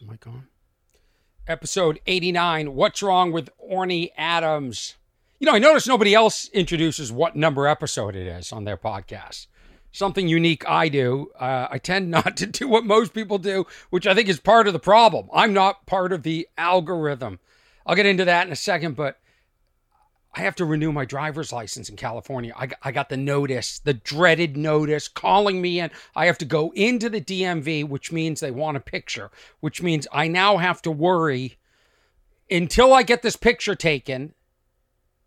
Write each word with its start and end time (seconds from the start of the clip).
Is 0.00 0.06
the 0.06 0.12
mic 0.12 0.26
on? 0.26 0.46
Episode 1.46 2.00
89 2.06 2.74
What's 2.74 3.02
Wrong 3.02 3.32
with 3.32 3.50
Orny 3.58 4.12
Adams? 4.16 4.96
You 5.38 5.44
know, 5.44 5.52
I 5.52 5.58
notice 5.58 5.86
nobody 5.86 6.14
else 6.14 6.48
introduces 6.54 7.12
what 7.12 7.36
number 7.36 7.66
episode 7.66 8.16
it 8.16 8.26
is 8.26 8.50
on 8.50 8.64
their 8.64 8.78
podcast. 8.78 9.46
Something 9.92 10.26
unique 10.26 10.66
I 10.66 10.88
do. 10.88 11.30
Uh, 11.38 11.68
I 11.70 11.76
tend 11.76 12.10
not 12.10 12.38
to 12.38 12.46
do 12.46 12.66
what 12.66 12.86
most 12.86 13.12
people 13.12 13.36
do, 13.36 13.66
which 13.90 14.06
I 14.06 14.14
think 14.14 14.30
is 14.30 14.40
part 14.40 14.66
of 14.66 14.72
the 14.72 14.78
problem. 14.78 15.28
I'm 15.34 15.52
not 15.52 15.84
part 15.84 16.14
of 16.14 16.22
the 16.22 16.48
algorithm. 16.56 17.38
I'll 17.84 17.96
get 17.96 18.06
into 18.06 18.24
that 18.24 18.46
in 18.46 18.52
a 18.54 18.56
second, 18.56 18.96
but 18.96 19.19
I 20.32 20.40
have 20.40 20.54
to 20.56 20.64
renew 20.64 20.92
my 20.92 21.04
driver's 21.04 21.52
license 21.52 21.88
in 21.88 21.96
California. 21.96 22.52
I, 22.56 22.68
I 22.82 22.92
got 22.92 23.08
the 23.08 23.16
notice, 23.16 23.80
the 23.80 23.94
dreaded 23.94 24.56
notice 24.56 25.08
calling 25.08 25.60
me 25.60 25.80
in. 25.80 25.90
I 26.14 26.26
have 26.26 26.38
to 26.38 26.44
go 26.44 26.72
into 26.74 27.08
the 27.08 27.20
DMV, 27.20 27.88
which 27.88 28.12
means 28.12 28.38
they 28.38 28.52
want 28.52 28.76
a 28.76 28.80
picture, 28.80 29.30
which 29.58 29.82
means 29.82 30.06
I 30.12 30.28
now 30.28 30.58
have 30.58 30.82
to 30.82 30.90
worry 30.90 31.58
until 32.50 32.92
I 32.92 33.02
get 33.02 33.22
this 33.22 33.36
picture 33.36 33.74
taken 33.74 34.34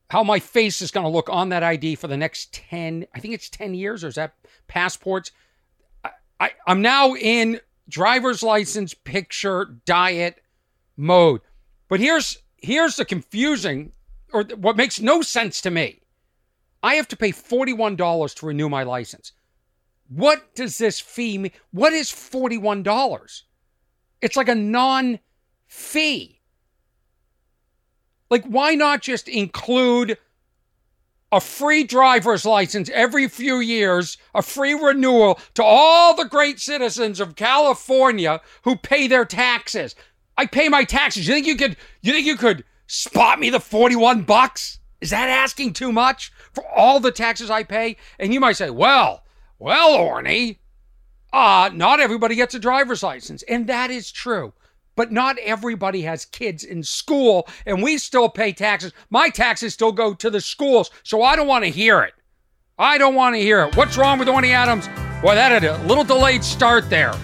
how 0.09 0.23
my 0.23 0.39
face 0.39 0.81
is 0.81 0.91
going 0.91 1.05
to 1.05 1.09
look 1.09 1.27
on 1.27 1.49
that 1.49 1.63
ID 1.63 1.95
for 1.95 2.07
the 2.07 2.15
next 2.15 2.53
10, 2.53 3.07
I 3.15 3.19
think 3.19 3.33
it's 3.33 3.49
10 3.49 3.73
years, 3.73 4.03
or 4.03 4.09
is 4.09 4.15
that 4.15 4.35
passports? 4.67 5.31
I, 6.03 6.11
I, 6.39 6.51
I'm 6.67 6.83
now 6.83 7.15
in 7.15 7.59
driver's 7.89 8.43
license 8.43 8.93
picture 8.93 9.79
diet 9.85 10.41
mode. 10.95 11.41
But 11.87 11.99
here's 11.99 12.37
here's 12.57 12.95
the 12.95 13.05
confusing 13.05 13.91
or 14.33 14.43
what 14.57 14.75
makes 14.75 14.99
no 14.99 15.21
sense 15.21 15.61
to 15.61 15.71
me. 15.71 16.01
I 16.81 16.95
have 16.95 17.07
to 17.09 17.15
pay 17.15 17.31
$41 17.31 18.35
to 18.35 18.45
renew 18.45 18.67
my 18.67 18.83
license. 18.83 19.31
What 20.09 20.53
does 20.55 20.77
this 20.77 20.99
fee 20.99 21.37
mean? 21.37 21.51
What 21.71 21.93
is 21.93 22.11
$41? 22.11 23.41
It's 24.21 24.35
like 24.35 24.49
a 24.49 24.55
non 24.55 25.19
fee. 25.67 26.41
Like, 28.29 28.45
why 28.45 28.75
not 28.75 29.01
just 29.01 29.27
include 29.27 30.17
a 31.31 31.39
free 31.39 31.83
driver's 31.83 32.45
license 32.45 32.89
every 32.89 33.27
few 33.27 33.59
years, 33.59 34.17
a 34.35 34.41
free 34.41 34.73
renewal 34.73 35.39
to 35.53 35.63
all 35.63 36.15
the 36.15 36.25
great 36.25 36.59
citizens 36.59 37.19
of 37.19 37.35
California 37.35 38.41
who 38.63 38.75
pay 38.75 39.07
their 39.07 39.25
taxes? 39.25 39.95
I 40.37 40.47
pay 40.47 40.67
my 40.67 40.83
taxes. 40.83 41.27
You 41.27 41.33
think 41.33 41.47
you 41.47 41.55
could 41.55 41.77
you 42.01 42.11
think 42.11 42.25
you 42.25 42.37
could 42.37 42.63
spot 42.93 43.39
me 43.39 43.49
the 43.49 43.59
41 43.59 44.21
bucks? 44.21 44.79
Is 45.01 45.09
that 45.09 45.27
asking 45.27 45.73
too 45.73 45.91
much 45.91 46.31
for 46.53 46.65
all 46.67 46.99
the 46.99 47.11
taxes 47.11 47.49
I 47.49 47.63
pay? 47.63 47.97
And 48.19 48.33
you 48.33 48.39
might 48.39 48.55
say, 48.55 48.69
well, 48.69 49.23
well, 49.59 49.97
Orny, 49.97 50.59
uh, 51.33 51.71
not 51.73 51.99
everybody 51.99 52.35
gets 52.35 52.53
a 52.53 52.59
driver's 52.59 53.03
license. 53.03 53.43
And 53.43 53.67
that 53.67 53.89
is 53.89 54.11
true. 54.11 54.53
But 54.95 55.11
not 55.11 55.39
everybody 55.39 56.03
has 56.03 56.25
kids 56.25 56.63
in 56.63 56.83
school, 56.83 57.47
and 57.65 57.81
we 57.81 57.97
still 57.97 58.29
pay 58.29 58.53
taxes. 58.53 58.93
My 59.09 59.29
taxes 59.29 59.73
still 59.73 59.91
go 59.91 60.13
to 60.13 60.29
the 60.29 60.39
schools, 60.39 60.91
so 61.01 61.23
I 61.23 61.35
don't 61.35 61.47
want 61.47 61.63
to 61.63 61.71
hear 61.71 62.01
it. 62.03 62.13
I 62.77 62.99
don't 62.99 63.15
want 63.15 63.33
to 63.35 63.41
hear 63.41 63.63
it. 63.63 63.75
What's 63.75 63.97
wrong 63.97 64.19
with 64.19 64.27
Orny 64.27 64.49
Adams? 64.49 64.87
Boy, 65.23 65.33
that 65.33 65.51
had 65.51 65.63
a 65.63 65.83
little 65.87 66.03
delayed 66.03 66.43
start 66.43 66.91
there. 66.91 67.15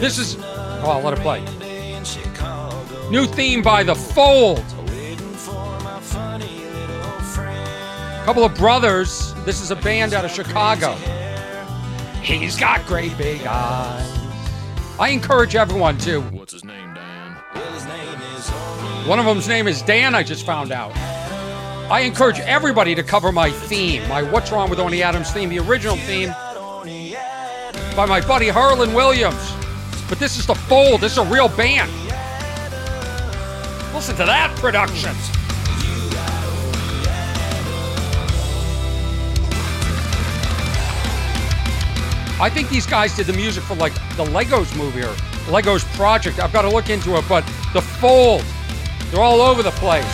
This 0.00 0.18
is. 0.18 0.36
Oh, 0.40 0.90
I'll 0.90 1.02
let 1.02 1.16
it 1.16 1.20
play. 1.20 1.67
New 3.10 3.24
theme 3.24 3.62
by 3.62 3.82
The 3.82 3.94
Fold. 3.94 4.62
Couple 8.26 8.44
of 8.44 8.54
brothers. 8.54 9.32
This 9.46 9.62
is 9.62 9.70
a 9.70 9.76
band 9.76 10.12
out 10.12 10.26
of 10.26 10.30
Chicago. 10.30 10.92
He's 12.20 12.58
got 12.58 12.84
great 12.84 13.16
big 13.16 13.46
eyes. 13.46 14.06
I 15.00 15.08
encourage 15.08 15.56
everyone 15.56 15.96
to. 15.98 16.20
What's 16.20 16.52
his 16.52 16.64
name, 16.64 16.92
Dan? 16.92 17.34
One 19.06 19.18
of 19.18 19.24
them's 19.24 19.48
name 19.48 19.68
is 19.68 19.80
Dan, 19.80 20.14
I 20.14 20.22
just 20.22 20.44
found 20.44 20.70
out. 20.70 20.94
I 21.90 22.00
encourage 22.00 22.40
everybody 22.40 22.94
to 22.94 23.02
cover 23.02 23.32
my 23.32 23.50
theme, 23.50 24.06
my 24.10 24.22
What's 24.22 24.52
Wrong 24.52 24.68
with 24.68 24.80
Orny 24.80 25.00
Adams 25.00 25.30
theme, 25.30 25.48
the 25.48 25.60
original 25.60 25.96
theme 25.96 26.28
by 27.96 28.04
my 28.06 28.20
buddy 28.20 28.48
Harland 28.48 28.94
Williams. 28.94 29.54
But 30.10 30.18
this 30.18 30.38
is 30.38 30.46
The 30.46 30.54
Fold, 30.54 31.00
this 31.00 31.12
is 31.12 31.18
a 31.18 31.24
real 31.24 31.48
band. 31.48 31.90
Listen 33.94 34.16
to 34.16 34.24
that 34.24 34.54
production. 34.56 35.10
I 42.40 42.48
think 42.48 42.68
these 42.68 42.86
guys 42.86 43.16
did 43.16 43.26
the 43.26 43.32
music 43.32 43.64
for 43.64 43.74
like 43.74 43.94
the 44.16 44.24
Legos 44.24 44.76
movie 44.76 45.02
or 45.02 45.12
Legos 45.50 45.84
project. 45.96 46.38
I've 46.38 46.52
got 46.52 46.62
to 46.62 46.70
look 46.70 46.88
into 46.88 47.16
it, 47.16 47.24
but 47.28 47.44
the 47.72 47.82
fold, 47.82 48.44
they're 49.10 49.20
all 49.20 49.40
over 49.40 49.62
the 49.62 49.72
place. 49.72 50.04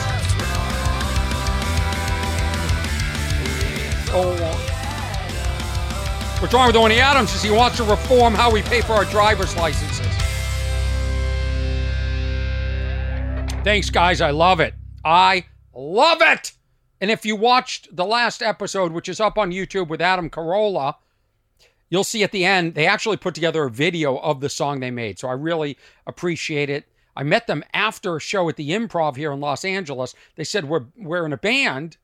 Oh. 4.17 4.35
Uh, 4.41 4.71
What's 6.41 6.53
wrong 6.53 6.67
with 6.67 6.77
Orny 6.77 6.99
Adams 6.99 7.35
is 7.35 7.43
he 7.43 7.51
wants 7.51 7.79
to 7.79 7.85
reform 7.85 8.35
how 8.35 8.51
we 8.51 8.63
pay 8.63 8.81
for 8.81 8.93
our 8.93 9.05
driver's 9.07 9.57
licenses. 9.57 10.07
Thanks, 13.65 13.89
guys. 13.89 14.21
I 14.21 14.31
love 14.31 14.61
it. 14.61 14.75
I 15.07 15.47
love 15.73 16.19
it. 16.21 16.53
And 17.01 17.11
if 17.11 17.25
you 17.25 17.35
watched 17.35 17.97
the 17.97 18.05
last 18.05 18.43
episode, 18.43 18.93
which 18.93 19.09
is 19.09 19.21
up 19.21 19.39
on 19.39 19.53
YouTube 19.53 19.89
with 19.89 20.03
Adam 20.03 20.29
Carolla, 20.29 20.97
you'll 21.89 22.05
see 22.05 22.23
at 22.23 22.31
the 22.31 22.45
end, 22.45 22.75
they 22.75 22.87
actually 22.87 23.17
put 23.17 23.35
together 23.35 23.65
a 23.65 23.71
video 23.71 24.19
of 24.19 24.43
the 24.43 24.51
song 24.51 24.81
they 24.81 24.91
made. 24.91 25.19
So 25.19 25.29
I 25.29 25.33
really 25.33 25.79
appreciate 26.07 26.69
it. 26.69 26.85
I 27.17 27.23
met 27.23 27.47
them 27.47 27.65
after 27.73 28.17
a 28.17 28.21
show 28.21 28.51
at 28.51 28.57
the 28.57 28.69
improv 28.69 29.17
here 29.17 29.33
in 29.33 29.41
Los 29.41 29.65
Angeles. 29.65 30.15
They 30.37 30.45
said, 30.45 30.67
We're, 30.67 30.85
we're 30.99 31.25
in 31.25 31.33
a 31.33 31.39
band. 31.39 31.97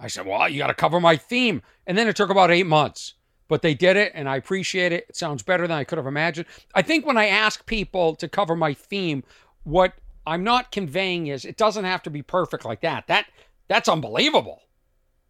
I 0.00 0.08
said, 0.08 0.24
Well, 0.24 0.48
you 0.48 0.60
got 0.60 0.68
to 0.68 0.74
cover 0.74 0.98
my 0.98 1.16
theme. 1.16 1.60
And 1.86 1.98
then 1.98 2.08
it 2.08 2.16
took 2.16 2.30
about 2.30 2.50
eight 2.50 2.66
months, 2.66 3.14
but 3.48 3.60
they 3.60 3.74
did 3.74 3.98
it 3.98 4.12
and 4.14 4.30
I 4.30 4.36
appreciate 4.36 4.92
it. 4.92 5.04
It 5.10 5.16
sounds 5.16 5.42
better 5.42 5.68
than 5.68 5.76
I 5.76 5.84
could 5.84 5.98
have 5.98 6.06
imagined. 6.06 6.46
I 6.74 6.80
think 6.80 7.04
when 7.04 7.18
I 7.18 7.26
ask 7.26 7.66
people 7.66 8.14
to 8.16 8.28
cover 8.28 8.56
my 8.56 8.72
theme, 8.72 9.24
what 9.64 9.92
I'm 10.26 10.44
not 10.44 10.70
conveying 10.70 11.26
is 11.26 11.44
it 11.44 11.56
doesn't 11.56 11.84
have 11.84 12.02
to 12.04 12.10
be 12.10 12.22
perfect 12.22 12.64
like 12.64 12.80
that. 12.82 13.06
That 13.08 13.26
that's 13.68 13.88
unbelievable. 13.88 14.62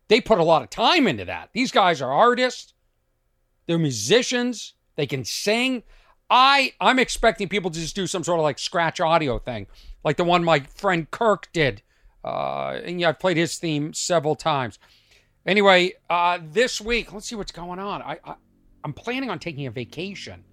They 0.09 0.21
put 0.21 0.39
a 0.39 0.45
lot 0.45 0.63
of 0.63 0.71
time 0.71 1.07
into 1.07 1.25
that. 1.25 1.51
These 1.53 1.73
guys 1.73 2.03
are 2.03 2.13
artists. 2.13 2.75
They're 3.67 3.79
musicians. 3.79 4.75
They 4.97 5.07
can 5.07 5.25
sing. 5.25 5.83
I 6.29 6.73
I'm 6.81 6.99
expecting 6.99 7.49
people 7.49 7.71
to 7.71 7.79
just 7.79 7.97
do 7.97 8.07
some 8.07 8.25
sort 8.25 8.39
of 8.39 8.43
like 8.43 8.59
scratch 8.59 9.01
audio 9.01 9.39
thing, 9.39 9.67
like 10.05 10.17
the 10.17 10.25
one 10.25 10.45
my 10.45 10.61
friend 10.61 11.11
Kirk 11.11 11.49
did. 11.53 11.83
Uh, 12.25 12.81
and 12.85 13.01
yeah, 13.01 13.09
I've 13.09 13.19
played 13.19 13.37
his 13.37 13.59
theme 13.59 13.93
several 13.95 14.37
times. 14.37 14.79
Anyway, 15.45 15.95
uh, 16.09 16.39
this 16.43 16.81
week, 16.81 17.13
let's 17.13 17.27
see 17.27 17.35
what's 17.35 17.51
going 17.51 17.79
on. 17.79 18.01
I, 18.03 18.19
I 18.25 18.35
I'm 18.85 18.93
planning 18.93 19.31
on 19.31 19.39
taking 19.39 19.67
a 19.67 19.71
vacation. 19.71 20.45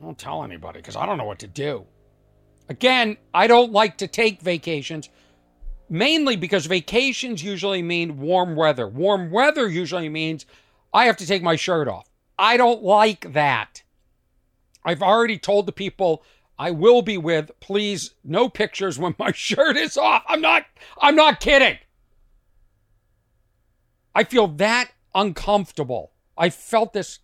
Don't 0.00 0.18
tell 0.18 0.44
anybody 0.44 0.80
because 0.80 0.96
I 0.96 1.06
don't 1.06 1.18
know 1.18 1.24
what 1.24 1.40
to 1.40 1.48
do. 1.48 1.86
Again, 2.68 3.16
I 3.32 3.46
don't 3.46 3.72
like 3.72 3.96
to 3.98 4.06
take 4.06 4.42
vacations, 4.42 5.08
mainly 5.88 6.36
because 6.36 6.66
vacations 6.66 7.42
usually 7.42 7.82
mean 7.82 8.18
warm 8.18 8.56
weather. 8.56 8.86
Warm 8.86 9.30
weather 9.30 9.66
usually 9.68 10.08
means 10.08 10.44
I 10.92 11.06
have 11.06 11.16
to 11.18 11.26
take 11.26 11.42
my 11.42 11.56
shirt 11.56 11.88
off. 11.88 12.08
I 12.38 12.56
don't 12.56 12.82
like 12.82 13.32
that. 13.32 13.82
I've 14.84 15.02
already 15.02 15.38
told 15.38 15.66
the 15.66 15.72
people 15.72 16.22
I 16.58 16.70
will 16.70 17.02
be 17.02 17.18
with, 17.18 17.50
please, 17.60 18.14
no 18.24 18.48
pictures 18.48 18.98
when 18.98 19.14
my 19.18 19.32
shirt 19.34 19.76
is 19.76 19.96
off. 19.96 20.24
I'm 20.28 20.40
not 20.40 20.66
I'm 21.00 21.16
not 21.16 21.40
kidding. 21.40 21.78
I 24.14 24.24
feel 24.24 24.48
that 24.48 24.90
uncomfortable. 25.14 26.12
I 26.36 26.50
felt 26.50 26.92
this 26.92 27.20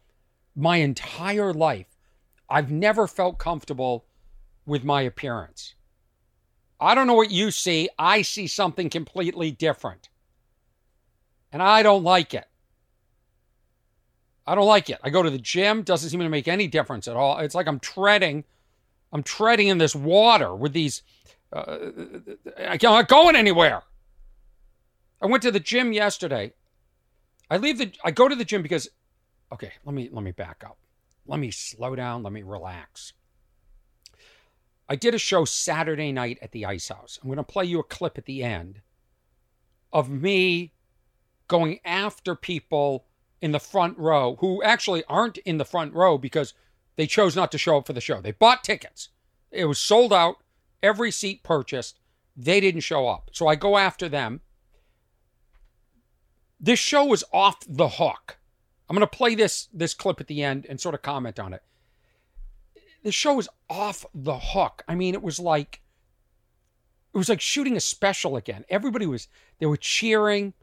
my 0.56 0.76
entire 0.76 1.52
life. 1.52 1.86
I've 2.48 2.70
never 2.70 3.06
felt 3.06 3.38
comfortable 3.38 4.04
with 4.66 4.84
my 4.84 5.02
appearance. 5.02 5.74
I 6.80 6.94
don't 6.94 7.06
know 7.06 7.14
what 7.14 7.30
you 7.30 7.50
see. 7.50 7.88
I 7.98 8.22
see 8.22 8.46
something 8.46 8.90
completely 8.90 9.50
different. 9.50 10.08
And 11.52 11.62
I 11.62 11.82
don't 11.82 12.02
like 12.02 12.34
it. 12.34 12.46
I 14.46 14.54
don't 14.54 14.66
like 14.66 14.90
it. 14.90 14.98
I 15.02 15.10
go 15.10 15.22
to 15.22 15.30
the 15.30 15.38
gym, 15.38 15.82
doesn't 15.82 16.10
seem 16.10 16.20
to 16.20 16.28
make 16.28 16.48
any 16.48 16.66
difference 16.66 17.08
at 17.08 17.16
all. 17.16 17.38
It's 17.38 17.54
like 17.54 17.66
I'm 17.66 17.80
treading, 17.80 18.44
I'm 19.12 19.22
treading 19.22 19.68
in 19.68 19.78
this 19.78 19.94
water 19.94 20.54
with 20.54 20.72
these. 20.72 21.02
Uh, 21.52 21.76
I'm 22.58 22.78
not 22.82 23.08
going 23.08 23.36
anywhere. 23.36 23.82
I 25.22 25.26
went 25.26 25.42
to 25.44 25.50
the 25.50 25.60
gym 25.60 25.92
yesterday. 25.92 26.52
I 27.50 27.56
leave 27.56 27.78
the. 27.78 27.92
I 28.04 28.10
go 28.10 28.28
to 28.28 28.34
the 28.34 28.44
gym 28.44 28.62
because. 28.62 28.88
Okay, 29.52 29.72
let 29.84 29.94
me 29.94 30.08
let 30.10 30.24
me 30.24 30.32
back 30.32 30.62
up. 30.66 30.76
Let 31.26 31.38
me 31.38 31.50
slow 31.50 31.94
down. 31.94 32.22
Let 32.22 32.32
me 32.32 32.42
relax. 32.42 33.12
I 34.88 34.96
did 34.96 35.14
a 35.14 35.18
show 35.18 35.44
Saturday 35.44 36.12
night 36.12 36.38
at 36.42 36.52
the 36.52 36.66
Ice 36.66 36.88
House. 36.88 37.18
I'm 37.22 37.28
going 37.28 37.36
to 37.36 37.42
play 37.42 37.64
you 37.64 37.78
a 37.80 37.84
clip 37.84 38.18
at 38.18 38.26
the 38.26 38.42
end 38.42 38.80
of 39.92 40.10
me 40.10 40.72
going 41.48 41.80
after 41.84 42.34
people 42.34 43.06
in 43.40 43.52
the 43.52 43.60
front 43.60 43.96
row 43.98 44.36
who 44.40 44.62
actually 44.62 45.04
aren't 45.08 45.38
in 45.38 45.58
the 45.58 45.64
front 45.64 45.94
row 45.94 46.18
because 46.18 46.54
they 46.96 47.06
chose 47.06 47.36
not 47.36 47.50
to 47.52 47.58
show 47.58 47.78
up 47.78 47.86
for 47.86 47.92
the 47.92 48.00
show. 48.00 48.20
They 48.20 48.32
bought 48.32 48.64
tickets. 48.64 49.10
It 49.50 49.66
was 49.66 49.78
sold 49.78 50.12
out, 50.12 50.36
every 50.82 51.10
seat 51.10 51.42
purchased. 51.42 51.98
They 52.36 52.60
didn't 52.60 52.80
show 52.80 53.06
up. 53.08 53.30
So 53.32 53.46
I 53.46 53.54
go 53.54 53.78
after 53.78 54.08
them. 54.08 54.40
This 56.58 56.78
show 56.78 57.04
was 57.04 57.24
off 57.32 57.58
the 57.68 57.88
hook. 57.88 58.38
I'm 58.88 58.96
going 58.96 59.06
to 59.06 59.16
play 59.16 59.34
this 59.34 59.68
this 59.72 59.94
clip 59.94 60.20
at 60.20 60.26
the 60.26 60.42
end 60.42 60.66
and 60.68 60.80
sort 60.80 60.94
of 60.94 61.02
comment 61.02 61.38
on 61.38 61.52
it. 61.52 61.62
The 63.04 63.12
show 63.12 63.34
was 63.34 63.48
off 63.70 64.04
the 64.14 64.38
hook. 64.38 64.82
I 64.88 64.96
mean, 64.96 65.14
it 65.14 65.22
was 65.22 65.38
like 65.38 65.80
it 67.14 67.18
was 67.18 67.28
like 67.28 67.40
shooting 67.40 67.76
a 67.76 67.80
special 67.80 68.36
again. 68.36 68.64
Everybody 68.68 69.06
was 69.06 69.28
they 69.60 69.66
were 69.66 69.76
cheering. 69.76 70.54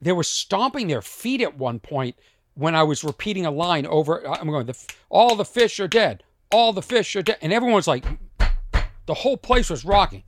They 0.00 0.12
were 0.12 0.22
stomping 0.22 0.86
their 0.86 1.02
feet 1.02 1.40
at 1.40 1.58
one 1.58 1.80
point 1.80 2.16
when 2.54 2.74
I 2.74 2.82
was 2.82 3.02
repeating 3.02 3.46
a 3.46 3.50
line 3.50 3.86
over. 3.86 4.26
I'm 4.28 4.48
going, 4.48 4.66
the, 4.66 4.78
all 5.08 5.34
the 5.34 5.44
fish 5.44 5.80
are 5.80 5.88
dead. 5.88 6.22
All 6.52 6.72
the 6.72 6.82
fish 6.82 7.16
are 7.16 7.22
dead. 7.22 7.38
And 7.40 7.52
everyone 7.52 7.76
was 7.76 7.88
like, 7.88 8.04
the 9.06 9.14
whole 9.14 9.38
place 9.38 9.70
was 9.70 9.84
rocking. 9.84 10.22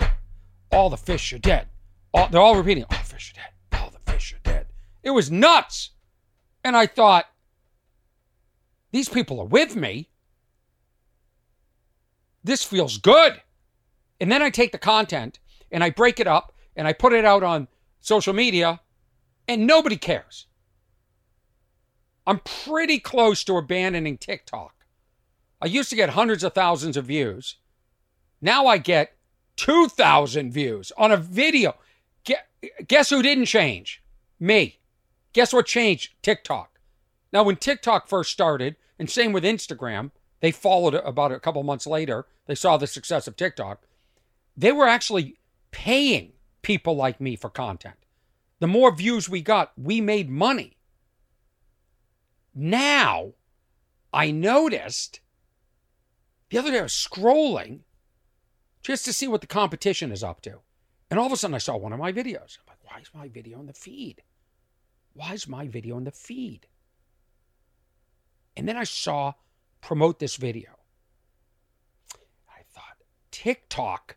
All 0.73 0.91
the 0.91 0.97
fish 0.97 1.33
are 1.35 1.39
dead. 1.39 1.69
All, 2.15 2.29
they're 2.29 2.41
all 2.41 2.57
repeating, 2.57 2.85
all 2.85 2.99
the 2.99 3.05
fish 3.05 3.33
are 3.33 3.41
dead. 3.41 3.81
All 3.81 3.91
the 3.91 4.13
fish 4.13 4.33
are 4.33 4.41
dead. 4.43 4.67
It 5.03 5.11
was 5.11 5.31
nuts. 5.31 5.91
And 6.65 6.77
I 6.77 6.87
thought, 6.87 7.27
these 8.91 9.09
people 9.09 9.41
are 9.41 9.47
with 9.47 9.77
me. 9.77 10.09
This 12.49 12.65
feels 12.65 12.97
good. 12.97 13.43
And 14.19 14.33
then 14.33 14.41
I 14.41 14.49
take 14.49 14.73
the 14.73 14.79
content 14.79 15.39
and 15.71 15.85
I 15.85 15.91
break 15.91 16.19
it 16.19 16.27
up 16.27 16.55
and 16.75 16.89
I 16.89 16.95
put 16.95 17.13
it 17.13 17.27
out 17.27 17.43
on 17.43 17.69
social 18.01 18.33
media 18.33 18.81
and 19.47 19.67
nobody 19.67 19.99
cares. 19.99 20.47
I'm 22.27 22.41
pretty 22.41 23.01
close 23.01 23.45
to 23.45 23.59
abandoning 23.59 24.17
TikTok. 24.17 24.87
I 25.61 25.67
used 25.67 25.91
to 25.91 25.97
get 25.97 26.09
hundreds 26.09 26.43
of 26.43 26.55
thousands 26.55 26.97
of 26.97 27.05
views. 27.05 27.57
Now 28.41 28.67
I 28.67 28.79
get 28.79 29.15
2,000 29.57 30.51
views 30.51 30.91
on 30.97 31.13
a 31.13 31.19
video. 31.19 31.75
Guess 32.87 33.11
who 33.11 33.21
didn't 33.21 33.45
change? 33.45 34.03
Me. 34.41 34.79
Guess 35.35 35.53
what 35.53 35.67
changed? 35.67 36.15
TikTok. 36.23 36.81
Now, 37.31 37.43
when 37.43 37.57
TikTok 37.57 38.09
first 38.09 38.33
started, 38.33 38.77
and 38.99 39.11
same 39.11 39.33
with 39.33 39.45
Instagram, 39.45 40.13
they 40.41 40.51
followed 40.51 40.95
about 40.95 41.33
a 41.33 41.41
couple 41.41 41.63
months 41.63 41.87
later. 41.87 42.27
They 42.47 42.55
saw 42.55 42.77
the 42.77 42.87
success 42.87 43.27
of 43.27 43.37
TikTok. 43.37 43.83
They 44.57 44.73
were 44.73 44.87
actually 44.87 45.37
paying 45.71 46.33
people 46.63 46.97
like 46.97 47.21
me 47.21 47.37
for 47.37 47.51
content. 47.51 47.97
The 48.61 48.67
more 48.67 48.95
views 48.95 49.29
we 49.29 49.41
got, 49.41 49.73
we 49.77 50.01
made 50.01 50.31
money. 50.31 50.77
Now, 52.55 53.35
I 54.13 54.31
noticed 54.31 55.21
the 56.51 56.59
other 56.59 56.71
day 56.71 56.79
I 56.79 56.83
was 56.83 56.93
scrolling 56.93 57.81
just 58.83 59.05
to 59.05 59.13
see 59.13 59.29
what 59.29 59.41
the 59.41 59.47
competition 59.47 60.11
is 60.11 60.25
up 60.25 60.41
to. 60.43 60.61
And 61.11 61.19
all 61.21 61.27
of 61.27 61.33
a 61.33 61.37
sudden 61.37 61.55
I 61.55 61.59
saw 61.59 61.77
one 61.77 61.93
of 61.93 61.99
my 61.99 62.13
videos. 62.13 62.59
I'm 62.59 62.67
like, 62.67 62.79
why 62.85 63.01
is 63.01 63.11
my 63.15 63.29
video 63.29 63.61
in 63.61 63.67
the 63.67 63.73
feed? 63.73 64.23
Why 65.15 65.35
is 65.35 65.49
my 65.49 65.69
video 65.69 65.99
in 65.99 66.05
the 66.05 66.11
feed? 66.11 66.67
And 68.57 68.69
then 68.69 68.77
I 68.77 68.85
saw 68.85 69.35
promote 69.81 70.19
this 70.19 70.37
video. 70.37 70.71
I 72.49 72.63
thought, 72.73 72.99
TikTok 73.31 74.17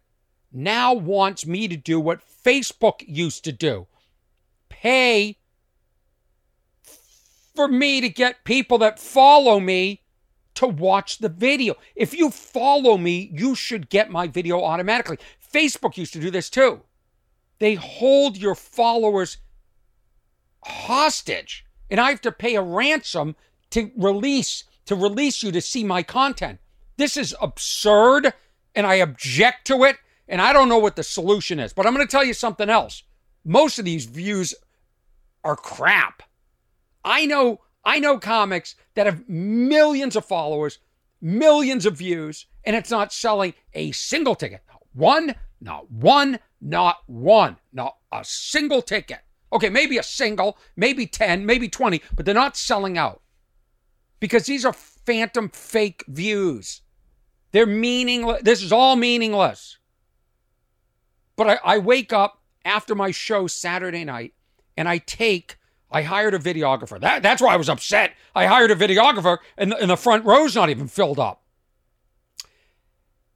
now 0.51 0.93
wants 0.93 1.45
me 1.45 1.67
to 1.67 1.77
do 1.77 1.99
what 1.99 2.21
Facebook 2.21 3.03
used 3.07 3.43
to 3.45 3.51
do 3.51 3.87
pay 4.69 5.37
for 7.55 7.67
me 7.67 8.01
to 8.01 8.09
get 8.09 8.43
people 8.43 8.79
that 8.79 8.99
follow 8.99 9.59
me 9.59 10.01
to 10.55 10.65
watch 10.65 11.19
the 11.19 11.29
video. 11.29 11.75
If 11.95 12.13
you 12.13 12.31
follow 12.31 12.97
me, 12.97 13.29
you 13.33 13.53
should 13.53 13.89
get 13.89 14.09
my 14.09 14.27
video 14.27 14.63
automatically. 14.63 15.17
Facebook 15.53 15.97
used 15.97 16.13
to 16.13 16.19
do 16.19 16.31
this 16.31 16.49
too. 16.49 16.81
They 17.59 17.75
hold 17.75 18.37
your 18.37 18.55
followers 18.55 19.37
hostage, 20.63 21.65
and 21.89 21.99
I 21.99 22.09
have 22.09 22.21
to 22.21 22.31
pay 22.31 22.55
a 22.55 22.61
ransom 22.61 23.35
to 23.71 23.91
release 23.95 24.63
to 24.85 24.95
release 24.95 25.43
you 25.43 25.51
to 25.51 25.61
see 25.61 25.83
my 25.83 26.03
content. 26.03 26.59
This 26.97 27.17
is 27.17 27.35
absurd, 27.41 28.33
and 28.75 28.85
I 28.85 28.95
object 28.95 29.65
to 29.67 29.83
it, 29.83 29.97
and 30.27 30.41
I 30.41 30.53
don't 30.53 30.69
know 30.69 30.77
what 30.77 30.95
the 30.95 31.03
solution 31.03 31.59
is. 31.59 31.73
But 31.73 31.85
I'm 31.85 31.93
going 31.93 32.05
to 32.05 32.11
tell 32.11 32.23
you 32.23 32.33
something 32.33 32.69
else. 32.69 33.03
Most 33.43 33.79
of 33.79 33.85
these 33.85 34.05
views 34.05 34.53
are 35.43 35.55
crap. 35.55 36.23
I 37.03 37.25
know 37.25 37.61
I 37.83 37.99
know 37.99 38.19
comics 38.19 38.75
that 38.93 39.07
have 39.07 39.27
millions 39.27 40.15
of 40.15 40.25
followers, 40.25 40.79
millions 41.19 41.85
of 41.85 41.97
views, 41.97 42.45
and 42.63 42.75
it's 42.75 42.91
not 42.91 43.11
selling 43.11 43.53
a 43.73 43.91
single 43.91 44.35
ticket. 44.35 44.61
Not 44.67 44.81
one, 44.93 45.35
not 45.59 45.91
one, 45.91 46.39
not 46.59 46.97
one, 47.07 47.57
not 47.73 47.97
a 48.11 48.23
single 48.23 48.81
ticket. 48.83 49.19
Okay, 49.51 49.69
maybe 49.69 49.97
a 49.97 50.03
single, 50.03 50.57
maybe 50.75 51.07
10, 51.07 51.45
maybe 51.45 51.67
20, 51.67 52.01
but 52.15 52.25
they're 52.25 52.35
not 52.35 52.55
selling 52.55 52.97
out 52.97 53.21
because 54.21 54.45
these 54.45 54.63
are 54.63 54.71
phantom 54.71 55.49
fake 55.49 56.05
views. 56.07 56.81
They're 57.51 57.65
meaningless. 57.65 58.43
This 58.43 58.63
is 58.63 58.71
all 58.71 58.95
meaningless. 58.95 59.77
But 61.35 61.49
I, 61.49 61.59
I 61.75 61.77
wake 61.79 62.13
up 62.13 62.41
after 62.63 62.95
my 62.95 63.11
show 63.11 63.47
Saturday 63.47 64.05
night 64.05 64.33
and 64.77 64.87
I 64.87 64.99
take 64.99 65.57
I 65.91 66.03
hired 66.03 66.33
a 66.33 66.39
videographer. 66.39 66.99
That, 66.99 67.21
that's 67.21 67.41
why 67.41 67.53
I 67.53 67.57
was 67.57 67.67
upset. 67.67 68.13
I 68.33 68.45
hired 68.45 68.71
a 68.71 68.75
videographer, 68.75 69.39
and, 69.57 69.73
and 69.73 69.89
the 69.89 69.97
front 69.97 70.23
row's 70.23 70.55
not 70.55 70.69
even 70.69 70.87
filled 70.87 71.19
up. 71.19 71.43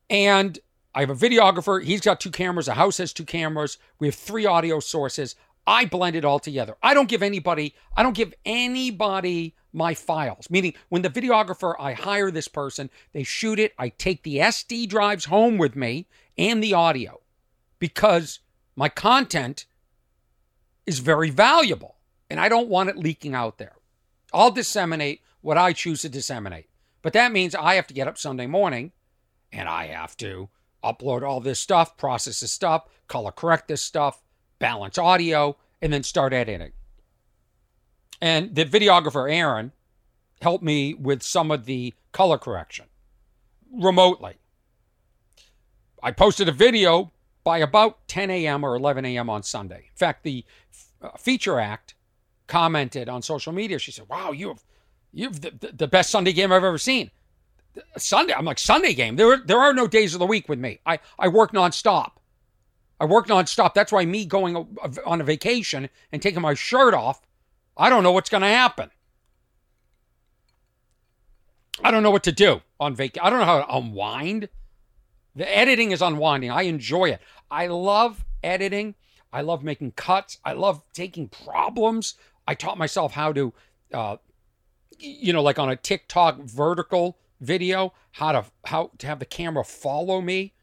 And 0.10 0.58
I 0.94 1.02
have 1.02 1.10
a 1.10 1.16
videographer. 1.16 1.84
He's 1.84 2.00
got 2.00 2.22
two 2.22 2.32
cameras. 2.32 2.68
The 2.68 2.76
house 2.76 2.98
has 3.00 3.12
two 3.12 3.26
cameras. 3.26 3.78
We 4.00 4.08
have 4.08 4.16
three 4.16 4.46
audio 4.46 4.80
sources. 4.80 5.36
I 5.68 5.86
blend 5.86 6.16
it 6.16 6.24
all 6.24 6.40
together. 6.40 6.78
I 6.82 6.94
don't 6.94 7.10
give 7.10 7.24
anybody, 7.24 7.76
I 7.98 8.04
don't 8.04 8.16
give 8.16 8.34
anybody 8.46 9.56
my 9.76 9.94
files. 9.94 10.50
Meaning, 10.50 10.74
when 10.90 11.02
the 11.02 11.10
videographer, 11.10 11.76
I 11.78 11.94
hire 11.94 12.32
this 12.32 12.48
person, 12.48 12.90
they 13.12 13.24
shoot 13.24 13.60
it. 13.60 13.74
I 13.78 13.90
take 13.90 14.24
the 14.24 14.38
SD 14.38 14.88
drives 14.88 15.26
home 15.26 15.58
with 15.58 15.76
me 15.76 16.08
and 16.38 16.64
the 16.64 16.74
audio 16.74 17.22
because 17.78 18.40
my 18.76 18.90
content 18.90 19.66
is 20.86 21.00
very 21.00 21.30
valuable 21.30 21.98
and 22.30 22.40
I 22.40 22.50
don't 22.50 22.70
want 22.70 22.90
it 22.90 22.98
leaking 22.98 23.36
out 23.36 23.58
there. 23.58 23.76
I'll 24.34 24.52
disseminate 24.52 25.22
what 25.42 25.58
I 25.58 25.74
choose 25.74 26.02
to 26.02 26.10
disseminate. 26.10 26.70
But 27.02 27.14
that 27.14 27.32
means 27.32 27.54
I 27.54 27.76
have 27.76 27.88
to 27.88 27.94
get 27.94 28.08
up 28.08 28.18
Sunday 28.18 28.48
morning 28.48 28.92
and 29.52 29.70
I 29.70 29.88
have 29.88 30.18
to 30.18 30.50
upload 30.84 31.22
all 31.24 31.40
this 31.40 31.60
stuff, 31.60 31.98
process 31.98 32.40
this 32.40 32.52
stuff, 32.52 32.86
color 33.08 33.32
correct 33.32 33.68
this 33.68 33.82
stuff, 33.82 34.24
balance 34.60 34.98
audio, 34.98 35.58
and 35.82 35.92
then 35.92 36.04
start 36.04 36.34
editing. 36.34 36.72
And 38.22 38.56
the 38.56 38.66
videographer, 38.66 39.32
Aaron, 39.32 39.72
helped 40.42 40.64
me 40.64 40.94
with 40.94 41.24
some 41.24 41.52
of 41.52 41.66
the 41.66 41.94
color 42.12 42.38
correction 42.38 42.86
remotely. 43.72 44.36
I 46.02 46.12
posted 46.12 46.48
a 46.48 46.52
video 46.52 47.12
by 47.44 47.60
about 47.60 48.08
10 48.08 48.30
a.m. 48.30 48.64
or 48.64 48.76
11 48.76 49.06
a.m. 49.06 49.30
on 49.30 49.44
Sunday. 49.44 49.88
In 49.90 49.96
fact, 49.96 50.24
the 50.24 50.46
uh, 51.02 51.10
feature 51.18 51.60
act 51.60 51.96
commented 52.48 53.10
on 53.10 53.22
social 53.22 53.54
media. 53.54 53.80
She 53.80 53.92
said, 53.92 54.06
"Wow, 54.10 54.32
you 54.32 54.50
have 54.50 54.64
you 55.12 55.26
have 55.26 55.42
the, 55.42 55.72
the 55.74 55.88
best 55.88 56.10
Sunday 56.10 56.34
game 56.34 56.52
I've 56.52 56.64
ever 56.64 56.78
seen." 56.78 57.12
Sunday, 57.98 58.34
I'm 58.34 58.46
like 58.46 58.60
Sunday 58.60 58.94
game. 58.94 59.16
There 59.16 59.38
there 59.38 59.60
are 59.60 59.74
no 59.74 59.88
days 59.88 60.14
of 60.14 60.20
the 60.20 60.26
week 60.26 60.48
with 60.48 60.60
me. 60.60 60.80
I 60.86 61.00
I 61.18 61.28
work 61.28 61.54
nonstop. 61.54 62.12
I 63.00 63.06
work 63.06 63.28
nonstop. 63.28 63.74
That's 63.74 63.92
why 63.92 64.06
me 64.06 64.26
going 64.26 64.56
on 65.06 65.22
a 65.22 65.24
vacation 65.24 65.90
and 66.12 66.22
taking 66.22 66.42
my 66.42 66.54
shirt 66.54 66.94
off, 66.94 67.22
I 67.78 67.90
don't 67.90 68.04
know 68.04 68.12
what's 68.12 68.30
going 68.30 68.42
to 68.42 68.48
happen. 68.48 68.92
I 71.84 71.92
don't 71.92 72.04
know 72.04 72.12
what 72.12 72.24
to 72.24 72.32
do 72.32 72.62
on 72.80 72.96
vacation. 72.96 73.26
I 73.26 73.30
don't 73.30 73.40
know 73.40 73.46
how 73.46 73.62
to 73.62 73.76
unwind. 73.76 74.50
The 75.36 75.58
editing 75.58 75.92
is 75.92 76.02
unwinding. 76.02 76.52
I 76.52 76.64
enjoy 76.64 77.10
it. 77.10 77.20
I 77.52 77.68
love 77.68 78.24
editing. 78.44 78.96
I 79.34 79.42
love 79.42 79.64
making 79.64 79.92
cuts. 79.92 80.38
I 80.46 80.54
love 80.54 80.82
taking 80.94 81.28
problems 81.28 82.16
I 82.48 82.56
taught 82.56 82.78
myself 82.78 83.14
how 83.14 83.34
to, 83.34 83.54
uh, 83.94 84.18
you 85.00 85.34
know, 85.34 85.42
like 85.42 85.60
on 85.60 85.70
a 85.70 85.76
TikTok 85.76 86.42
vertical 86.42 87.18
video, 87.42 87.94
how 88.12 88.32
to 88.32 88.46
how 88.66 88.92
to 89.00 89.08
have 89.08 89.20
the 89.20 89.26
camera 89.26 89.64
follow 89.64 90.22
me 90.22 90.54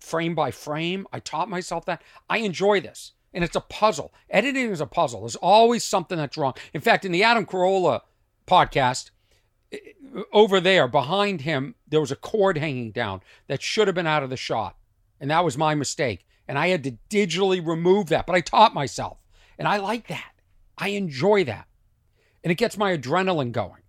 frame 0.00 0.34
by 0.34 0.50
frame. 0.50 1.06
I 1.12 1.20
taught 1.20 1.48
myself 1.48 1.86
that. 1.86 2.02
I 2.28 2.38
enjoy 2.38 2.80
this. 2.80 3.12
And 3.32 3.44
it's 3.44 3.56
a 3.56 3.60
puzzle. 3.60 4.12
Editing 4.28 4.70
is 4.70 4.80
a 4.80 4.86
puzzle. 4.86 5.20
There's 5.20 5.36
always 5.36 5.84
something 5.84 6.18
that's 6.18 6.36
wrong. 6.36 6.54
In 6.74 6.80
fact, 6.80 7.04
in 7.04 7.12
the 7.12 7.22
Adam 7.22 7.46
Carolla 7.46 8.00
podcast, 8.46 9.10
over 10.32 10.60
there 10.60 10.88
behind 10.88 11.42
him, 11.42 11.74
there 11.86 12.00
was 12.00 12.10
a 12.10 12.16
cord 12.16 12.58
hanging 12.58 12.90
down 12.90 13.20
that 13.46 13.62
should 13.62 13.86
have 13.88 13.94
been 13.94 14.06
out 14.06 14.22
of 14.22 14.30
the 14.30 14.36
shot. 14.36 14.76
And 15.20 15.30
that 15.30 15.44
was 15.44 15.56
my 15.56 15.74
mistake. 15.74 16.26
And 16.48 16.58
I 16.58 16.68
had 16.68 16.82
to 16.84 16.96
digitally 17.08 17.64
remove 17.64 18.08
that. 18.08 18.26
But 18.26 18.34
I 18.34 18.40
taught 18.40 18.74
myself. 18.74 19.18
And 19.58 19.68
I 19.68 19.76
like 19.76 20.08
that. 20.08 20.32
I 20.76 20.88
enjoy 20.88 21.44
that. 21.44 21.68
And 22.42 22.50
it 22.50 22.56
gets 22.56 22.76
my 22.76 22.96
adrenaline 22.96 23.52
going. 23.52 23.82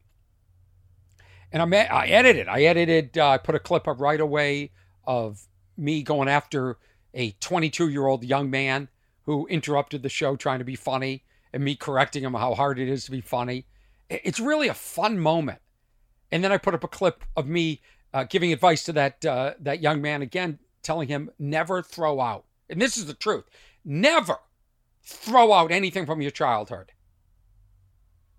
And 1.51 1.61
I'm, 1.61 1.73
I 1.73 2.07
edited. 2.07 2.47
I 2.47 2.63
edited, 2.63 3.17
uh, 3.17 3.29
I 3.29 3.37
put 3.37 3.55
a 3.55 3.59
clip 3.59 3.87
up 3.87 3.99
right 3.99 4.19
away 4.19 4.71
of 5.05 5.41
me 5.77 6.03
going 6.03 6.27
after 6.27 6.77
a 7.13 7.31
22 7.31 7.89
year 7.89 8.05
old 8.05 8.23
young 8.23 8.49
man 8.49 8.89
who 9.25 9.47
interrupted 9.47 10.03
the 10.03 10.09
show 10.09 10.35
trying 10.35 10.59
to 10.59 10.65
be 10.65 10.75
funny 10.75 11.23
and 11.53 11.63
me 11.63 11.75
correcting 11.75 12.23
him 12.23 12.33
how 12.33 12.53
hard 12.53 12.79
it 12.79 12.87
is 12.87 13.05
to 13.05 13.11
be 13.11 13.21
funny. 13.21 13.65
It's 14.09 14.39
really 14.39 14.67
a 14.67 14.73
fun 14.73 15.19
moment. 15.19 15.59
And 16.31 16.43
then 16.43 16.51
I 16.51 16.57
put 16.57 16.73
up 16.73 16.83
a 16.83 16.89
clip 16.89 17.23
of 17.35 17.47
me 17.47 17.81
uh, 18.13 18.25
giving 18.25 18.51
advice 18.51 18.83
to 18.85 18.93
that 18.93 19.25
uh, 19.25 19.53
that 19.59 19.81
young 19.81 20.01
man 20.01 20.21
again, 20.21 20.59
telling 20.83 21.07
him 21.07 21.29
never 21.39 21.81
throw 21.81 22.19
out. 22.19 22.45
And 22.69 22.81
this 22.81 22.97
is 22.97 23.05
the 23.05 23.13
truth: 23.13 23.45
never 23.85 24.37
throw 25.03 25.53
out 25.53 25.71
anything 25.71 26.05
from 26.05 26.21
your 26.21 26.31
childhood. 26.31 26.91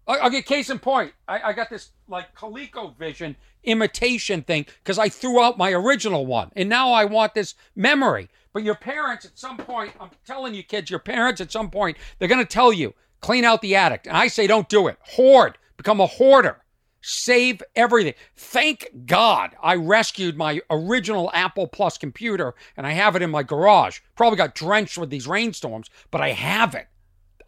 I'll 0.06 0.30
get 0.30 0.46
case 0.46 0.68
in 0.68 0.78
point. 0.78 1.12
I, 1.28 1.40
I 1.40 1.52
got 1.52 1.70
this 1.70 1.90
like 2.08 2.34
ColecoVision 2.34 3.36
imitation 3.64 4.42
thing 4.42 4.66
because 4.82 4.98
I 4.98 5.08
threw 5.08 5.42
out 5.42 5.58
my 5.58 5.72
original 5.72 6.26
one, 6.26 6.50
and 6.56 6.68
now 6.68 6.92
I 6.92 7.04
want 7.04 7.34
this 7.34 7.54
memory. 7.76 8.28
But 8.52 8.64
your 8.64 8.74
parents, 8.74 9.24
at 9.24 9.38
some 9.38 9.56
point, 9.56 9.92
I'm 10.00 10.10
telling 10.26 10.54
you, 10.54 10.62
kids, 10.62 10.90
your 10.90 10.98
parents, 10.98 11.40
at 11.40 11.52
some 11.52 11.70
point, 11.70 11.96
they're 12.18 12.28
going 12.28 12.44
to 12.44 12.44
tell 12.44 12.72
you 12.72 12.94
clean 13.20 13.44
out 13.44 13.62
the 13.62 13.76
attic. 13.76 14.06
And 14.06 14.16
I 14.16 14.26
say, 14.26 14.46
don't 14.46 14.68
do 14.68 14.88
it. 14.88 14.98
Hoard. 15.00 15.56
Become 15.76 16.00
a 16.00 16.06
hoarder. 16.06 16.58
Save 17.00 17.62
everything. 17.74 18.14
Thank 18.36 18.88
God 19.06 19.56
I 19.62 19.74
rescued 19.74 20.36
my 20.36 20.60
original 20.70 21.30
Apple 21.32 21.66
Plus 21.66 21.98
computer 21.98 22.54
and 22.76 22.86
I 22.86 22.92
have 22.92 23.16
it 23.16 23.22
in 23.22 23.30
my 23.30 23.42
garage. 23.42 24.00
Probably 24.16 24.36
got 24.36 24.54
drenched 24.54 24.98
with 24.98 25.10
these 25.10 25.26
rainstorms, 25.26 25.88
but 26.10 26.20
I 26.20 26.30
have 26.30 26.74
it. 26.74 26.86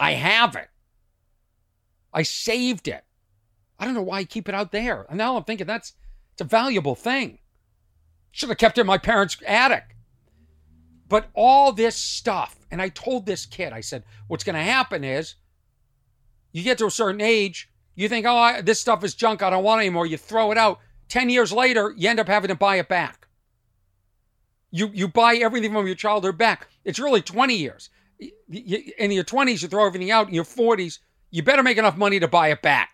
I 0.00 0.12
have 0.12 0.56
it. 0.56 0.68
I 2.14 2.22
saved 2.22 2.88
it. 2.88 3.04
I 3.78 3.84
don't 3.84 3.94
know 3.94 4.02
why 4.02 4.18
I 4.18 4.24
keep 4.24 4.48
it 4.48 4.54
out 4.54 4.72
there. 4.72 5.04
And 5.08 5.18
now 5.18 5.36
I'm 5.36 5.44
thinking 5.44 5.66
that's 5.66 5.94
it's 6.32 6.40
a 6.40 6.44
valuable 6.44 6.94
thing. 6.94 7.40
Should 8.30 8.48
have 8.48 8.58
kept 8.58 8.78
it 8.78 8.82
in 8.82 8.86
my 8.86 8.98
parents' 8.98 9.36
attic. 9.46 9.96
But 11.08 11.28
all 11.34 11.72
this 11.72 11.96
stuff, 11.96 12.56
and 12.70 12.80
I 12.80 12.88
told 12.88 13.26
this 13.26 13.46
kid, 13.46 13.72
I 13.72 13.80
said, 13.80 14.04
what's 14.26 14.44
going 14.44 14.56
to 14.56 14.62
happen 14.62 15.04
is 15.04 15.34
you 16.52 16.62
get 16.62 16.78
to 16.78 16.86
a 16.86 16.90
certain 16.90 17.20
age, 17.20 17.70
you 17.94 18.08
think, 18.08 18.26
oh, 18.26 18.36
I, 18.36 18.60
this 18.62 18.80
stuff 18.80 19.04
is 19.04 19.14
junk. 19.14 19.42
I 19.42 19.50
don't 19.50 19.62
want 19.62 19.80
anymore. 19.80 20.06
You 20.06 20.16
throw 20.16 20.50
it 20.50 20.58
out. 20.58 20.80
10 21.08 21.30
years 21.30 21.52
later, 21.52 21.94
you 21.96 22.08
end 22.08 22.18
up 22.18 22.26
having 22.26 22.48
to 22.48 22.54
buy 22.54 22.76
it 22.76 22.88
back. 22.88 23.28
You, 24.70 24.90
you 24.92 25.06
buy 25.06 25.36
everything 25.36 25.72
from 25.72 25.86
your 25.86 25.94
childhood 25.94 26.38
back. 26.38 26.68
It's 26.84 26.98
really 26.98 27.22
20 27.22 27.54
years. 27.54 27.90
In 28.48 29.12
your 29.12 29.24
20s, 29.24 29.62
you 29.62 29.68
throw 29.68 29.86
everything 29.86 30.10
out. 30.10 30.28
In 30.28 30.34
your 30.34 30.44
40s, 30.44 30.98
you 31.34 31.42
better 31.42 31.64
make 31.64 31.78
enough 31.78 31.96
money 31.96 32.20
to 32.20 32.28
buy 32.28 32.52
it 32.52 32.62
back. 32.62 32.90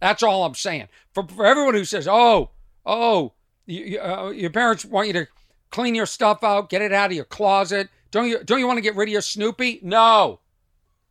That's 0.00 0.24
all 0.24 0.44
I'm 0.44 0.56
saying. 0.56 0.88
For, 1.14 1.24
for 1.28 1.46
everyone 1.46 1.74
who 1.74 1.84
says, 1.84 2.08
oh, 2.08 2.50
oh, 2.84 3.34
you, 3.64 4.00
uh, 4.00 4.30
your 4.30 4.50
parents 4.50 4.84
want 4.84 5.06
you 5.06 5.12
to 5.12 5.28
clean 5.70 5.94
your 5.94 6.04
stuff 6.04 6.42
out, 6.42 6.68
get 6.68 6.82
it 6.82 6.92
out 6.92 7.10
of 7.10 7.16
your 7.16 7.24
closet. 7.24 7.88
Don't 8.10 8.26
you, 8.26 8.42
don't 8.42 8.58
you 8.58 8.66
want 8.66 8.78
to 8.78 8.82
get 8.82 8.96
rid 8.96 9.08
of 9.08 9.12
your 9.12 9.20
Snoopy? 9.20 9.78
No. 9.84 10.40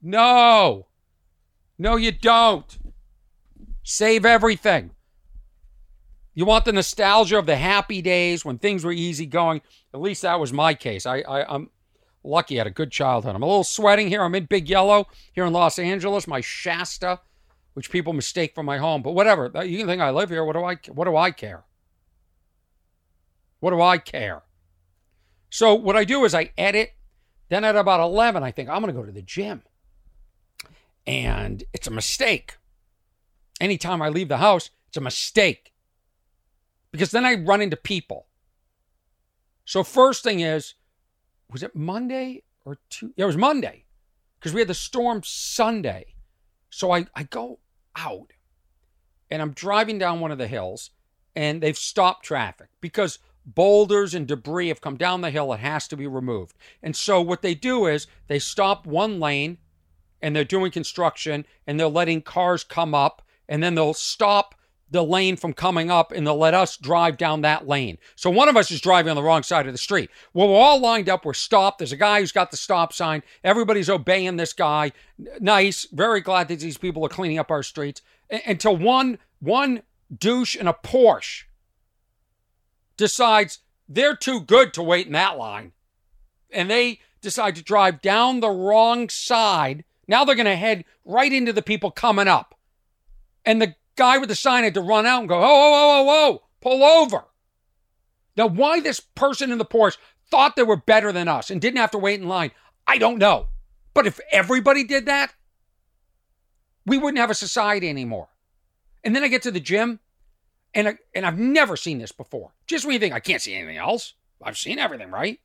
No. 0.01 0.87
No, 1.79 1.95
you 1.95 2.11
don't. 2.11 2.77
Save 3.83 4.25
everything. 4.25 4.91
You 6.33 6.43
want 6.43 6.65
the 6.65 6.73
nostalgia 6.73 7.39
of 7.39 7.45
the 7.45 7.55
happy 7.55 8.01
days 8.01 8.43
when 8.43 8.57
things 8.57 8.83
were 8.83 8.91
easy 8.91 9.25
going. 9.25 9.61
At 9.93 10.01
least 10.01 10.23
that 10.23 10.41
was 10.41 10.51
my 10.51 10.73
case. 10.73 11.05
I, 11.05 11.19
I, 11.19 11.55
I'm 11.55 11.69
lucky 12.25 12.57
I 12.57 12.59
had 12.59 12.67
a 12.67 12.71
good 12.71 12.91
childhood. 12.91 13.35
I'm 13.35 13.43
a 13.43 13.47
little 13.47 13.63
sweating 13.63 14.07
here. 14.07 14.23
I'm 14.23 14.35
in 14.35 14.45
Big 14.45 14.69
Yellow 14.69 15.07
here 15.33 15.45
in 15.45 15.53
Los 15.53 15.79
Angeles, 15.79 16.27
my 16.27 16.41
Shasta, 16.41 17.19
which 17.73 17.91
people 17.91 18.13
mistake 18.13 18.55
for 18.55 18.63
my 18.63 18.77
home. 18.77 19.01
But 19.01 19.11
whatever. 19.11 19.55
Uh, 19.55 19.61
you 19.61 19.77
can 19.77 19.87
think 19.87 20.01
I 20.01 20.09
live 20.09 20.29
here. 20.29 20.43
What 20.43 20.53
do 20.53 20.63
I, 20.63 20.75
what 20.91 21.05
do 21.05 21.15
I 21.15 21.31
care? 21.31 21.65
What 23.59 23.71
do 23.71 23.81
I 23.81 23.97
care? 23.97 24.43
So 25.49 25.73
what 25.73 25.95
I 25.95 26.03
do 26.03 26.25
is 26.25 26.33
I 26.33 26.51
edit. 26.57 26.91
Then 27.49 27.63
at 27.63 27.75
about 27.75 27.99
11, 27.99 28.43
I 28.43 28.51
think 28.51 28.69
I'm 28.69 28.81
going 28.81 28.93
to 28.93 28.99
go 28.99 29.05
to 29.05 29.11
the 29.11 29.21
gym. 29.21 29.61
And 31.05 31.63
it's 31.73 31.87
a 31.87 31.91
mistake 31.91 32.57
anytime 33.59 34.01
I 34.01 34.09
leave 34.09 34.27
the 34.27 34.37
house, 34.37 34.69
it's 34.87 34.97
a 34.97 35.01
mistake. 35.01 35.73
Because 36.91 37.11
then 37.11 37.25
I 37.25 37.35
run 37.35 37.61
into 37.61 37.75
people. 37.75 38.27
So, 39.65 39.83
first 39.83 40.23
thing 40.23 40.39
is, 40.39 40.75
was 41.51 41.63
it 41.63 41.75
Monday 41.75 42.43
or 42.65 42.77
two? 42.89 43.13
Yeah, 43.15 43.25
it 43.25 43.27
was 43.27 43.37
Monday 43.37 43.85
because 44.39 44.53
we 44.53 44.61
had 44.61 44.67
the 44.67 44.73
storm 44.73 45.21
Sunday. 45.23 46.15
So 46.69 46.91
I, 46.91 47.07
I 47.15 47.23
go 47.23 47.59
out 47.95 48.33
and 49.29 49.41
I'm 49.41 49.51
driving 49.51 49.97
down 49.97 50.19
one 50.19 50.31
of 50.31 50.37
the 50.37 50.47
hills 50.47 50.91
and 51.35 51.61
they've 51.61 51.77
stopped 51.77 52.25
traffic 52.25 52.69
because 52.81 53.19
boulders 53.45 54.13
and 54.13 54.27
debris 54.27 54.69
have 54.69 54.81
come 54.81 54.97
down 54.97 55.21
the 55.21 55.31
hill. 55.31 55.53
It 55.53 55.59
has 55.59 55.87
to 55.89 55.97
be 55.97 56.07
removed. 56.07 56.55
And 56.81 56.95
so 56.95 57.21
what 57.21 57.41
they 57.41 57.55
do 57.55 57.85
is 57.85 58.07
they 58.27 58.39
stop 58.39 58.85
one 58.85 59.19
lane 59.19 59.59
and 60.21 60.35
they're 60.35 60.43
doing 60.43 60.71
construction 60.71 61.45
and 61.67 61.79
they're 61.79 61.87
letting 61.87 62.21
cars 62.21 62.63
come 62.63 62.95
up 62.95 63.21
and 63.47 63.61
then 63.61 63.75
they'll 63.75 63.93
stop 63.93 64.54
the 64.91 65.03
lane 65.03 65.35
from 65.35 65.53
coming 65.53 65.89
up 65.89 66.11
and 66.11 66.25
they'll 66.25 66.37
let 66.37 66.53
us 66.53 66.77
drive 66.77 67.17
down 67.17 67.41
that 67.41 67.67
lane. 67.67 67.97
So 68.15 68.29
one 68.29 68.49
of 68.49 68.55
us 68.55 68.69
is 68.71 68.81
driving 68.81 69.09
on 69.09 69.15
the 69.15 69.23
wrong 69.23 69.43
side 69.43 69.65
of 69.67 69.73
the 69.73 69.77
street. 69.77 70.09
Well, 70.33 70.47
we're 70.47 70.59
all 70.59 70.79
lined 70.79 71.09
up. 71.09 71.25
We're 71.25 71.33
stopped. 71.33 71.79
There's 71.79 71.91
a 71.91 71.97
guy 71.97 72.19
who's 72.19 72.31
got 72.31 72.51
the 72.51 72.57
stop 72.57 72.93
sign. 72.93 73.23
Everybody's 73.43 73.89
obeying 73.89 74.37
this 74.37 74.53
guy. 74.53 74.91
Nice. 75.39 75.87
Very 75.91 76.21
glad 76.21 76.47
that 76.49 76.59
these 76.59 76.77
people 76.77 77.03
are 77.05 77.09
cleaning 77.09 77.39
up 77.39 77.51
our 77.51 77.63
streets. 77.63 78.01
Until 78.45 78.75
one 78.75 79.17
one 79.39 79.83
douche 80.15 80.55
in 80.55 80.67
a 80.67 80.73
Porsche 80.73 81.43
decides 82.97 83.59
they're 83.87 84.15
too 84.15 84.39
good 84.41 84.73
to 84.73 84.83
wait 84.83 85.07
in 85.07 85.13
that 85.13 85.37
line. 85.37 85.73
And 86.51 86.69
they 86.69 86.99
decide 87.21 87.55
to 87.55 87.63
drive 87.63 88.01
down 88.01 88.39
the 88.39 88.49
wrong 88.49 89.09
side. 89.09 89.83
Now 90.07 90.23
they're 90.23 90.35
going 90.35 90.45
to 90.45 90.55
head 90.55 90.85
right 91.03 91.31
into 91.31 91.51
the 91.53 91.61
people 91.61 91.91
coming 91.91 92.27
up. 92.27 92.55
And 93.43 93.61
the 93.61 93.75
guy 93.95 94.17
with 94.17 94.29
the 94.29 94.35
sign 94.35 94.63
had 94.63 94.73
to 94.73 94.81
run 94.81 95.05
out 95.05 95.19
and 95.19 95.29
go, 95.29 95.37
oh, 95.37 95.41
oh, 95.43 95.45
oh, 95.45 96.05
oh, 96.07 96.09
oh, 96.09 96.43
pull 96.61 96.83
over. 96.83 97.25
Now, 98.37 98.47
why 98.47 98.79
this 98.79 98.99
person 98.99 99.51
in 99.51 99.57
the 99.57 99.65
Porsche 99.65 99.97
thought 100.29 100.55
they 100.55 100.63
were 100.63 100.75
better 100.75 101.11
than 101.11 101.27
us 101.27 101.49
and 101.49 101.61
didn't 101.61 101.79
have 101.79 101.91
to 101.91 101.97
wait 101.97 102.19
in 102.19 102.27
line, 102.27 102.51
I 102.85 102.97
don't 102.97 103.17
know. 103.17 103.47
But 103.93 104.07
if 104.07 104.19
everybody 104.31 104.83
did 104.83 105.05
that, 105.05 105.33
we 106.85 106.97
wouldn't 106.97 107.19
have 107.19 107.29
a 107.29 107.35
society 107.35 107.89
anymore. 107.89 108.29
And 109.03 109.15
then 109.15 109.23
I 109.23 109.27
get 109.27 109.43
to 109.43 109.51
the 109.51 109.59
gym, 109.59 109.99
and 110.73 110.89
I, 110.89 110.97
and 111.13 111.25
I've 111.25 111.39
never 111.39 111.77
seen 111.77 111.99
this 111.99 112.11
before. 112.11 112.53
Just 112.67 112.85
when 112.85 112.93
you 112.93 112.99
think 112.99 113.13
I 113.13 113.19
can't 113.19 113.41
see 113.41 113.55
anything 113.55 113.77
else, 113.77 114.13
I've 114.43 114.57
seen 114.57 114.79
everything, 114.79 115.11
right? 115.11 115.39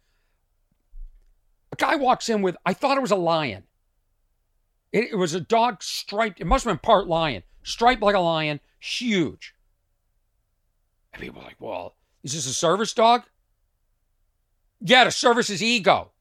A 1.73 1.76
guy 1.76 1.95
walks 1.97 2.28
in 2.28 2.42
with 2.42 2.57
I 2.66 2.75
thought 2.75 2.97
it 2.97 3.02
was 3.02 3.12
a 3.12 3.16
lion. 3.16 3.64
It, 4.92 5.12
it 5.12 5.16
was 5.16 5.35
a 5.35 5.40
dog 5.40 5.83
striped. 5.83 6.40
It 6.40 6.47
must 6.47 6.64
have 6.64 6.73
been 6.73 6.78
part 6.78 7.07
lion 7.07 7.45
striped 7.62 8.02
like 8.02 8.14
a 8.14 8.21
lion, 8.21 8.61
huge. 8.79 9.55
And 11.12 11.23
people 11.23 11.40
are 11.40 11.45
like, 11.45 11.61
well, 11.61 11.97
is 12.23 12.35
this 12.35 12.47
a 12.47 12.55
service 12.55 12.93
dog? 12.93 13.23
Yeah, 14.81 15.05
to 15.05 15.11
service 15.11 15.49
his 15.49 15.62
ego. 15.62 16.12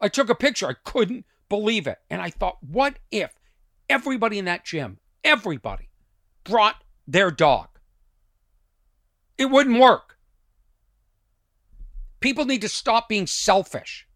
I 0.00 0.08
took 0.08 0.28
a 0.30 0.34
picture. 0.34 0.68
I 0.68 0.74
couldn't 0.84 1.24
believe 1.48 1.86
it. 1.86 1.98
And 2.08 2.22
I 2.22 2.30
thought, 2.30 2.62
what 2.62 2.98
if 3.10 3.32
everybody 3.88 4.38
in 4.38 4.44
that 4.46 4.64
gym, 4.64 4.98
everybody, 5.24 5.88
brought 6.44 6.82
their 7.06 7.30
dog? 7.30 7.68
It 9.36 9.46
wouldn't 9.46 9.80
work. 9.80 10.16
People 12.20 12.44
need 12.44 12.60
to 12.60 12.68
stop 12.68 13.08
being 13.08 13.26
selfish. 13.26 14.06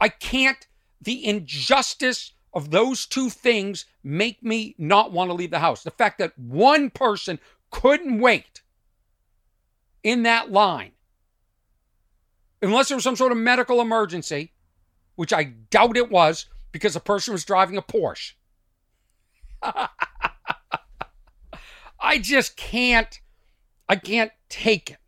I 0.00 0.08
can't, 0.08 0.66
the 1.00 1.24
injustice 1.24 2.34
of 2.52 2.70
those 2.70 3.06
two 3.06 3.30
things 3.30 3.84
make 4.02 4.42
me 4.42 4.74
not 4.78 5.12
want 5.12 5.30
to 5.30 5.34
leave 5.34 5.50
the 5.50 5.58
house. 5.58 5.82
The 5.82 5.90
fact 5.90 6.18
that 6.18 6.38
one 6.38 6.90
person 6.90 7.38
couldn't 7.70 8.20
wait 8.20 8.62
in 10.02 10.22
that 10.22 10.50
line, 10.50 10.92
unless 12.62 12.88
there 12.88 12.96
was 12.96 13.04
some 13.04 13.16
sort 13.16 13.32
of 13.32 13.38
medical 13.38 13.80
emergency, 13.80 14.52
which 15.16 15.32
I 15.32 15.44
doubt 15.44 15.96
it 15.96 16.10
was 16.10 16.46
because 16.72 16.94
the 16.94 17.00
person 17.00 17.32
was 17.32 17.44
driving 17.44 17.76
a 17.76 17.82
Porsche. 17.82 18.32
I 22.00 22.18
just 22.18 22.56
can't, 22.56 23.20
I 23.88 23.96
can't 23.96 24.30
take 24.48 24.90
it. 24.90 24.98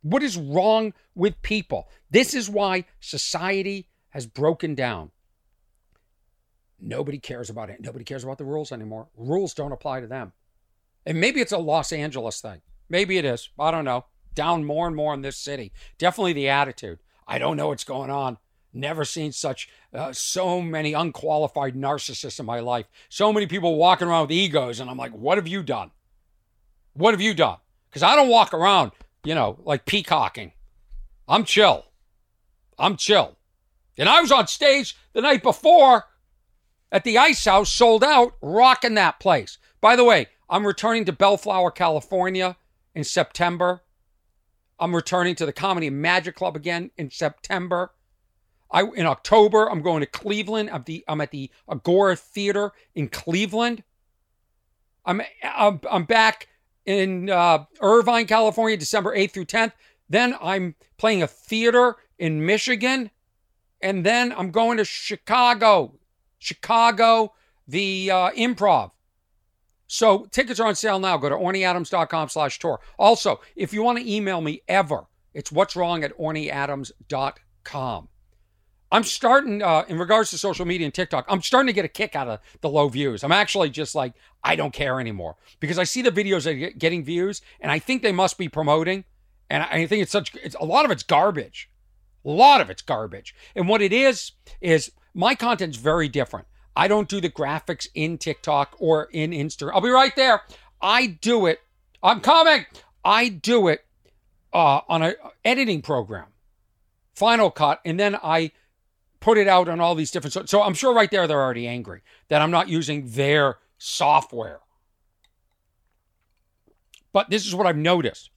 What 0.00 0.22
is 0.22 0.36
wrong 0.36 0.94
with 1.14 1.40
people? 1.42 1.88
This 2.10 2.34
is 2.34 2.50
why 2.50 2.86
society 3.00 3.86
has 4.12 4.26
broken 4.26 4.74
down. 4.74 5.10
Nobody 6.80 7.18
cares 7.18 7.50
about 7.50 7.70
it. 7.70 7.80
Nobody 7.80 8.04
cares 8.04 8.24
about 8.24 8.38
the 8.38 8.44
rules 8.44 8.72
anymore. 8.72 9.08
Rules 9.16 9.54
don't 9.54 9.72
apply 9.72 10.00
to 10.00 10.06
them. 10.06 10.32
And 11.04 11.20
maybe 11.20 11.40
it's 11.40 11.52
a 11.52 11.58
Los 11.58 11.92
Angeles 11.92 12.40
thing. 12.40 12.60
Maybe 12.88 13.18
it 13.18 13.24
is. 13.24 13.50
I 13.58 13.70
don't 13.70 13.84
know. 13.84 14.06
Down 14.34 14.64
more 14.64 14.86
and 14.86 14.96
more 14.96 15.14
in 15.14 15.22
this 15.22 15.36
city. 15.36 15.72
Definitely 15.98 16.32
the 16.34 16.48
attitude. 16.48 16.98
I 17.26 17.38
don't 17.38 17.56
know 17.56 17.68
what's 17.68 17.84
going 17.84 18.10
on. 18.10 18.38
Never 18.74 19.04
seen 19.04 19.32
such 19.32 19.68
uh, 19.92 20.12
so 20.12 20.60
many 20.62 20.92
unqualified 20.92 21.74
narcissists 21.74 22.40
in 22.40 22.46
my 22.46 22.60
life. 22.60 22.86
So 23.08 23.32
many 23.32 23.46
people 23.46 23.76
walking 23.76 24.08
around 24.08 24.22
with 24.22 24.32
egos, 24.32 24.80
and 24.80 24.88
I'm 24.88 24.96
like, 24.96 25.12
what 25.12 25.38
have 25.38 25.46
you 25.46 25.62
done? 25.62 25.90
What 26.94 27.12
have 27.12 27.20
you 27.20 27.34
done? 27.34 27.58
Because 27.88 28.02
I 28.02 28.16
don't 28.16 28.28
walk 28.28 28.54
around, 28.54 28.92
you 29.24 29.34
know, 29.34 29.58
like 29.64 29.84
peacocking. 29.84 30.52
I'm 31.28 31.44
chill. 31.44 31.84
I'm 32.78 32.96
chill. 32.96 33.36
And 33.98 34.08
I 34.08 34.20
was 34.20 34.32
on 34.32 34.46
stage 34.46 34.96
the 35.12 35.20
night 35.20 35.42
before 35.42 36.04
at 36.90 37.04
the 37.04 37.18
Ice 37.18 37.44
House, 37.44 37.72
sold 37.72 38.04
out, 38.04 38.34
rocking 38.42 38.94
that 38.94 39.20
place. 39.20 39.58
By 39.80 39.96
the 39.96 40.04
way, 40.04 40.28
I'm 40.48 40.66
returning 40.66 41.04
to 41.06 41.12
Bellflower, 41.12 41.70
California 41.70 42.56
in 42.94 43.04
September. 43.04 43.82
I'm 44.78 44.94
returning 44.94 45.34
to 45.36 45.46
the 45.46 45.52
Comedy 45.52 45.90
Magic 45.90 46.34
Club 46.34 46.56
again 46.56 46.90
in 46.96 47.10
September. 47.10 47.92
I 48.70 48.82
in 48.82 49.06
October 49.06 49.70
I'm 49.70 49.82
going 49.82 50.00
to 50.00 50.06
Cleveland. 50.06 50.70
I'm 50.70 50.82
the 50.84 51.04
I'm 51.06 51.20
at 51.20 51.30
the 51.30 51.50
Agora 51.68 52.16
Theater 52.16 52.72
in 52.94 53.08
Cleveland. 53.08 53.84
I'm 55.04 55.22
I'm, 55.42 55.80
I'm 55.90 56.04
back 56.04 56.48
in 56.84 57.30
uh, 57.30 57.64
Irvine, 57.80 58.26
California, 58.26 58.76
December 58.76 59.16
8th 59.16 59.32
through 59.32 59.44
10th. 59.44 59.72
Then 60.08 60.34
I'm 60.42 60.74
playing 60.96 61.22
a 61.22 61.28
theater 61.28 61.96
in 62.18 62.44
Michigan, 62.44 63.10
and 63.82 64.06
then 64.06 64.32
I'm 64.32 64.50
going 64.50 64.78
to 64.78 64.84
Chicago, 64.84 65.98
Chicago, 66.38 67.34
the 67.66 68.10
uh, 68.10 68.30
Improv. 68.30 68.92
So 69.86 70.26
tickets 70.30 70.58
are 70.58 70.66
on 70.68 70.74
sale 70.74 70.98
now. 70.98 71.18
Go 71.18 71.28
to 71.28 71.36
ornyadams.com 71.36 72.30
slash 72.30 72.58
tour. 72.58 72.80
Also, 72.98 73.40
if 73.56 73.74
you 73.74 73.82
want 73.82 73.98
to 73.98 74.10
email 74.10 74.40
me 74.40 74.62
ever, 74.66 75.04
it's 75.34 75.52
what's 75.52 75.76
wrong 75.76 76.02
at 76.02 76.16
ornyadams.com. 76.16 78.08
I'm 78.90 79.04
starting, 79.04 79.62
uh, 79.62 79.84
in 79.88 79.98
regards 79.98 80.30
to 80.30 80.38
social 80.38 80.66
media 80.66 80.84
and 80.84 80.92
TikTok, 80.92 81.24
I'm 81.26 81.40
starting 81.40 81.66
to 81.66 81.72
get 81.72 81.86
a 81.86 81.88
kick 81.88 82.14
out 82.14 82.28
of 82.28 82.40
the 82.60 82.68
low 82.68 82.88
views. 82.88 83.24
I'm 83.24 83.32
actually 83.32 83.70
just 83.70 83.94
like, 83.94 84.12
I 84.44 84.54
don't 84.54 84.72
care 84.72 85.00
anymore 85.00 85.36
because 85.60 85.78
I 85.78 85.84
see 85.84 86.02
the 86.02 86.10
videos 86.10 86.44
that 86.44 86.54
are 86.54 86.70
getting 86.72 87.02
views 87.02 87.40
and 87.60 87.72
I 87.72 87.78
think 87.78 88.02
they 88.02 88.12
must 88.12 88.36
be 88.36 88.50
promoting. 88.50 89.04
And 89.48 89.62
I 89.62 89.86
think 89.86 90.02
it's 90.02 90.12
such, 90.12 90.34
it's, 90.36 90.56
a 90.60 90.64
lot 90.64 90.84
of 90.84 90.90
it's 90.90 91.02
garbage. 91.02 91.70
A 92.24 92.30
lot 92.30 92.60
of 92.60 92.70
it's 92.70 92.82
garbage. 92.82 93.34
And 93.54 93.68
what 93.68 93.82
it 93.82 93.92
is, 93.92 94.32
is 94.60 94.92
my 95.14 95.34
content's 95.34 95.76
very 95.76 96.08
different. 96.08 96.46
I 96.74 96.88
don't 96.88 97.08
do 97.08 97.20
the 97.20 97.30
graphics 97.30 97.86
in 97.94 98.18
TikTok 98.18 98.76
or 98.78 99.08
in 99.12 99.32
Instagram. 99.32 99.72
I'll 99.74 99.80
be 99.80 99.90
right 99.90 100.14
there. 100.16 100.42
I 100.80 101.06
do 101.06 101.46
it. 101.46 101.60
I'm 102.02 102.20
coming. 102.20 102.66
I 103.04 103.28
do 103.28 103.68
it 103.68 103.84
uh, 104.52 104.80
on 104.88 105.02
an 105.02 105.14
editing 105.44 105.82
program, 105.82 106.26
Final 107.14 107.50
Cut, 107.50 107.80
and 107.84 107.98
then 107.98 108.16
I 108.22 108.52
put 109.20 109.38
it 109.38 109.48
out 109.48 109.68
on 109.68 109.80
all 109.80 109.94
these 109.94 110.10
different. 110.10 110.32
So, 110.32 110.44
so 110.46 110.62
I'm 110.62 110.74
sure 110.74 110.94
right 110.94 111.10
there 111.10 111.26
they're 111.26 111.40
already 111.40 111.66
angry 111.66 112.02
that 112.28 112.42
I'm 112.42 112.50
not 112.50 112.68
using 112.68 113.08
their 113.10 113.58
software. 113.78 114.60
But 117.12 117.30
this 117.30 117.46
is 117.46 117.54
what 117.54 117.66
I've 117.66 117.76
noticed. 117.76 118.30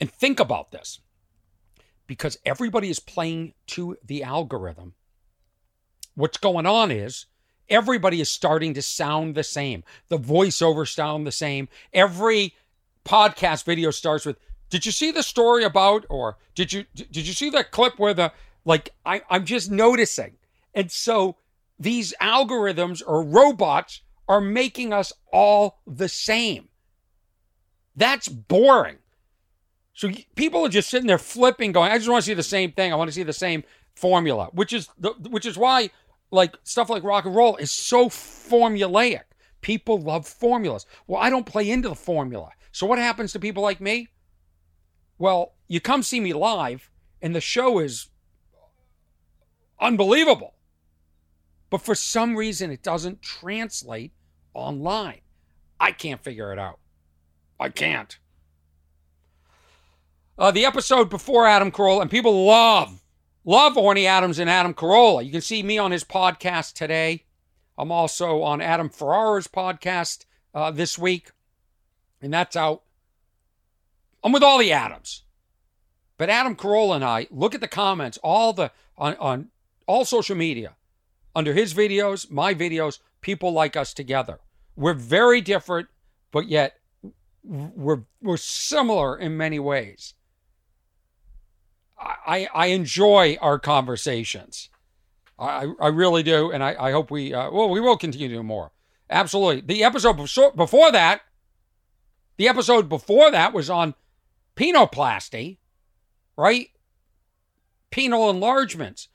And 0.00 0.10
think 0.10 0.40
about 0.40 0.70
this 0.70 1.00
because 2.06 2.38
everybody 2.44 2.90
is 2.90 3.00
playing 3.00 3.54
to 3.68 3.96
the 4.04 4.22
algorithm. 4.22 4.94
What's 6.14 6.38
going 6.38 6.66
on 6.66 6.90
is 6.90 7.26
everybody 7.68 8.20
is 8.20 8.30
starting 8.30 8.74
to 8.74 8.82
sound 8.82 9.34
the 9.34 9.42
same. 9.42 9.84
The 10.08 10.18
voiceover 10.18 10.86
sound 10.86 11.26
the 11.26 11.32
same. 11.32 11.68
Every 11.92 12.54
podcast 13.04 13.64
video 13.64 13.90
starts 13.90 14.24
with, 14.24 14.38
"Did 14.70 14.86
you 14.86 14.92
see 14.92 15.10
the 15.10 15.22
story 15.22 15.64
about?" 15.64 16.06
or 16.08 16.38
"Did 16.54 16.72
you 16.72 16.84
did 16.94 17.26
you 17.26 17.32
see 17.32 17.50
that 17.50 17.70
clip 17.70 17.98
where 17.98 18.14
the 18.14 18.32
like 18.64 18.90
I, 19.04 19.22
I'm 19.28 19.44
just 19.44 19.70
noticing. 19.70 20.36
And 20.74 20.90
so 20.90 21.36
these 21.78 22.14
algorithms 22.20 23.02
or 23.06 23.22
robots 23.22 24.00
are 24.28 24.40
making 24.40 24.92
us 24.92 25.12
all 25.32 25.80
the 25.86 26.08
same. 26.08 26.68
That's 27.94 28.28
boring. 28.28 28.96
So 29.94 30.10
people 30.34 30.64
are 30.66 30.68
just 30.68 30.90
sitting 30.90 31.06
there 31.06 31.18
flipping, 31.18 31.72
going, 31.72 31.90
"I 31.90 31.98
just 31.98 32.10
want 32.10 32.24
to 32.24 32.26
see 32.26 32.34
the 32.34 32.42
same 32.42 32.72
thing. 32.72 32.92
I 32.92 32.96
want 32.96 33.08
to 33.08 33.14
see 33.14 33.22
the 33.22 33.32
same 33.32 33.62
formula," 33.94 34.50
which 34.52 34.72
is 34.72 34.88
the, 34.98 35.12
which 35.30 35.46
is 35.46 35.56
why 35.56 35.90
like 36.30 36.56
stuff 36.64 36.90
like 36.90 37.04
rock 37.04 37.24
and 37.24 37.34
roll 37.34 37.56
is 37.56 37.70
so 37.70 38.08
formulaic. 38.08 39.22
People 39.60 40.00
love 40.00 40.26
formulas. 40.26 40.84
Well, 41.06 41.22
I 41.22 41.30
don't 41.30 41.46
play 41.46 41.70
into 41.70 41.88
the 41.88 41.94
formula. 41.94 42.50
So 42.72 42.86
what 42.86 42.98
happens 42.98 43.32
to 43.32 43.38
people 43.38 43.62
like 43.62 43.80
me? 43.80 44.08
Well, 45.16 45.54
you 45.68 45.80
come 45.80 46.02
see 46.02 46.18
me 46.18 46.32
live, 46.32 46.90
and 47.22 47.34
the 47.34 47.40
show 47.40 47.78
is 47.78 48.08
unbelievable. 49.80 50.54
But 51.70 51.82
for 51.82 51.94
some 51.94 52.36
reason, 52.36 52.70
it 52.70 52.82
doesn't 52.82 53.22
translate 53.22 54.12
online. 54.54 55.20
I 55.78 55.92
can't 55.92 56.22
figure 56.22 56.52
it 56.52 56.58
out. 56.58 56.80
I 57.60 57.68
can't. 57.68 58.18
Uh, 60.36 60.50
the 60.50 60.64
episode 60.64 61.08
before 61.08 61.46
Adam 61.46 61.70
Carolla, 61.70 62.02
and 62.02 62.10
people 62.10 62.44
love, 62.44 63.04
love 63.44 63.74
Orny 63.74 64.04
Adams 64.06 64.40
and 64.40 64.50
Adam 64.50 64.74
Carolla. 64.74 65.24
You 65.24 65.30
can 65.30 65.40
see 65.40 65.62
me 65.62 65.78
on 65.78 65.92
his 65.92 66.02
podcast 66.02 66.72
today. 66.72 67.24
I'm 67.78 67.92
also 67.92 68.42
on 68.42 68.60
Adam 68.60 68.90
Ferrara's 68.90 69.46
podcast 69.46 70.24
uh, 70.52 70.72
this 70.72 70.98
week, 70.98 71.30
and 72.20 72.34
that's 72.34 72.56
out. 72.56 72.82
I'm 74.24 74.32
with 74.32 74.42
all 74.42 74.58
the 74.58 74.72
Adams. 74.72 75.22
But 76.18 76.30
Adam 76.30 76.56
Carolla 76.56 76.96
and 76.96 77.04
I 77.04 77.28
look 77.30 77.54
at 77.54 77.60
the 77.60 77.68
comments, 77.68 78.18
all 78.22 78.52
the 78.52 78.72
on, 78.98 79.14
on 79.16 79.48
all 79.86 80.04
social 80.04 80.36
media, 80.36 80.74
under 81.36 81.52
his 81.52 81.74
videos, 81.74 82.28
my 82.28 82.54
videos, 82.54 82.98
people 83.20 83.52
like 83.52 83.76
us 83.76 83.94
together. 83.94 84.40
We're 84.74 84.94
very 84.94 85.40
different, 85.40 85.88
but 86.32 86.48
yet 86.48 86.80
we're 87.44 88.02
we're 88.20 88.36
similar 88.36 89.16
in 89.16 89.36
many 89.36 89.60
ways. 89.60 90.14
I 92.04 92.48
I 92.54 92.66
enjoy 92.66 93.36
our 93.40 93.58
conversations. 93.58 94.68
I 95.38 95.72
I 95.80 95.88
really 95.88 96.22
do, 96.22 96.50
and 96.50 96.62
I 96.62 96.76
I 96.78 96.92
hope 96.92 97.10
we 97.10 97.32
uh, 97.32 97.50
well 97.50 97.70
we 97.70 97.80
will 97.80 97.96
continue 97.96 98.28
to 98.28 98.34
do 98.34 98.42
more. 98.42 98.72
Absolutely. 99.10 99.60
The 99.60 99.84
episode 99.84 100.14
before 100.56 100.92
that, 100.92 101.22
the 102.36 102.48
episode 102.48 102.88
before 102.88 103.30
that 103.30 103.52
was 103.52 103.68
on 103.68 103.94
penoplasty, 104.56 105.58
right? 106.36 106.68
Penal 107.90 108.30
enlargements. 108.30 109.08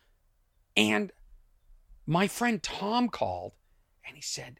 And 0.78 1.12
my 2.06 2.28
friend 2.28 2.62
Tom 2.62 3.10
called 3.10 3.54
and 4.08 4.15
he 4.15 4.21
said, 4.21 4.60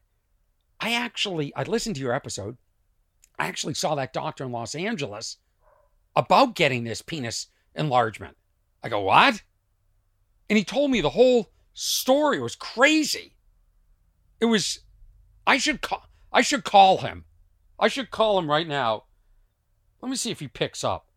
I 0.80 0.94
actually, 0.94 1.56
I 1.56 1.64
listened 1.64 1.96
to 1.96 2.02
your 2.02 2.14
episode. 2.14 2.58
I 3.38 3.48
actually 3.48 3.76
saw 3.76 3.96
that 3.96 4.14
doctor 4.14 4.44
in 4.44 4.52
Los 4.52 4.76
Angeles 4.76 5.38
about 6.16 6.56
getting 6.56 6.84
this 6.84 7.02
penis 7.02 7.48
enlargement. 7.80 8.38
I 8.84 8.90
go, 8.90 9.02
what? 9.02 9.42
And 10.50 10.58
he 10.58 10.64
told 10.64 10.92
me 10.92 11.02
the 11.02 11.10
whole 11.10 11.52
story 11.74 12.38
it 12.38 12.42
was 12.42 12.56
crazy. 12.56 13.36
It 14.40 14.46
was, 14.46 14.80
I 15.48 15.58
should 15.58 15.82
call, 15.82 16.06
I 16.32 16.42
should 16.42 16.64
call 16.64 17.00
him. 17.00 17.26
I 17.80 17.88
should 17.88 18.12
call 18.12 18.38
him 18.38 18.50
right 18.50 18.68
now. 18.68 19.06
Let 20.02 20.10
me 20.10 20.16
see 20.16 20.32
if 20.32 20.40
he 20.40 20.48
picks 20.48 20.84
up 20.84 21.08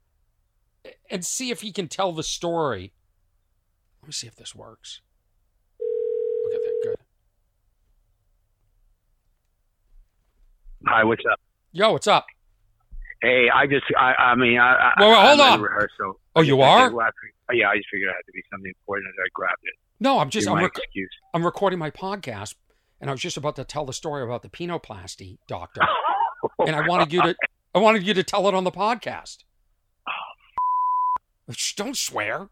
and 1.11 1.25
see 1.25 1.51
if 1.51 1.61
he 1.61 1.72
can 1.72 1.88
tell 1.88 2.12
the 2.12 2.22
story 2.22 2.92
let 4.03 4.09
me 4.09 4.12
see 4.12 4.27
if 4.27 4.35
this 4.35 4.53
works. 4.53 5.01
Okay, 6.48 6.72
good. 6.83 6.96
Hi, 10.88 11.05
what's 11.05 11.22
up? 11.31 11.38
Yo, 11.70 11.92
what's 11.92 12.09
up? 12.09 12.27
Hey, 13.22 13.48
I 13.54 13.66
just, 13.66 13.85
I, 13.96 14.14
I 14.18 14.35
mean, 14.35 14.58
I, 14.58 14.92
well, 14.98 15.12
I, 15.12 15.28
hold 15.28 15.40
I'm 15.40 15.52
on. 15.52 15.61
Rehearsal. 15.62 16.18
Oh, 16.35 16.40
you 16.40 16.61
are? 16.61 16.90
yeah, 17.52 17.68
I 17.70 17.76
just 17.76 17.88
figured 17.90 18.11
it 18.11 18.14
had 18.14 18.26
to 18.26 18.32
be 18.32 18.42
something 18.50 18.72
important, 18.80 19.06
and 19.16 19.24
I 19.24 19.28
grabbed 19.32 19.62
it. 19.62 19.74
No, 20.00 20.18
I'm 20.18 20.28
just, 20.28 20.48
I'm, 20.48 20.56
rec- 20.56 20.72
I'm 21.32 21.44
recording 21.44 21.78
my 21.78 21.90
podcast, 21.90 22.56
and 23.00 23.08
I 23.08 23.12
was 23.12 23.20
just 23.20 23.37
about 23.37 23.54
to 23.56 23.64
tell 23.64 23.85
the 23.85 23.92
story 23.92 24.24
about 24.24 24.42
the 24.42 24.48
penoplasty 24.48 25.38
doctor, 25.46 25.82
and 26.66 26.74
I 26.74 26.87
wanted 26.88 27.12
you 27.12 27.22
to, 27.22 27.37
I 27.74 27.78
wanted 27.78 28.02
you 28.04 28.12
to 28.14 28.24
tell 28.24 28.48
it 28.48 28.54
on 28.54 28.64
the 28.64 28.72
podcast. 28.72 29.38
Oh, 31.48 31.54
don't 31.76 31.96
swear. 31.96 32.48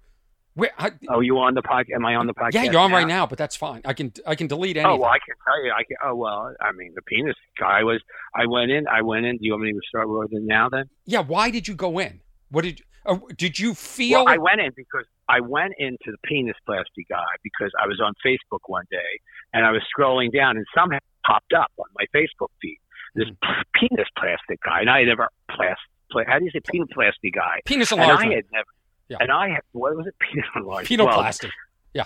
Where, 0.60 0.70
I, 0.78 0.90
oh, 1.08 1.20
you 1.20 1.38
on 1.38 1.54
the 1.54 1.62
podcast? 1.62 1.94
Am 1.94 2.04
I 2.04 2.16
on 2.16 2.26
the 2.26 2.34
podcast? 2.34 2.52
Yeah, 2.52 2.64
you're 2.64 2.80
on 2.80 2.90
now? 2.90 2.96
right 2.98 3.06
now, 3.06 3.26
but 3.26 3.38
that's 3.38 3.56
fine. 3.56 3.80
I 3.86 3.94
can 3.94 4.12
I 4.26 4.34
can 4.34 4.46
delete 4.46 4.76
anything. 4.76 4.92
Oh 4.92 5.00
well, 5.00 5.08
I 5.08 5.18
can 5.18 5.34
tell 5.42 5.64
you. 5.64 5.72
I 5.72 5.84
can. 5.84 5.96
Oh 6.04 6.14
well, 6.14 6.54
I 6.60 6.72
mean, 6.72 6.92
the 6.94 7.00
penis 7.00 7.34
guy 7.58 7.82
was. 7.82 8.02
I 8.34 8.44
went 8.44 8.70
in. 8.70 8.86
I 8.86 9.00
went 9.00 9.24
in. 9.24 9.38
Do 9.38 9.46
you 9.46 9.52
want 9.52 9.64
me 9.64 9.72
to 9.72 9.80
start 9.88 10.10
with 10.10 10.28
it 10.32 10.42
now? 10.42 10.68
Then. 10.68 10.84
Yeah. 11.06 11.20
Why 11.20 11.50
did 11.50 11.66
you 11.66 11.74
go 11.74 11.98
in? 11.98 12.20
What 12.50 12.64
did? 12.64 12.82
Uh, 13.06 13.16
did 13.38 13.58
you 13.58 13.72
feel? 13.72 14.26
Well, 14.26 14.34
I 14.34 14.36
went 14.36 14.60
in 14.60 14.72
because 14.76 15.06
I 15.30 15.40
went 15.40 15.72
into 15.78 16.08
the 16.12 16.18
penis 16.24 16.56
plastic 16.66 17.08
guy 17.08 17.32
because 17.42 17.72
I 17.82 17.86
was 17.86 17.98
on 17.98 18.12
Facebook 18.20 18.60
one 18.66 18.84
day 18.90 19.18
and 19.54 19.64
I 19.64 19.70
was 19.70 19.80
scrolling 19.96 20.30
down 20.30 20.58
and 20.58 20.66
somehow 20.76 20.98
popped 21.24 21.54
up 21.54 21.72
on 21.78 21.86
my 21.98 22.04
Facebook 22.14 22.52
feed 22.60 22.76
this 23.14 23.28
mm. 23.28 23.62
penis 23.74 24.08
plastic 24.18 24.60
guy, 24.62 24.80
and 24.80 24.90
I 24.90 25.00
had 25.00 25.08
never 25.08 25.28
plastic. 25.48 26.28
How 26.28 26.38
do 26.38 26.44
you 26.44 26.50
say 26.50 26.60
penis 26.70 26.88
plastic 26.92 27.34
guy? 27.34 27.60
Penis 27.64 27.92
enlargement. 27.92 28.24
And 28.24 28.32
I 28.32 28.36
had 28.36 28.44
never. 28.52 28.66
Yeah. 29.10 29.16
And 29.20 29.30
I 29.32 29.48
have, 29.50 29.62
what 29.72 29.94
was 29.96 30.06
it? 30.06 30.14
Peanut 30.20 30.46
enlargement. 30.56 31.00
Penoplasty. 31.10 31.44
Well, 31.44 31.52
yeah. 31.92 32.04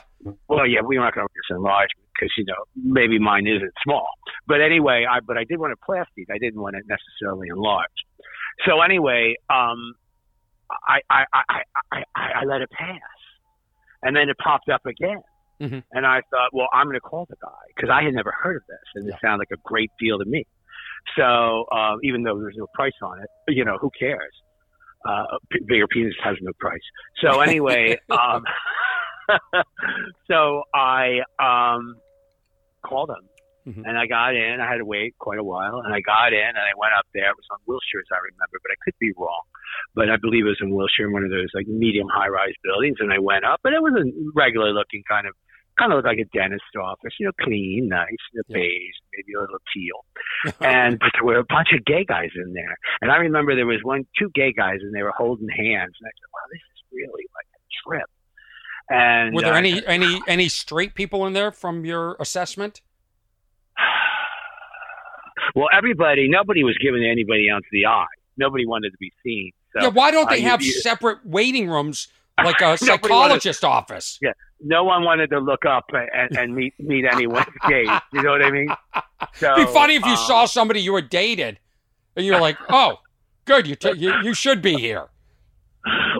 Well, 0.48 0.66
yeah, 0.66 0.80
we're 0.82 1.00
not 1.00 1.14
going 1.14 1.26
to 1.28 1.32
get 1.34 1.54
enlargement 1.56 2.08
because, 2.18 2.32
you 2.38 2.44
know, 2.46 2.64
maybe 2.74 3.18
mine 3.18 3.46
isn't 3.46 3.72
small. 3.84 4.06
But 4.46 4.62
anyway, 4.62 5.04
I 5.08 5.20
but 5.20 5.36
I 5.36 5.44
did 5.44 5.58
want 5.58 5.72
it 5.72 5.78
plastic. 5.84 6.28
I 6.34 6.38
didn't 6.38 6.60
want 6.60 6.74
it 6.76 6.84
necessarily 6.88 7.48
enlarged. 7.48 8.04
So 8.66 8.80
anyway, 8.80 9.34
um, 9.50 9.94
I 10.88 11.00
I 11.10 11.24
I 11.34 11.42
I, 11.92 12.02
I, 12.16 12.30
I 12.40 12.44
let 12.46 12.62
it 12.62 12.70
pass, 12.70 13.00
and 14.02 14.16
then 14.16 14.28
it 14.30 14.38
popped 14.38 14.70
up 14.70 14.86
again. 14.86 15.20
Mhm. 15.60 15.82
And 15.92 16.06
I 16.06 16.22
thought, 16.30 16.50
well, 16.52 16.68
I'm 16.72 16.86
going 16.86 16.94
to 16.96 17.00
call 17.00 17.26
the 17.28 17.36
guy 17.40 17.50
because 17.76 17.90
I 17.90 18.02
had 18.02 18.14
never 18.14 18.32
heard 18.32 18.56
of 18.56 18.62
this, 18.66 18.78
and 18.94 19.06
Yeah. 19.06 19.14
it 19.14 19.20
sounded 19.20 19.38
like 19.38 19.52
a 19.52 19.60
great 19.64 19.90
deal 20.00 20.18
to 20.18 20.24
me. 20.24 20.46
So 21.16 21.66
um, 21.70 21.98
even 22.02 22.22
though 22.22 22.38
there's 22.40 22.56
no 22.56 22.66
price 22.74 22.92
on 23.02 23.20
it, 23.22 23.28
you 23.48 23.64
know, 23.64 23.76
who 23.78 23.90
cares? 23.98 24.32
Uh, 25.04 25.24
p- 25.50 25.60
bigger 25.66 25.86
penis 25.86 26.14
has 26.22 26.36
no 26.40 26.52
price. 26.58 26.80
So 27.20 27.40
anyway, 27.40 27.98
um, 28.10 28.42
so 30.28 30.62
I 30.74 31.20
um, 31.38 31.96
called 32.84 33.10
him, 33.10 33.28
Mhm. 33.72 33.82
and 33.88 33.98
I 33.98 34.06
got 34.06 34.34
in. 34.34 34.60
I 34.60 34.68
had 34.70 34.78
to 34.78 34.84
wait 34.84 35.16
quite 35.18 35.38
a 35.38 35.44
while, 35.44 35.80
and 35.84 35.94
I 35.94 36.00
got 36.00 36.32
in, 36.32 36.48
and 36.48 36.58
I 36.58 36.72
went 36.76 36.92
up 36.98 37.06
there. 37.14 37.30
It 37.30 37.36
was 37.36 37.48
on 37.50 37.58
Wilshire, 37.66 38.00
as 38.00 38.10
I 38.12 38.20
remember, 38.20 38.60
but 38.62 38.72
I 38.72 38.76
could 38.84 38.94
be 39.00 39.12
wrong. 39.16 39.40
But 39.94 40.10
I 40.10 40.16
believe 40.16 40.44
it 40.44 40.48
was 40.52 40.60
in 40.60 40.70
Wilshire, 40.70 41.06
in 41.06 41.12
one 41.12 41.24
of 41.24 41.30
those 41.30 41.48
like 41.54 41.66
medium 41.66 42.06
high-rise 42.12 42.52
buildings. 42.62 42.98
And 43.00 43.12
I 43.12 43.18
went 43.18 43.44
up, 43.44 43.60
and 43.64 43.74
it 43.74 43.82
was 43.82 43.94
a 43.96 44.04
regular-looking 44.34 45.02
kind 45.08 45.26
of, 45.26 45.34
kind 45.78 45.92
of 45.92 45.96
looked 45.96 46.06
like 46.06 46.18
a 46.18 46.24
dentist 46.36 46.62
office, 46.80 47.12
you 47.18 47.26
know, 47.26 47.32
clean, 47.40 47.88
nice, 47.88 48.06
you 48.32 48.38
know, 48.48 48.54
beige, 48.54 48.94
maybe 49.12 49.34
a 49.36 49.40
little 49.40 49.58
teal 49.74 50.04
and 50.60 50.98
but 50.98 51.10
there 51.14 51.24
were 51.24 51.38
a 51.38 51.44
bunch 51.48 51.68
of 51.76 51.84
gay 51.84 52.04
guys 52.04 52.30
in 52.36 52.52
there. 52.52 52.76
And 53.00 53.10
I 53.10 53.16
remember 53.16 53.54
there 53.54 53.66
was 53.66 53.80
one, 53.82 54.06
two 54.18 54.30
gay 54.34 54.52
guys, 54.52 54.78
and 54.82 54.94
they 54.94 55.02
were 55.02 55.12
holding 55.16 55.48
hands. 55.48 55.94
And 56.00 56.06
I 56.06 56.12
said, 56.14 56.30
"Wow, 56.32 56.46
this 56.52 56.60
is 56.60 56.82
really 56.92 57.26
like 57.34 57.46
a 57.54 57.60
trip." 57.88 58.10
And 58.90 59.34
Were 59.34 59.42
there 59.42 59.54
uh, 59.54 59.58
any 59.58 59.84
any 59.86 60.20
any 60.28 60.48
straight 60.48 60.94
people 60.94 61.26
in 61.26 61.32
there 61.32 61.50
from 61.50 61.84
your 61.84 62.16
assessment? 62.20 62.82
well, 65.54 65.68
everybody, 65.76 66.28
nobody 66.28 66.62
was 66.64 66.76
giving 66.82 67.04
anybody 67.04 67.48
else 67.48 67.64
the 67.72 67.86
eye. 67.86 68.06
Nobody 68.36 68.66
wanted 68.66 68.90
to 68.90 68.98
be 68.98 69.12
seen. 69.24 69.52
So 69.74 69.82
yeah, 69.82 69.88
why 69.88 70.10
don't 70.10 70.26
uh, 70.26 70.30
they 70.30 70.38
you- 70.38 70.48
have 70.48 70.62
you- 70.62 70.72
separate 70.72 71.24
waiting 71.24 71.68
rooms 71.68 72.08
like 72.42 72.60
a 72.60 72.60
Nobody 72.80 72.86
wanted- 72.86 73.02
psychologist 73.02 73.64
office? 73.64 74.18
Yeah. 74.22 74.32
No 74.60 74.84
one 74.84 75.04
wanted 75.04 75.28
to 75.30 75.40
look 75.40 75.66
up 75.66 75.84
and, 75.92 76.36
and 76.38 76.54
meet 76.54 76.72
meet 76.78 77.04
anyone's 77.04 77.44
gaze. 77.68 77.88
You 78.12 78.22
know 78.22 78.30
what 78.30 78.42
I 78.42 78.50
mean? 78.50 78.68
So, 79.34 79.52
It'd 79.56 79.66
be 79.66 79.72
funny 79.72 79.96
if 79.96 80.04
you 80.06 80.12
um, 80.12 80.16
saw 80.16 80.46
somebody 80.46 80.80
you 80.80 80.92
were 80.92 81.02
dated 81.02 81.58
and 82.16 82.24
you're 82.24 82.40
like, 82.40 82.56
"Oh, 82.70 83.00
good, 83.44 83.66
you, 83.66 83.74
t- 83.74 83.92
you 83.96 84.14
you 84.22 84.32
should 84.32 84.62
be 84.62 84.76
here." 84.76 85.08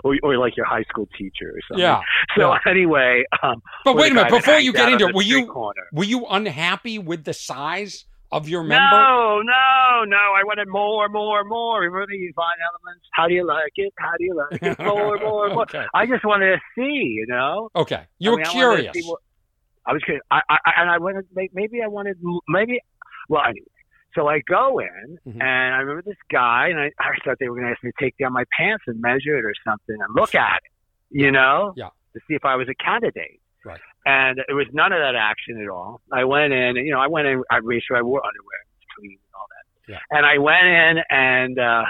or, 0.03 0.15
or 0.21 0.37
like 0.37 0.55
your 0.55 0.65
high 0.67 0.83
school 0.83 1.07
teacher 1.17 1.49
or 1.49 1.59
something. 1.67 1.81
Yeah. 1.81 2.01
So 2.37 2.53
yeah. 2.53 2.59
anyway, 2.67 3.23
um, 3.41 3.61
But 3.83 3.95
wait 3.95 4.11
a 4.11 4.15
minute, 4.15 4.29
before 4.29 4.59
you 4.59 4.71
get 4.71 4.89
into 4.89 5.07
it, 5.07 5.15
were 5.15 5.23
you 5.23 5.47
corner. 5.47 5.87
were 5.91 6.03
you 6.03 6.25
unhappy 6.27 6.99
with 6.99 7.23
the 7.23 7.33
size 7.33 8.05
of 8.31 8.49
your 8.49 8.63
member? 8.63 8.89
No, 8.91 9.41
no, 9.43 10.03
no. 10.05 10.17
I 10.17 10.43
wanted 10.43 10.67
more, 10.67 11.07
more, 11.09 11.43
more. 11.43 11.79
Remember 11.81 12.05
these 12.09 12.31
vine 12.35 12.45
elements? 12.61 13.05
How 13.13 13.27
do 13.27 13.33
you 13.33 13.45
like 13.45 13.71
it? 13.75 13.93
How 13.97 14.11
do 14.17 14.23
you 14.23 14.35
like 14.35 14.61
it? 14.61 14.79
More, 14.85 15.17
more, 15.19 15.49
more. 15.49 15.61
okay. 15.63 15.85
I 15.93 16.05
just 16.05 16.25
wanted 16.25 16.55
to 16.55 16.59
see, 16.75 16.81
you 17.17 17.25
know. 17.27 17.69
Okay. 17.75 18.03
You 18.19 18.31
I 18.31 18.33
were 18.33 18.37
mean, 18.37 18.47
I 18.47 18.51
curious. 18.51 18.93
see 18.93 19.03
what- 19.09 19.21
I 19.87 19.93
was 19.93 20.01
curious. 20.03 20.23
I, 20.31 20.41
I, 20.49 20.57
and 20.77 20.89
I 20.89 20.97
wanted, 20.97 21.25
maybe 21.53 21.83
I 21.83 21.87
wanted, 21.87 22.17
maybe, 22.49 22.79
well, 23.29 23.43
anyway. 23.47 23.67
So 24.15 24.27
I 24.27 24.39
go 24.47 24.79
in, 24.79 25.19
Mhm. 25.27 25.41
and 25.41 25.75
I 25.75 25.77
remember 25.77 26.01
this 26.01 26.17
guy, 26.31 26.69
and 26.69 26.79
I, 26.79 26.89
I 26.99 27.11
thought 27.23 27.37
they 27.39 27.47
were 27.49 27.55
going 27.55 27.67
to 27.67 27.71
ask 27.73 27.83
me 27.83 27.91
to 27.91 28.03
take 28.03 28.17
down 28.17 28.33
my 28.33 28.45
pants 28.57 28.85
and 28.87 28.99
measure 28.99 29.37
it 29.37 29.45
or 29.45 29.53
something 29.63 29.95
and 29.99 30.15
look 30.15 30.33
at 30.33 30.61
it, 30.65 30.71
you 31.11 31.31
know, 31.31 31.73
Yeah. 31.75 31.89
to 32.13 32.19
see 32.27 32.33
if 32.33 32.45
I 32.45 32.55
was 32.55 32.67
a 32.67 32.73
candidate. 32.83 33.39
Right. 33.63 33.79
And 34.05 34.39
it 34.47 34.53
was 34.53 34.67
none 34.71 34.91
of 34.93 34.99
that 34.99 35.15
action 35.15 35.59
at 35.61 35.67
all. 35.69 36.01
I 36.13 36.23
went 36.25 36.53
in, 36.53 36.75
you 36.77 36.91
know, 36.91 36.99
I 36.99 37.07
went 37.07 37.27
in, 37.27 37.41
I 37.49 37.59
made 37.63 37.81
sure 37.87 37.97
I 37.97 38.01
wore 38.01 38.21
underwear, 38.23 38.59
it 38.61 38.69
was 38.77 38.87
clean 38.99 39.17
and 39.17 39.33
all 39.33 39.47
that. 39.49 39.91
Yeah. 39.91 40.17
And 40.17 40.25
I 40.25 40.37
went 40.37 40.65
in, 40.67 41.03
and, 41.09 41.59
uh, 41.59 41.85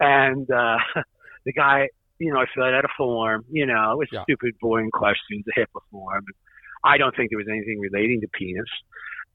and, 0.00 0.50
uh, 0.50 0.78
the 1.44 1.52
guy, 1.52 1.88
you 2.18 2.32
know, 2.32 2.40
I 2.40 2.46
filled 2.54 2.72
out 2.72 2.84
a 2.84 2.88
form, 2.96 3.44
you 3.50 3.66
know, 3.66 3.92
it 3.92 3.98
was 3.98 4.08
Yeah. 4.12 4.22
stupid, 4.22 4.54
boring 4.60 4.90
questions, 4.92 5.44
a 5.56 5.60
HIPAA 5.60 5.80
form. 5.90 6.24
I 6.84 6.96
don't 6.96 7.14
think 7.16 7.30
there 7.30 7.38
was 7.38 7.48
anything 7.48 7.80
relating 7.80 8.20
to 8.22 8.28
penis. 8.28 8.68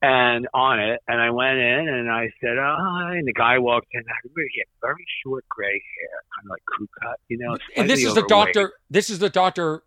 And 0.02 0.48
on 0.54 0.80
it, 0.80 0.98
and 1.08 1.20
I 1.20 1.28
went 1.30 1.58
in 1.58 1.86
and 1.88 2.10
I 2.10 2.30
said, 2.40 2.56
oh, 2.56 2.76
hi. 2.78 3.16
And 3.16 3.28
the 3.28 3.34
guy 3.34 3.58
walked 3.58 3.88
in. 3.92 4.00
I 4.00 4.16
remember 4.24 4.40
he 4.50 4.60
had 4.60 4.66
very 4.80 5.04
short 5.22 5.44
gray 5.50 5.66
hair, 5.68 6.22
kind 6.34 6.46
of 6.46 6.50
like 6.50 6.64
crew 6.64 6.88
cut, 7.02 7.20
you 7.28 7.36
know. 7.36 7.58
and 7.76 7.88
this 7.90 8.02
is 8.02 8.14
the 8.14 8.22
doctor. 8.26 8.72
This 8.88 9.10
is 9.10 9.18
the 9.18 9.28
doctor 9.28 9.82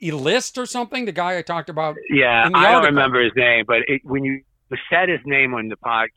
Elist 0.00 0.58
or 0.58 0.66
something. 0.66 1.04
The 1.04 1.12
guy 1.12 1.38
I 1.38 1.42
talked 1.42 1.68
about. 1.68 1.96
Yeah, 2.10 2.48
I 2.54 2.72
don't 2.72 2.84
remember 2.84 3.22
his 3.22 3.32
name, 3.36 3.64
but 3.66 3.78
it, 3.88 4.02
when 4.04 4.24
you 4.24 4.42
said 4.90 5.08
his 5.08 5.20
name 5.24 5.54
on 5.54 5.68
the 5.68 5.76
podcast, 5.76 6.10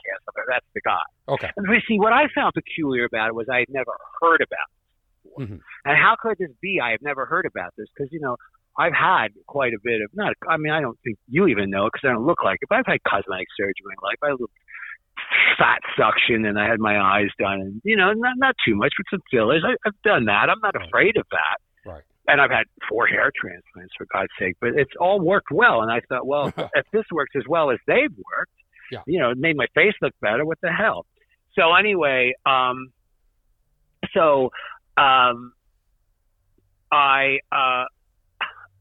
that's 0.47 0.65
the 0.73 0.81
guy. 0.81 0.97
Okay. 1.27 1.49
And 1.55 1.67
you 1.67 1.79
see, 1.87 1.99
what 1.99 2.13
I 2.13 2.27
found 2.33 2.53
peculiar 2.53 3.05
about 3.05 3.29
it 3.29 3.35
was 3.35 3.47
I 3.51 3.59
had 3.59 3.69
never 3.69 3.91
heard 4.21 4.41
about 4.41 4.67
it 4.69 5.23
before. 5.23 5.45
Mhm. 5.45 5.59
And 5.85 5.97
how 5.97 6.15
could 6.19 6.37
this 6.39 6.51
be? 6.61 6.79
I 6.83 6.91
have 6.91 7.01
never 7.01 7.25
heard 7.25 7.45
about 7.45 7.73
this 7.77 7.87
because, 7.95 8.11
you 8.11 8.19
know, 8.19 8.37
I've 8.77 8.93
had 8.93 9.29
quite 9.47 9.73
a 9.73 9.79
bit 9.83 10.01
of, 10.01 10.09
not, 10.13 10.33
I 10.47 10.57
mean, 10.57 10.71
I 10.71 10.79
don't 10.81 10.97
think 11.03 11.17
you 11.27 11.47
even 11.47 11.69
know 11.69 11.85
because 11.91 12.07
I 12.07 12.13
don't 12.13 12.25
look 12.25 12.43
like 12.43 12.59
it, 12.61 12.69
but 12.69 12.77
I've 12.79 12.85
had 12.85 13.03
cosmetic 13.03 13.47
surgery 13.57 13.73
in 13.91 13.95
my 14.01 14.09
life. 14.09 14.17
I 14.23 14.29
had 14.29 14.37
fat 15.57 15.81
suction 15.97 16.45
and 16.45 16.57
I 16.57 16.67
had 16.67 16.79
my 16.79 16.97
eyes 16.97 17.29
done 17.37 17.59
and, 17.59 17.81
you 17.83 17.97
know, 17.97 18.13
not, 18.13 18.37
not 18.37 18.55
too 18.65 18.75
much, 18.75 18.93
but 18.97 19.05
some 19.11 19.21
fillers. 19.29 19.63
I, 19.65 19.75
I've 19.85 20.01
done 20.03 20.25
that. 20.25 20.49
I'm 20.49 20.59
not 20.61 20.75
afraid 20.81 21.17
of 21.17 21.25
that. 21.31 21.57
Right. 21.85 22.03
And 22.31 22.39
I've 22.39 22.51
had 22.51 22.65
four 22.87 23.07
hair 23.07 23.31
transplants 23.35 23.93
for 23.97 24.05
God's 24.13 24.29
sake, 24.39 24.55
but 24.61 24.69
it's 24.75 24.91
all 24.99 25.19
worked 25.19 25.51
well. 25.51 25.81
And 25.81 25.91
I 25.91 25.99
thought, 26.07 26.27
well, 26.27 26.47
if 26.75 26.85
this 26.93 27.05
works 27.11 27.31
as 27.35 27.43
well 27.47 27.71
as 27.71 27.79
they've 27.87 28.15
worked, 28.37 28.51
Yeah. 28.91 28.99
you 29.07 29.19
know, 29.19 29.31
it 29.31 29.37
made 29.37 29.57
my 29.57 29.67
face 29.73 29.93
look 30.01 30.13
better. 30.21 30.45
What 30.45 30.59
the 30.61 30.71
hell? 30.71 31.05
So 31.57 31.73
anyway, 31.73 32.33
um, 32.45 32.91
so 34.13 34.51
um, 34.97 35.53
I 36.91 37.39
uh, 37.51 37.85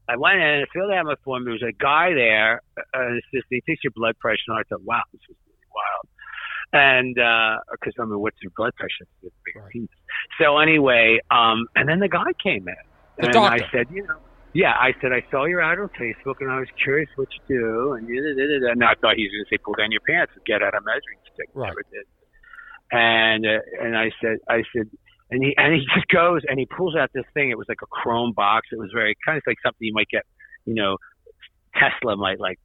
I 0.07 0.15
went 0.17 0.37
in 0.37 0.47
and 0.47 0.67
filled 0.73 0.91
out 0.91 1.05
my 1.05 1.15
form. 1.23 1.43
There 1.43 1.53
was 1.53 1.63
a 1.63 1.71
guy 1.73 2.13
there, 2.13 2.61
uh, 2.77 2.81
and 2.93 3.17
it's 3.17 3.27
just 3.33 3.45
he 3.49 3.61
takes 3.67 3.83
your 3.83 3.91
blood 3.95 4.17
pressure. 4.19 4.41
And 4.49 4.57
I 4.59 4.63
thought, 4.69 4.81
wow, 4.83 5.01
this 5.11 5.21
is 5.29 5.35
really 5.45 5.67
wild. 5.73 6.07
And 6.71 7.15
because 7.71 7.93
I 7.99 8.05
mean, 8.05 8.19
what's 8.19 8.37
your 8.41 8.51
blood 8.55 8.73
pressure? 8.75 9.05
It's 9.23 9.33
a 9.33 9.37
bigger 9.45 9.65
Right. 9.65 9.89
So 10.39 10.57
anyway, 10.59 11.19
um, 11.31 11.67
and 11.75 11.87
then 11.89 11.99
the 11.99 12.07
guy 12.09 12.31
came 12.41 12.67
in, 12.67 12.75
and. 13.19 13.35
I 13.35 13.59
said, 13.71 13.87
you 13.91 14.03
know. 14.07 14.17
Yeah, 14.51 14.71
I 14.71 14.93
said 14.99 15.11
I 15.13 15.23
saw 15.29 15.45
your 15.45 15.61
ad 15.61 15.77
on 15.77 15.89
Facebook, 15.89 16.41
and 16.41 16.49
I 16.49 16.59
was 16.59 16.67
curious 16.83 17.07
what 17.15 17.27
you 17.33 17.59
do, 17.59 17.93
and 17.93 18.07
you 18.09 18.19
did 18.19 18.63
And 18.63 18.83
I 18.83 18.95
thought 18.95 19.15
he 19.15 19.23
was 19.23 19.31
going 19.31 19.45
to 19.45 19.49
say, 19.51 19.57
"Pull 19.63 19.75
down 19.75 19.91
your 19.91 20.01
pants 20.01 20.31
and 20.35 20.43
get 20.43 20.63
out 20.63 20.73
a 20.73 20.81
measuring 20.81 21.21
stick." 21.31 21.49
Right. 21.53 21.67
Never 21.67 21.83
did. 21.91 22.05
And 22.91 23.45
uh, 23.45 23.85
and 23.85 23.95
I 23.95 24.09
said, 24.19 24.37
I 24.49 24.63
said, 24.75 24.89
and 25.29 25.43
he 25.43 25.53
and 25.55 25.75
he 25.75 25.81
just 25.93 26.07
goes 26.07 26.41
and 26.49 26.57
he 26.59 26.65
pulls 26.65 26.95
out 26.95 27.11
this 27.13 27.25
thing. 27.35 27.51
It 27.51 27.57
was 27.59 27.67
like 27.69 27.83
a 27.83 27.85
chrome 27.85 28.33
box. 28.33 28.69
It 28.71 28.79
was 28.79 28.89
very 28.91 29.15
kind 29.23 29.37
of 29.37 29.43
like 29.45 29.57
something 29.63 29.85
you 29.85 29.93
might 29.93 30.09
get, 30.09 30.23
you 30.65 30.73
know, 30.73 30.97
Tesla 31.75 32.17
might 32.17 32.39
like 32.39 32.57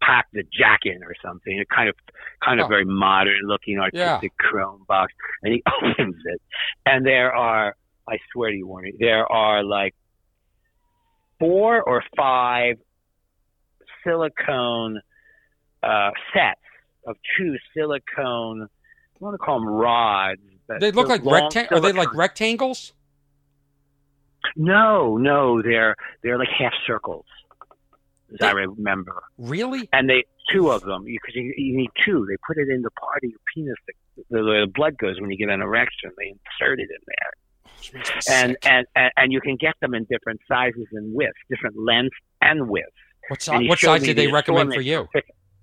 pack 0.00 0.26
the 0.32 0.44
jack 0.56 0.80
in 0.84 1.02
or 1.02 1.14
something. 1.24 1.58
It 1.58 1.68
kind 1.68 1.88
of 1.88 1.96
kind 2.44 2.60
of 2.60 2.66
Oh. 2.66 2.68
very 2.68 2.84
modern 2.84 3.40
looking 3.46 3.80
artistic 3.80 4.30
chrome 4.38 4.84
box. 4.86 5.12
And 5.42 5.54
he 5.54 5.62
opens 5.82 6.16
it, 6.26 6.40
and 6.86 7.04
there 7.04 7.34
are, 7.34 7.74
I 8.08 8.18
swear 8.32 8.50
to 8.50 8.56
you, 8.56 8.66
Warner, 8.66 8.90
there 8.98 9.30
are 9.30 9.64
like 9.64 9.94
four 11.38 11.82
or 11.82 12.02
five 12.16 12.76
silicone 14.04 15.00
uh, 15.82 16.10
sets 16.32 16.60
of 17.06 17.16
two 17.36 17.56
silicone. 17.76 18.62
I 18.62 19.16
want 19.20 19.34
to 19.34 19.38
call 19.38 19.60
them 19.60 19.68
rods. 19.68 20.40
but 20.66 20.80
They 20.80 20.90
look 20.90 21.08
like 21.08 21.24
long 21.24 21.50
rectang. 21.50 21.72
Are 21.72 21.80
they 21.80 21.92
like 21.92 22.14
rectangles? 22.14 22.92
No, 24.56 25.16
no, 25.16 25.62
they're 25.62 25.96
they're 26.22 26.38
like 26.38 26.48
half 26.56 26.72
circles, 26.86 27.24
as 28.32 28.42
I 28.42 28.50
remember. 28.52 29.22
Really? 29.38 29.88
And 29.92 30.08
they 30.08 30.24
two 30.50 30.70
of 30.70 30.82
them 30.82 31.04
because 31.04 31.34
you, 31.34 31.54
you 31.56 31.76
need 31.76 31.90
two. 32.04 32.26
They 32.28 32.36
put 32.46 32.58
it 32.58 32.68
in 32.68 32.82
the 32.82 32.90
part 32.90 33.24
of 33.24 33.30
your 33.30 33.40
penis 33.54 33.74
that 33.86 33.94
the, 34.30 34.42
the 34.42 34.66
blood 34.72 34.98
goes 34.98 35.20
when 35.20 35.30
you 35.30 35.38
get 35.38 35.48
an 35.48 35.62
erection. 35.62 36.10
They 36.18 36.28
insert 36.28 36.78
it 36.78 36.88
in 36.90 37.02
there, 37.06 37.32
Which 37.32 37.32
makes 37.32 37.46
me 37.46 37.53
and, 38.30 38.56
and 38.64 38.86
and 38.94 39.10
and 39.16 39.32
you 39.32 39.40
can 39.40 39.56
get 39.56 39.74
them 39.80 39.94
in 39.94 40.04
different 40.10 40.40
sizes 40.48 40.86
and 40.92 41.14
widths, 41.14 41.38
different 41.48 41.76
lengths 41.78 42.16
and 42.40 42.68
widths. 42.68 42.88
what, 43.28 43.42
si- 43.42 43.68
what 43.68 43.78
size 43.78 44.02
did 44.02 44.16
they 44.16 44.26
recommend 44.28 44.72
for 44.74 44.80
you? 44.80 45.08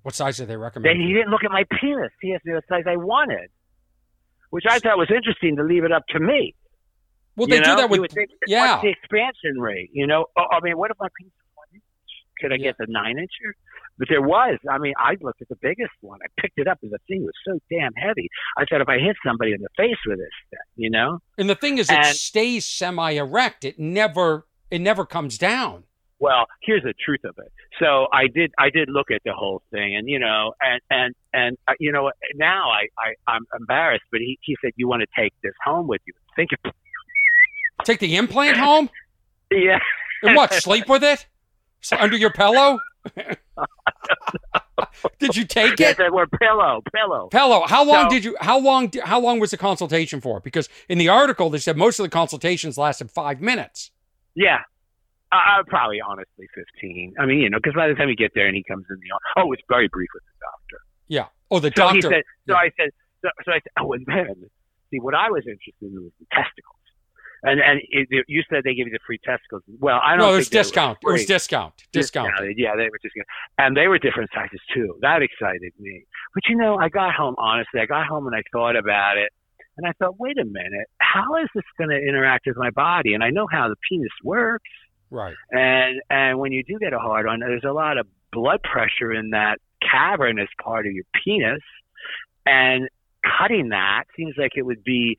What 0.03 0.15
size 0.15 0.37
did 0.37 0.47
they 0.47 0.57
recommend? 0.57 0.85
Then 0.89 1.01
he 1.01 1.09
you? 1.09 1.17
didn't 1.17 1.29
look 1.31 1.43
at 1.43 1.51
my 1.51 1.63
penis. 1.79 2.11
He 2.21 2.33
asked 2.33 2.45
me 2.45 2.53
the 2.53 2.61
size 2.67 2.83
I 2.87 2.95
wanted, 2.95 3.49
which 4.49 4.65
I 4.67 4.79
thought 4.79 4.97
was 4.97 5.11
interesting 5.15 5.55
to 5.57 5.63
leave 5.63 5.83
it 5.83 5.91
up 5.91 6.03
to 6.09 6.19
me. 6.19 6.55
Well, 7.35 7.47
You 7.47 7.55
they 7.55 7.61
do 7.61 7.75
that 7.75 7.89
with 7.89 8.11
think, 8.11 8.29
yeah. 8.47 8.71
What's 8.73 8.81
the 8.83 8.89
expansion 8.89 9.59
rate? 9.59 9.89
You 9.93 10.07
know, 10.07 10.25
oh, 10.37 10.45
I 10.51 10.59
mean, 10.61 10.77
what 10.77 10.91
if 10.91 10.97
my 10.99 11.07
penis 11.17 11.31
is 11.33 11.49
one 11.55 11.67
inch? 11.73 11.83
Could 12.41 12.51
I 12.51 12.55
Yeah. 12.55 12.71
get 12.71 12.77
the 12.79 12.87
nine 12.89 13.15
incher? 13.17 13.51
But 14.01 14.07
there 14.09 14.21
was. 14.23 14.57
I 14.67 14.79
mean, 14.79 14.95
I 14.97 15.15
looked 15.21 15.43
at 15.43 15.49
the 15.49 15.57
biggest 15.61 15.91
one. 16.01 16.17
I 16.23 16.41
picked 16.41 16.57
it 16.57 16.67
up, 16.67 16.79
and 16.81 16.91
the 16.91 16.97
thing 17.07 17.23
was 17.23 17.33
so 17.45 17.59
damn 17.69 17.93
heavy. 17.93 18.29
I 18.57 18.65
thought 18.65 18.81
if 18.81 18.89
I 18.89 18.97
hit 18.97 19.15
somebody 19.23 19.53
in 19.53 19.61
the 19.61 19.67
face 19.77 19.95
with 20.07 20.17
this 20.17 20.27
thing, 20.49 20.59
you 20.75 20.89
know, 20.89 21.19
And 21.37 21.47
the 21.47 21.53
thing 21.53 21.77
is, 21.77 21.87
it 21.87 22.03
stays 22.15 22.65
semi-erect. 22.65 23.63
It 23.63 23.77
never, 23.77 24.47
it 24.71 24.79
never 24.79 25.05
comes 25.05 25.37
down. 25.37 25.83
Well, 26.17 26.47
here's 26.63 26.81
the 26.81 26.95
truth 27.05 27.23
of 27.25 27.37
it. 27.37 27.51
So 27.77 28.07
I 28.11 28.25
did, 28.25 28.51
I 28.57 28.71
did 28.71 28.89
look 28.89 29.11
at 29.11 29.21
the 29.23 29.33
whole 29.33 29.61
thing, 29.69 29.95
and 29.95 30.09
you 30.09 30.17
know, 30.17 30.53
and 30.59 30.81
and 30.89 31.13
and 31.31 31.57
uh, 31.67 31.73
you 31.79 31.91
know, 31.91 32.11
now 32.33 32.71
I, 32.71 32.87
I 32.97 33.13
I'm 33.31 33.45
embarrassed, 33.59 34.05
but 34.11 34.21
he 34.21 34.39
he 34.41 34.57
said 34.63 34.71
you 34.77 34.87
want 34.87 35.03
to 35.03 35.07
take 35.15 35.33
this 35.43 35.53
home 35.63 35.85
with 35.85 36.01
you. 36.07 36.13
Think 36.35 36.49
of 36.65 36.71
Take 37.85 37.99
the 37.99 38.15
implant 38.15 38.57
home 38.57 38.89
yeah. 39.51 39.77
and 40.23 40.35
what? 40.35 40.55
Sleep 40.55 40.89
with 40.89 41.03
it 41.03 41.27
under 41.91 42.17
your 42.17 42.31
pillow? 42.31 42.79
did 45.19 45.35
you 45.35 45.45
take 45.45 45.79
Yes, 45.79 45.91
it? 45.93 45.97
that 45.97 46.13
word 46.13 46.29
pillow, 46.39 46.81
pillow. 46.93 47.27
Pillow. 47.31 47.63
How 47.67 47.83
long 47.83 48.09
So- 48.09 48.15
did 48.15 48.25
you? 48.25 48.35
How 48.41 48.59
long? 48.59 48.91
How 49.03 49.19
long 49.19 49.39
was 49.39 49.51
the 49.51 49.57
consultation 49.57 50.21
for? 50.21 50.39
Because 50.39 50.69
in 50.89 50.97
the 50.97 51.09
article 51.09 51.49
they 51.49 51.57
said 51.59 51.77
most 51.77 51.99
of 51.99 52.03
the 52.03 52.09
consultations 52.09 52.77
lasted 52.77 53.09
five 53.11 53.41
minutes. 53.41 53.91
Yeah. 54.35 54.59
Uh, 55.31 55.35
uh, 55.59 55.63
probably 55.67 56.01
honestly 56.01 56.45
15. 56.55 57.13
I 57.17 57.25
mean, 57.25 57.39
you 57.39 57.49
know, 57.49 57.57
because 57.57 57.73
by 57.73 57.87
the 57.87 57.95
time 57.95 58.09
you 58.09 58.15
get 58.17 58.31
there 58.35 58.47
and 58.47 58.55
he 58.55 58.63
comes 58.63 58.85
in 58.89 58.97
the 58.97 59.41
oh, 59.41 59.51
it's 59.53 59.63
very 59.69 59.87
brief 59.87 60.09
with 60.13 60.23
the 60.23 60.45
doctor. 60.45 60.83
Yeah. 61.07 61.27
Oh, 61.49 61.59
the 61.59 61.71
So 61.75 61.87
he 61.87 62.01
doctor. 62.01 62.15
said, 62.15 62.23
so 62.47 62.53
yeah. 62.53 62.55
I 62.55 62.71
said, 62.77 62.89
so, 63.23 63.29
so 63.45 63.51
I 63.51 63.55
said, 63.55 63.71
oh, 63.79 63.93
and 63.93 64.05
then 64.07 64.49
see 64.91 64.99
what 64.99 65.15
I 65.15 65.29
was 65.29 65.43
interested 65.47 65.73
in 65.87 66.03
was 66.03 66.11
the 66.19 66.25
testicles. 66.35 66.79
And 67.43 67.59
and 67.59 67.81
it, 67.89 68.07
it- 68.11 68.25
you 68.27 68.43
said 68.49 68.63
they 68.63 68.75
give 68.75 68.87
you 68.87 68.93
the 68.93 68.99
free 69.05 69.19
testicles. 69.23 69.63
Well, 69.79 69.99
I 70.03 70.11
don't. 70.11 70.19
no, 70.19 70.25
think 70.25 70.35
there's 70.35 70.49
discount. 70.49 70.97
It 71.03 71.11
was 71.11 71.25
discount. 71.25 71.73
Discount. 71.91 72.31
Yeah, 72.55 72.75
they 72.75 72.83
were 72.83 72.99
discount, 73.01 73.27
And 73.57 73.75
they 73.75 73.87
were 73.87 73.97
different 73.97 74.29
sizes 74.33 74.59
too. 74.73 74.97
That 75.01 75.21
excited 75.21 75.73
me. 75.79 76.03
But 76.33 76.43
you 76.49 76.55
know, 76.55 76.77
I 76.77 76.89
got 76.89 77.13
home, 77.15 77.35
honestly, 77.37 77.79
I 77.81 77.85
got 77.85 78.05
home 78.07 78.27
and 78.27 78.35
I 78.35 78.43
thought 78.51 78.75
about 78.75 79.17
it. 79.17 79.29
And 79.77 79.87
I 79.87 79.93
thought, 79.93 80.19
wait 80.19 80.37
a 80.37 80.45
minute, 80.45 80.87
how 80.99 81.37
is 81.41 81.47
this 81.55 81.63
going 81.77 81.89
to 81.89 81.97
interact 81.97 82.45
with 82.45 82.57
my 82.57 82.69
body? 82.71 83.13
And 83.13 83.23
I 83.23 83.29
know 83.29 83.47
how 83.49 83.69
the 83.69 83.75
penis 83.89 84.11
works. 84.23 84.69
Right. 85.09 85.33
And 85.51 86.01
and 86.09 86.39
when 86.39 86.51
you 86.51 86.63
do 86.63 86.77
get 86.79 86.93
a 86.93 86.99
hard 86.99 87.27
on, 87.27 87.39
there's 87.39 87.63
a 87.67 87.73
lot 87.73 87.97
of 87.97 88.07
blood 88.31 88.61
pressure 88.63 89.11
in 89.11 89.31
that 89.31 89.57
cavernous 89.81 90.49
part 90.63 90.85
of 90.85 90.93
your 90.93 91.05
penis. 91.23 91.61
And 92.45 92.87
cutting 93.39 93.69
that 93.69 94.03
seems 94.15 94.35
like 94.37 94.51
it 94.55 94.63
would 94.63 94.83
be 94.83 95.17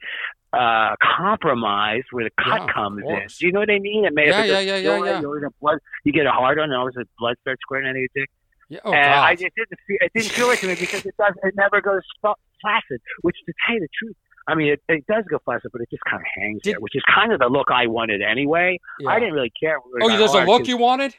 uh 0.52 0.94
compromised 1.00 2.06
where 2.10 2.24
the 2.24 2.30
cut 2.42 2.62
Yeah, 2.66 2.72
comes 2.72 3.02
in. 3.06 3.26
Do 3.40 3.46
you 3.46 3.52
know 3.52 3.60
what 3.60 3.70
I 3.70 3.78
mean? 3.78 4.04
It 4.04 4.14
may 4.14 4.28
Yeah, 4.28 4.44
yeah, 4.44 4.60
yeah, 4.60 4.74
a 4.74 4.80
yeah, 4.80 5.04
yeah. 5.04 5.20
you're 5.20 5.38
in 5.38 5.44
a 5.44 5.50
blood, 5.60 5.78
you 6.04 6.12
get 6.12 6.26
a 6.26 6.30
hard 6.30 6.58
on, 6.58 6.64
and 6.64 6.74
all 6.74 6.86
of 6.88 6.90
a 6.90 6.92
sudden 6.92 7.08
blood 7.18 7.36
starts 7.40 7.60
squirting 7.62 7.88
out 7.88 7.96
of 7.96 8.00
your 8.00 8.08
dick. 8.14 8.30
Yeah. 8.68 8.80
Oh 8.84 8.92
and 8.92 9.04
God. 9.04 9.24
I 9.28 9.34
just 9.34 9.54
didn't 9.56 9.78
feel, 9.86 9.96
it 10.00 10.12
didn't 10.14 10.32
feel 10.32 10.50
it 10.50 10.58
to 10.60 10.66
me 10.66 10.74
because 10.74 11.04
it 11.06 11.14
does 11.18 11.34
it 11.42 11.54
never 11.56 11.80
goes 11.80 12.02
fl- 12.20 12.38
flaccid. 12.60 13.00
Which 13.22 13.36
to 13.46 13.52
tell 13.66 13.74
you 13.76 13.80
the 13.80 13.88
truth, 13.98 14.16
I 14.46 14.54
mean 14.54 14.72
it, 14.72 14.82
it 14.88 15.06
does 15.06 15.24
go 15.30 15.38
flaccid, 15.44 15.70
but 15.72 15.80
it 15.82 15.88
just 15.90 16.02
kind 16.04 16.20
of 16.20 16.26
hangs 16.36 16.60
Did- 16.62 16.74
there, 16.74 16.80
which 16.80 16.96
is 16.96 17.02
kind 17.14 17.32
of 17.32 17.38
the 17.40 17.48
look 17.48 17.68
I 17.70 17.86
wanted 17.86 18.20
anyway. 18.22 18.78
Yeah. 19.00 19.10
I 19.10 19.18
didn't 19.20 19.34
really 19.34 19.52
care. 19.58 19.78
Oh, 20.02 20.08
there's 20.16 20.32
a 20.34 20.44
look 20.44 20.66
you 20.68 20.76
wanted. 20.76 21.14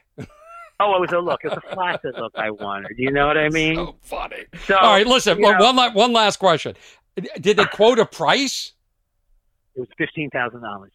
Oh, 0.80 0.96
it 0.96 1.02
was 1.02 1.12
a 1.12 1.20
look. 1.20 1.40
It 1.44 1.50
was 1.50 1.60
a 1.70 1.74
flaccid 1.76 2.16
look 2.18 2.34
I 2.36 2.50
wanted. 2.50 2.92
You 2.98 3.12
know 3.12 3.28
what 3.28 3.38
I 3.38 3.50
mean? 3.60 3.76
So 3.76 3.96
funny. 4.02 4.44
So 4.66 4.76
All 4.76 4.92
right, 4.94 5.06
listen. 5.08 5.38
you 5.40 5.44
know- 5.52 5.60
one 5.64 5.76
la- 5.76 5.92
one 5.92 6.12
last 6.14 6.38
question. 6.38 6.76
Did 7.40 7.58
they 7.58 7.66
quote 7.66 8.00
a 8.00 8.06
price? 8.06 8.74
It 9.76 9.80
was 9.80 9.90
fifteen 9.98 10.30
thousand 10.30 10.62
dollars. 10.62 10.92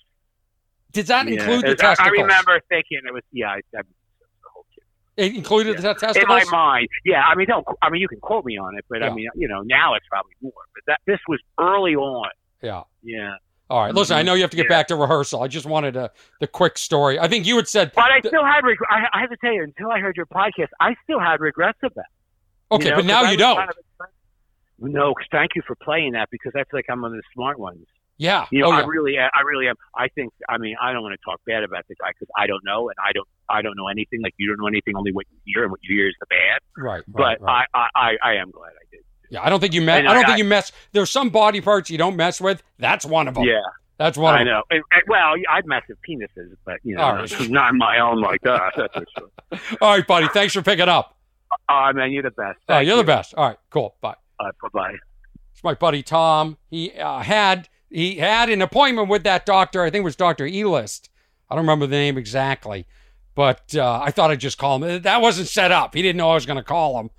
Did 0.93 1.07
that 1.07 1.29
include 1.29 1.64
the 1.64 1.87
I, 1.87 1.97
I 1.99 2.09
remember 2.09 2.61
thinking 2.69 3.01
it 3.07 3.12
was 3.12 3.23
yeah. 3.33 3.49
I, 3.49 3.57
I, 3.57 3.61
the 3.73 3.85
whole 4.53 4.64
kit. 4.75 4.85
It 5.17 5.35
included 5.35 5.77
the 5.79 5.95
testicles. 5.95 6.17
in 6.23 6.29
my 6.29 6.45
mind, 6.51 6.88
yeah. 7.05 7.23
I 7.23 7.35
mean, 7.35 7.47
don't. 7.47 7.67
I 7.83 7.91
mean, 7.91 8.01
you 8.01 8.09
can 8.09 8.21
quote 8.21 8.45
me 8.45 8.57
on 8.57 8.77
it, 8.79 8.85
but 8.88 9.01
Yeah. 9.01 9.11
I 9.11 9.14
mean, 9.14 9.29
you 9.35 9.49
know, 9.49 9.62
now 9.62 9.95
it's 9.95 10.07
probably 10.09 10.33
more. 10.41 10.53
But 10.75 10.85
that 10.87 11.01
this 11.07 11.21
was 11.29 11.41
early 11.59 11.95
on. 11.95 12.31
Yeah. 12.62 12.83
Yeah. 13.03 13.35
All 13.71 13.83
right. 13.85 13.95
Listen, 13.95 14.17
I 14.17 14.23
know 14.23 14.33
you 14.33 14.41
have 14.43 14.51
to 14.51 14.57
get. 14.57 14.64
Yeah. 14.64 14.77
back 14.77 14.88
to 14.88 14.97
rehearsal. 14.97 15.43
I 15.43 15.49
just 15.49 15.67
wanted 15.67 15.95
a, 15.95 16.11
the 16.41 16.47
quick 16.47 16.79
story. 16.79 17.19
I 17.21 17.29
think 17.29 17.47
you 17.47 17.57
had 17.57 17.69
said. 17.69 17.93
But 17.95 18.11
I 18.11 18.21
still 18.21 18.45
had 18.45 18.64
reg- 18.64 18.79
I, 18.88 19.05
I 19.12 19.21
have 19.21 19.31
to 19.31 19.37
tell 19.37 19.53
you, 19.53 19.62
until 19.62 19.91
I 19.91 19.99
heard 20.01 20.17
your 20.17 20.27
podcast, 20.27 20.69
I 20.81 20.95
still 21.05 21.21
had 21.21 21.41
regrets 21.41 21.79
of 21.83 21.93
that. 21.95 22.07
Okay, 22.73 22.85
you 22.87 22.91
know, 22.93 22.97
but 22.97 23.05
now 23.05 23.31
you 23.31 23.37
don't. 23.37 23.57
kind 23.57 23.69
of- 23.69 23.77
no, 24.81 25.12
thank 25.33 25.51
you 25.57 25.62
for 25.67 25.75
playing 25.75 26.12
that 26.12 26.29
because 26.31 26.53
I 26.55 26.61
feel 26.61 26.79
like 26.79 26.87
I'm 26.88 27.03
one 27.03 27.11
of 27.11 27.17
the 27.17 27.23
smart 27.35 27.59
ones. 27.59 27.85
Yeah. 28.18 28.46
You 28.50 28.61
know, 28.61 28.68
oh, 28.68 28.72
I 28.72 28.85
really, 28.85 29.18
I 29.18 29.40
really 29.46 29.68
am. 29.68 29.76
I 29.96 30.09
think. 30.09 30.33
I 30.48 30.59
mean, 30.59 30.76
I 30.81 30.92
don't 30.92 31.02
want 31.02 31.18
to 31.18 31.24
talk 31.24 31.40
bad 31.46 31.62
about 31.62 31.87
the 31.88 31.94
guy 31.94 32.09
because 32.11 32.28
I 32.37 32.46
don't 32.46 32.64
know, 32.64 32.88
and 32.88 32.96
I 33.04 33.12
don't, 33.12 33.26
I 33.48 33.62
don't 33.62 33.76
know 33.76 33.88
anything. 33.88 34.20
Like 34.22 34.35
you 34.38 34.48
don't 34.48 34.59
know 34.61 34.66
anything. 34.68 34.96
Only 34.96 35.12
what 35.12 35.26
you 35.31 35.38
hear, 35.54 35.62
and 35.62 35.70
what 35.70 35.81
you 35.83 35.96
hear 35.96 36.09
is 36.09 36.14
the 36.20 36.26
bad. 36.26 36.61
Right. 36.76 37.02
right, 37.09 37.38
But 37.38 37.40
right. 37.42 37.66
I, 37.72 37.78
I, 37.78 37.88
I, 37.94 38.16
I 38.31 38.35
am 38.35 38.50
glad 38.50 38.70
I 38.70 38.85
did. 38.90 39.00
yeah, 39.31 39.42
I 39.42 39.48
don't 39.48 39.61
think 39.61 39.72
you 39.72 39.81
mess. 39.83 40.00
I 40.00 40.14
don't 40.14 40.24
I- 40.24 40.26
think 40.26 40.38
you 40.38 40.44
mess. 40.44 40.72
There's 40.92 41.11
some 41.11 41.31
body 41.31 41.61
parts 41.61 41.90
you 41.90 41.98
don't 41.98 42.16
mess 42.16 42.40
with. 42.40 42.62
That's 42.78 43.07
one 43.07 43.28
of 43.28 43.35
them. 43.35 43.44
Yeah, 43.44 43.61
That's 43.98 44.18
one 44.18 44.35
of 44.35 44.40
I 44.40 44.44
know. 44.44 44.62
And, 44.70 44.83
and, 44.90 45.02
well, 45.07 45.35
I'd 45.50 45.66
mess 45.66 45.83
with 45.88 45.98
penises, 46.09 46.57
but 46.64 46.76
you 46.83 46.96
know, 46.96 47.02
right. 47.14 47.50
not 47.50 47.74
my 47.74 47.98
own 48.00 48.20
like 48.20 48.40
that. 48.42 48.72
That's 48.76 48.92
for 48.94 49.04
sure. 49.16 49.76
All 49.81 49.96
right, 49.96 50.07
buddy. 50.07 50.28
Thanks 50.28 50.54
for 50.54 50.62
picking 50.62 50.88
up. 50.88 51.16
Oh 51.68 51.92
man, 51.94 52.12
you're 52.12 52.22
the 52.22 52.31
best. 52.31 52.59
Oh, 52.68 52.78
you're 52.78 52.96
you. 52.96 53.02
the 53.02 53.04
best. 53.07 53.35
All 53.35 53.48
right. 53.48 53.57
Cool. 53.70 53.94
Bye. 54.00 54.14
Uh, 54.40 54.50
bye 54.62 54.68
bye. 54.72 54.94
It's 55.54 55.64
my 55.64 55.74
buddy 55.74 56.02
Tom. 56.02 56.57
He 56.70 56.92
uh, 56.92 57.20
had 57.20 57.68
he 57.90 58.16
had 58.16 58.51
an 58.51 58.62
appointment 58.62 59.09
with 59.09 59.24
that 59.24 59.46
doctor. 59.46 59.83
I 59.83 59.90
think 59.90 60.03
it 60.03 60.05
was 60.05 60.16
Doctor 60.16 60.46
Elist. 60.46 61.09
I 61.51 61.55
don't 61.55 61.64
remember 61.64 61.87
the 61.87 61.96
name 61.96 62.18
exactly, 62.18 62.87
but 63.35 63.74
uh, 63.74 64.01
I 64.03 64.11
thought 64.11 64.31
I'd 64.31 64.40
just 64.40 64.59
call 64.59 64.83
him. 64.83 65.03
That 65.03 65.22
wasn't 65.22 65.48
set 65.48 65.72
up. 65.72 65.94
He 65.94 66.03
didn't 66.03 66.18
know 66.18 66.31
I 66.31 66.35
was 66.35 66.46
going 66.46 66.59
to 66.59 66.62
call 66.62 67.01
him. 67.01 67.11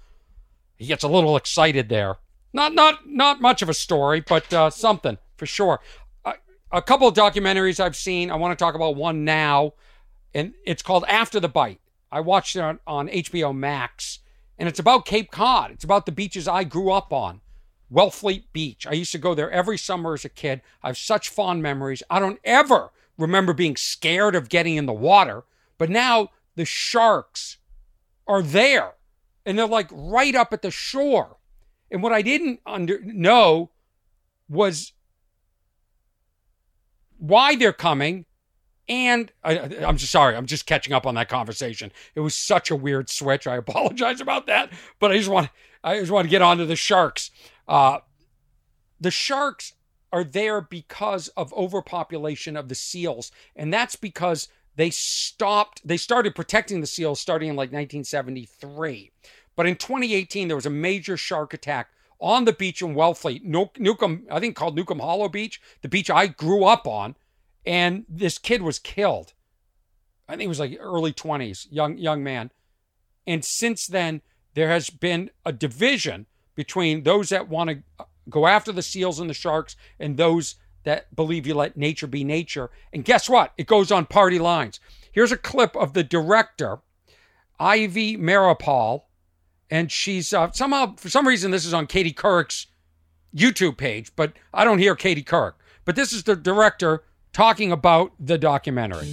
He 0.78 0.86
gets 0.86 1.04
a 1.04 1.08
little 1.08 1.36
excited 1.36 1.90
there. 1.90 2.18
Not 2.54 2.74
not 2.74 3.08
not 3.08 3.42
much 3.42 3.62
of 3.62 3.70
a 3.70 3.74
story, 3.74 4.22
but 4.22 4.52
uh, 4.54 4.70
something 4.70 5.18
for 5.38 5.46
sure. 5.46 5.80
A, 6.26 6.34
a 6.72 6.82
couple 6.82 7.08
of 7.08 7.14
documentaries 7.14 7.80
I've 7.80 7.96
seen. 7.96 8.32
I 8.32 8.36
want 8.36 8.58
to 8.58 8.64
talk 8.64 8.76
about 8.76 8.96
one 8.96 9.24
now, 9.24 9.74
and 10.34 10.54
it's 10.66 10.82
called 10.82 11.06
After 11.08 11.40
the 11.40 11.50
Bite. 11.50 11.80
I 12.12 12.22
watched 12.22 12.56
it 12.56 12.62
on, 12.62 12.80
on 12.88 13.08
HBO 13.08 13.56
Max, 13.56 14.20
and 14.58 14.68
it's 14.68 14.80
about 14.80 15.06
Cape 15.06 15.32
Cod. 15.32 15.72
It's 15.72 15.84
about 15.84 16.06
the 16.06 16.12
beaches 16.12 16.48
I 16.48 16.64
grew 16.64 16.92
up 16.92 17.14
on. 17.14 17.42
Wellfleet 17.92 18.44
Beach. 18.54 18.86
I 18.88 18.94
used 18.94 19.12
to 19.14 19.18
go 19.18 19.34
there 19.34 19.52
every 19.52 19.78
summer 19.78 20.14
as 20.14 20.26
a 20.26 20.30
kid. 20.30 20.62
I 20.84 20.88
have 20.88 20.98
such 20.98 21.30
fond 21.30 21.64
memories. 21.64 22.04
I 22.10 22.20
don't 22.20 22.40
ever 22.44 22.92
remember 23.18 23.54
being 23.54 23.76
scared 23.76 24.36
of 24.36 24.50
getting 24.50 24.76
in 24.76 24.86
the 24.86 24.94
water, 24.94 25.44
but 25.78 25.90
now 25.90 26.30
the 26.56 26.66
sharks 26.66 27.58
are 28.28 28.42
there 28.42 28.94
and 29.46 29.58
they're 29.58 29.68
like 29.68 29.90
right 29.92 30.36
up 30.36 30.54
at 30.54 30.62
the 30.62 30.72
shore. 30.72 31.38
And 31.92 32.04
what 32.04 32.14
I 32.14 32.22
didn't 32.22 32.60
under 32.66 33.00
know 33.02 33.72
was 34.48 34.94
why 37.18 37.56
they're 37.56 37.74
coming 37.74 38.26
and 38.88 39.32
I, 39.44 39.60
I'm 39.86 39.98
just 39.98 40.12
sorry, 40.12 40.36
I'm 40.36 40.48
just 40.48 40.66
catching 40.66 40.94
up 40.94 41.06
on 41.06 41.14
that 41.16 41.30
conversation. 41.30 41.92
It 42.16 42.22
was 42.22 42.36
such 42.36 42.72
a 42.72 42.76
weird 42.76 43.10
switch. 43.10 43.46
I 43.46 43.56
apologize 43.56 44.20
about 44.20 44.48
that, 44.48 44.72
but 45.00 45.12
I 45.12 45.18
just 45.18 45.30
want 45.30 45.50
I 45.84 46.00
just 46.00 46.12
want 46.12 46.26
to 46.26 46.30
get 46.30 46.42
on 46.42 46.58
to 46.58 46.66
the 46.66 46.76
sharks. 46.76 47.32
Uh, 47.68 48.00
the 49.00 49.12
sharks 49.12 49.74
are 50.12 50.24
there 50.24 50.62
because 50.62 51.28
of 51.30 51.54
overpopulation 51.54 52.58
of 52.58 52.68
the 52.68 52.76
seals, 52.76 53.32
and 53.56 53.74
that's 53.74 53.96
because 53.96 54.48
they 54.76 54.90
stopped. 54.90 55.88
They 55.88 55.98
started 55.98 56.36
protecting 56.36 56.82
the 56.82 56.88
seals 56.88 57.20
starting 57.20 57.50
in 57.50 57.56
like 57.56 57.70
1973, 57.70 59.12
but 59.56 59.68
in 59.68 59.76
2018 59.76 60.48
there 60.48 60.58
was 60.58 60.66
a 60.66 60.72
major 60.72 61.16
shark 61.16 61.54
attack 61.54 61.90
on 62.20 62.46
the 62.46 62.54
beach 62.54 62.82
in 62.82 62.96
Wellfleet, 62.96 63.44
Newcomb, 63.44 64.26
I 64.30 64.40
think 64.40 64.56
called 64.56 64.76
Newcomb 64.76 65.00
Hollow 65.00 65.30
Beach, 65.30 65.62
the 65.82 65.88
beach 65.88 66.10
I 66.10 66.28
grew 66.28 66.66
up 66.66 66.86
on, 66.86 67.16
and 67.66 68.06
this 68.10 68.38
kid 68.38 68.62
was 68.62 68.78
killed. 68.78 69.34
I 70.28 70.34
think 70.34 70.46
it 70.46 70.50
was 70.50 70.60
like 70.60 70.78
early 70.80 71.14
20s, 71.14 71.68
young 71.72 71.98
young 71.98 72.24
man. 72.24 72.52
And 73.26 73.44
since 73.44 73.88
then, 73.88 74.22
there 74.54 74.70
has 74.70 74.90
been 74.90 75.30
a 75.46 75.52
division 75.52 76.26
between 76.56 77.04
those 77.04 77.30
that 77.30 77.48
want 77.48 77.70
to 77.70 78.06
go 78.30 78.48
after 78.48 78.72
the 78.72 78.82
seals 78.82 79.20
and 79.20 79.30
the 79.30 79.34
sharks 79.34 79.76
and 80.00 80.18
those 80.18 80.56
that 80.84 81.14
believe 81.16 81.46
you 81.46 81.54
let 81.54 81.78
nature 81.78 82.08
be 82.08 82.24
nature. 82.24 82.70
And 82.94 83.04
guess 83.06 83.30
what? 83.30 83.54
It 83.58 83.68
goes 83.68 83.92
on 83.92 84.06
party 84.06 84.40
lines. 84.40 84.80
Here's 85.12 85.32
a 85.32 85.38
clip 85.38 85.76
of 85.76 85.94
the 85.94 86.04
director, 86.04 86.80
Ivy 87.60 88.18
Meeropol, 88.18 89.04
and 89.70 89.92
she's 89.92 90.34
uh, 90.34 90.52
somehow, 90.52 90.96
for 90.96 91.10
some 91.10 91.28
reason, 91.28 91.52
this 91.52 91.66
is 91.66 91.74
on 91.74 91.88
Katie 91.88 92.14
Couric's 92.14 92.68
YouTube 93.36 93.78
page, 93.78 94.12
but 94.16 94.34
I 94.54 94.64
don't 94.64 94.80
hear 94.80 94.96
Katie 94.96 95.24
Couric. 95.24 95.54
But 95.86 95.96
this 95.96 96.14
is 96.14 96.24
the 96.24 96.36
director 96.36 97.04
talking 97.34 97.72
about 97.72 98.14
the 98.20 98.38
documentary. 98.38 99.08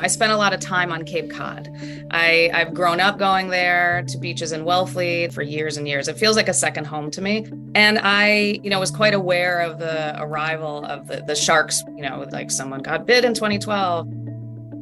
I 0.00 0.06
spent 0.06 0.32
a 0.32 0.36
lot 0.36 0.54
of 0.54 0.60
time 0.60 0.92
on 0.92 1.04
Cape 1.04 1.30
Cod. 1.30 1.68
I, 2.10 2.50
I've 2.54 2.72
grown 2.72 3.00
up 3.00 3.18
going 3.18 3.48
there 3.48 4.02
to 4.08 4.18
beaches 4.18 4.52
in 4.52 4.64
Wellfleet 4.64 5.32
for 5.32 5.42
years 5.42 5.76
and 5.76 5.86
years. 5.86 6.08
It 6.08 6.16
feels 6.16 6.36
like 6.36 6.48
a 6.48 6.54
second 6.54 6.86
home 6.86 7.10
to 7.12 7.20
me. 7.20 7.46
And 7.74 7.98
I, 8.02 8.60
you 8.62 8.70
know, 8.70 8.80
was 8.80 8.90
quite 8.90 9.12
aware 9.12 9.60
of 9.60 9.78
the 9.78 10.20
arrival 10.20 10.84
of 10.86 11.06
the, 11.06 11.22
the 11.26 11.36
sharks, 11.36 11.82
you 11.96 12.02
know, 12.02 12.26
like 12.30 12.50
someone 12.50 12.80
got 12.80 13.06
bit 13.06 13.24
in 13.24 13.34
2012. 13.34 14.08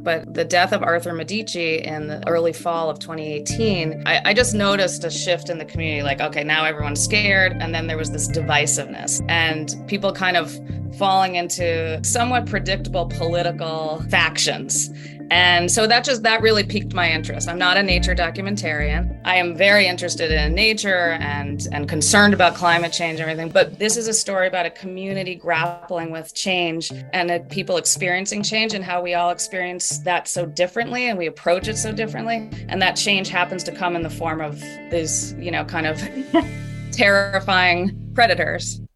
But 0.09 0.33
the 0.33 0.43
death 0.43 0.73
of 0.73 0.83
Arthur 0.83 1.13
Medici 1.13 1.83
in 1.85 2.07
the 2.07 2.27
early 2.27 2.55
fall 2.55 2.89
of 2.89 2.99
2018, 2.99 4.05
I, 4.07 4.23
I 4.25 4.33
just 4.33 4.55
noticed 4.55 5.05
a 5.05 5.11
shift 5.11 5.51
in 5.51 5.59
the 5.59 5.67
community. 5.67 6.03
Like, 6.03 6.23
okay, 6.23 6.43
now 6.43 6.65
everyone's 6.65 7.05
scared. 7.05 7.53
And 7.61 7.75
then 7.75 7.89
there 7.89 7.99
was 7.99 8.11
this 8.11 8.27
divisiveness 8.27 9.23
and 9.29 9.77
people 9.87 10.11
kind 10.11 10.39
of 10.39 10.59
falling 10.97 11.35
into 11.35 12.03
somewhat 12.03 12.47
predictable 12.47 13.05
political 13.05 14.03
factions. 14.09 14.89
And 15.31 15.71
so 15.71 15.87
that 15.87 16.05
just 16.05 16.23
that 16.23 16.41
really 16.41 16.65
piqued 16.65 16.95
my 16.95 17.11
interest. 17.11 17.49
I'm 17.49 17.59
not 17.59 17.77
a 17.77 17.83
nature 17.83 18.15
documentarian. 18.15 19.21
I 19.25 19.37
am 19.37 19.55
very 19.55 19.87
interested 19.87 20.31
in 20.31 20.55
nature 20.55 21.19
and 21.21 21.67
and 21.73 21.89
concerned 21.89 22.33
about 22.33 22.55
climate 22.55 22.93
change 22.93 23.21
and 23.21 23.29
everything, 23.29 23.51
but 23.51 23.79
this 23.79 23.97
is 23.97 24.09
a 24.09 24.15
story 24.15 24.47
about 24.47 24.65
a 24.65 24.71
community 24.71 25.35
grappling 25.35 26.11
with 26.11 26.35
change 26.35 26.91
and 27.13 27.49
people 27.51 27.77
experiencing 27.77 28.43
change 28.43 28.73
and 28.73 28.83
how 28.83 29.03
we 29.03 29.15
all 29.15 29.31
experience 29.31 29.99
that 29.99 30.29
so 30.29 30.47
differently 30.47 31.09
and 31.09 31.19
we 31.19 31.27
approach 31.27 31.69
it 31.69 31.77
so 31.77 31.93
differently. 31.93 32.49
And 32.69 32.81
that 32.81 32.97
change 32.97 33.29
happens 33.29 33.63
to 33.65 33.73
come 33.73 33.97
in 33.97 34.03
the 34.03 34.11
form 34.11 34.41
of 34.41 34.61
these, 34.91 35.35
you 35.35 35.51
know, 35.51 35.65
kind 35.65 35.87
of 35.87 36.01
terrifying 36.93 38.13
predators. 38.15 38.81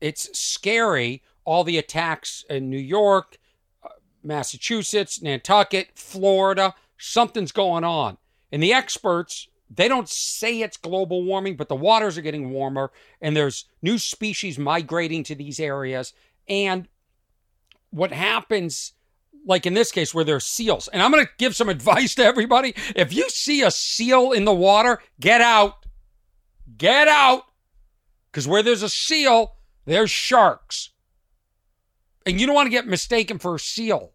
It's 0.00 0.38
scary 0.38 1.22
all 1.44 1.64
the 1.64 1.78
attacks 1.78 2.44
in 2.48 2.70
New 2.70 2.78
York, 2.78 3.36
Massachusetts, 4.24 5.20
Nantucket, 5.22 5.90
Florida. 5.94 6.74
Something's 6.98 7.52
going 7.52 7.84
on. 7.84 8.18
And 8.50 8.62
the 8.62 8.72
experts, 8.72 9.48
they 9.70 9.88
don't 9.88 10.08
say 10.08 10.60
it's 10.60 10.76
global 10.76 11.24
warming, 11.24 11.56
but 11.56 11.68
the 11.68 11.76
waters 11.76 12.16
are 12.16 12.22
getting 12.22 12.50
warmer 12.50 12.92
and 13.20 13.36
there's 13.36 13.66
new 13.82 13.98
species 13.98 14.58
migrating 14.58 15.24
to 15.24 15.34
these 15.34 15.58
areas. 15.58 16.12
And 16.48 16.88
what 17.90 18.12
happens, 18.12 18.92
like 19.46 19.66
in 19.66 19.74
this 19.74 19.90
case, 19.92 20.14
where 20.14 20.24
there's 20.24 20.46
seals, 20.46 20.88
and 20.88 21.02
I'm 21.02 21.10
going 21.10 21.24
to 21.24 21.30
give 21.38 21.56
some 21.56 21.68
advice 21.68 22.14
to 22.16 22.24
everybody. 22.24 22.74
If 22.94 23.12
you 23.12 23.28
see 23.28 23.62
a 23.62 23.70
seal 23.70 24.32
in 24.32 24.44
the 24.44 24.54
water, 24.54 25.00
get 25.20 25.40
out. 25.40 25.86
Get 26.76 27.08
out. 27.08 27.42
Because 28.30 28.48
where 28.48 28.62
there's 28.62 28.82
a 28.82 28.88
seal, 28.88 29.56
there's 29.84 30.10
sharks. 30.10 30.90
And 32.26 32.40
you 32.40 32.46
don't 32.46 32.54
want 32.54 32.66
to 32.66 32.70
get 32.70 32.86
mistaken 32.86 33.38
for 33.38 33.54
a 33.54 33.60
seal. 33.60 34.13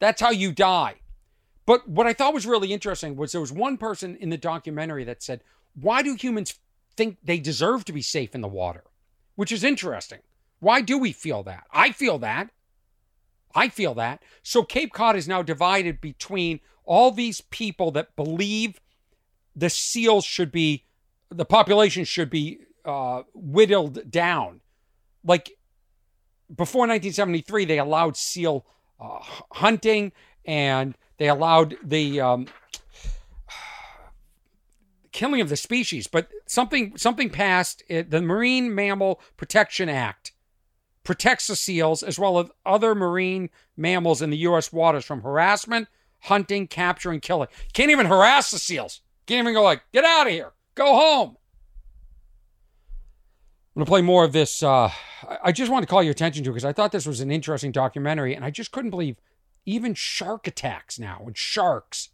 That's 0.00 0.20
how 0.20 0.30
you 0.30 0.50
die. 0.50 0.96
But 1.66 1.88
what 1.88 2.06
I 2.06 2.12
thought 2.12 2.34
was 2.34 2.46
really 2.46 2.72
interesting 2.72 3.14
was 3.14 3.30
there 3.30 3.40
was 3.40 3.52
one 3.52 3.76
person 3.76 4.16
in 4.16 4.30
the 4.30 4.36
documentary 4.36 5.04
that 5.04 5.22
said, 5.22 5.42
Why 5.74 6.02
do 6.02 6.14
humans 6.14 6.58
think 6.96 7.18
they 7.22 7.38
deserve 7.38 7.84
to 7.84 7.92
be 7.92 8.02
safe 8.02 8.34
in 8.34 8.40
the 8.40 8.48
water? 8.48 8.84
Which 9.36 9.52
is 9.52 9.62
interesting. 9.62 10.18
Why 10.58 10.80
do 10.80 10.98
we 10.98 11.12
feel 11.12 11.42
that? 11.44 11.64
I 11.72 11.92
feel 11.92 12.18
that. 12.18 12.50
I 13.54 13.68
feel 13.68 13.94
that. 13.94 14.22
So 14.42 14.62
Cape 14.62 14.92
Cod 14.92 15.16
is 15.16 15.28
now 15.28 15.42
divided 15.42 16.00
between 16.00 16.60
all 16.84 17.10
these 17.10 17.40
people 17.40 17.90
that 17.92 18.16
believe 18.16 18.80
the 19.54 19.70
seals 19.70 20.24
should 20.24 20.52
be, 20.52 20.86
the 21.30 21.44
population 21.44 22.04
should 22.04 22.30
be 22.30 22.60
uh, 22.84 23.22
whittled 23.34 24.10
down. 24.10 24.60
Like 25.24 25.52
before 26.48 26.82
1973, 26.82 27.64
they 27.64 27.78
allowed 27.78 28.16
seal 28.16 28.66
uh, 29.00 29.20
hunting 29.52 30.12
and 30.44 30.96
they 31.18 31.28
allowed 31.28 31.76
the 31.82 32.20
um, 32.20 32.46
killing 35.12 35.40
of 35.40 35.48
the 35.48 35.56
species. 35.56 36.06
But 36.06 36.28
something 36.46 36.96
something 36.96 37.30
passed. 37.30 37.82
It, 37.88 38.10
the 38.10 38.22
Marine 38.22 38.74
Mammal 38.74 39.20
Protection 39.36 39.88
Act 39.88 40.32
protects 41.04 41.46
the 41.46 41.56
seals 41.56 42.02
as 42.02 42.18
well 42.18 42.38
as 42.38 42.46
other 42.64 42.94
marine 42.94 43.50
mammals 43.76 44.22
in 44.22 44.30
the 44.30 44.36
U.S. 44.38 44.72
waters 44.72 45.04
from 45.04 45.22
harassment, 45.22 45.88
hunting, 46.20 46.66
capture, 46.66 47.10
and 47.10 47.22
killing. 47.22 47.48
Can't 47.72 47.90
even 47.90 48.06
harass 48.06 48.50
the 48.50 48.58
seals. 48.58 49.00
Can't 49.26 49.44
even 49.44 49.54
go 49.54 49.62
like, 49.62 49.82
get 49.92 50.04
out 50.04 50.26
of 50.26 50.32
here, 50.32 50.52
go 50.74 50.94
home. 50.94 51.36
Going 53.80 53.86
to 53.86 53.90
play 53.92 54.02
more 54.02 54.24
of 54.24 54.32
this. 54.32 54.62
Uh, 54.62 54.90
I 55.42 55.52
just 55.52 55.72
want 55.72 55.84
to 55.84 55.86
call 55.86 56.02
your 56.02 56.12
attention 56.12 56.44
to 56.44 56.50
because 56.50 56.66
I 56.66 56.72
thought 56.74 56.92
this 56.92 57.06
was 57.06 57.22
an 57.22 57.30
interesting 57.30 57.72
documentary, 57.72 58.34
and 58.34 58.44
I 58.44 58.50
just 58.50 58.72
couldn't 58.72 58.90
believe 58.90 59.16
even 59.64 59.94
shark 59.94 60.46
attacks 60.46 60.98
now 60.98 61.22
and 61.24 61.34
sharks 61.34 62.10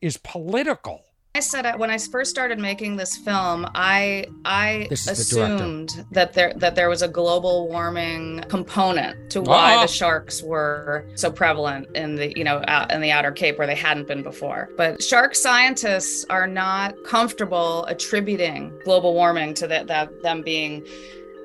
is 0.00 0.16
political. 0.18 1.02
I 1.36 1.40
said 1.40 1.80
when 1.80 1.90
I 1.90 1.98
first 1.98 2.30
started 2.30 2.60
making 2.60 2.94
this 2.94 3.16
film, 3.16 3.66
I 3.74 4.26
I 4.44 4.86
assumed 4.90 6.06
that 6.12 6.32
there 6.32 6.52
that 6.54 6.76
there 6.76 6.88
was 6.88 7.02
a 7.02 7.08
global 7.08 7.66
warming 7.66 8.44
component 8.48 9.30
to 9.30 9.42
why 9.42 9.74
ah. 9.74 9.82
the 9.82 9.88
sharks 9.88 10.44
were 10.44 11.04
so 11.16 11.32
prevalent 11.32 11.88
in 11.96 12.14
the 12.14 12.32
you 12.36 12.44
know 12.44 12.62
out 12.68 12.92
in 12.92 13.00
the 13.00 13.10
outer 13.10 13.32
Cape 13.32 13.58
where 13.58 13.66
they 13.66 13.74
hadn't 13.74 14.06
been 14.06 14.22
before. 14.22 14.70
But 14.76 15.02
shark 15.02 15.34
scientists 15.34 16.24
are 16.30 16.46
not 16.46 16.94
comfortable 17.04 17.84
attributing 17.86 18.72
global 18.84 19.12
warming 19.12 19.54
to 19.54 19.66
that 19.66 19.88
that 19.88 20.22
them 20.22 20.42
being 20.42 20.86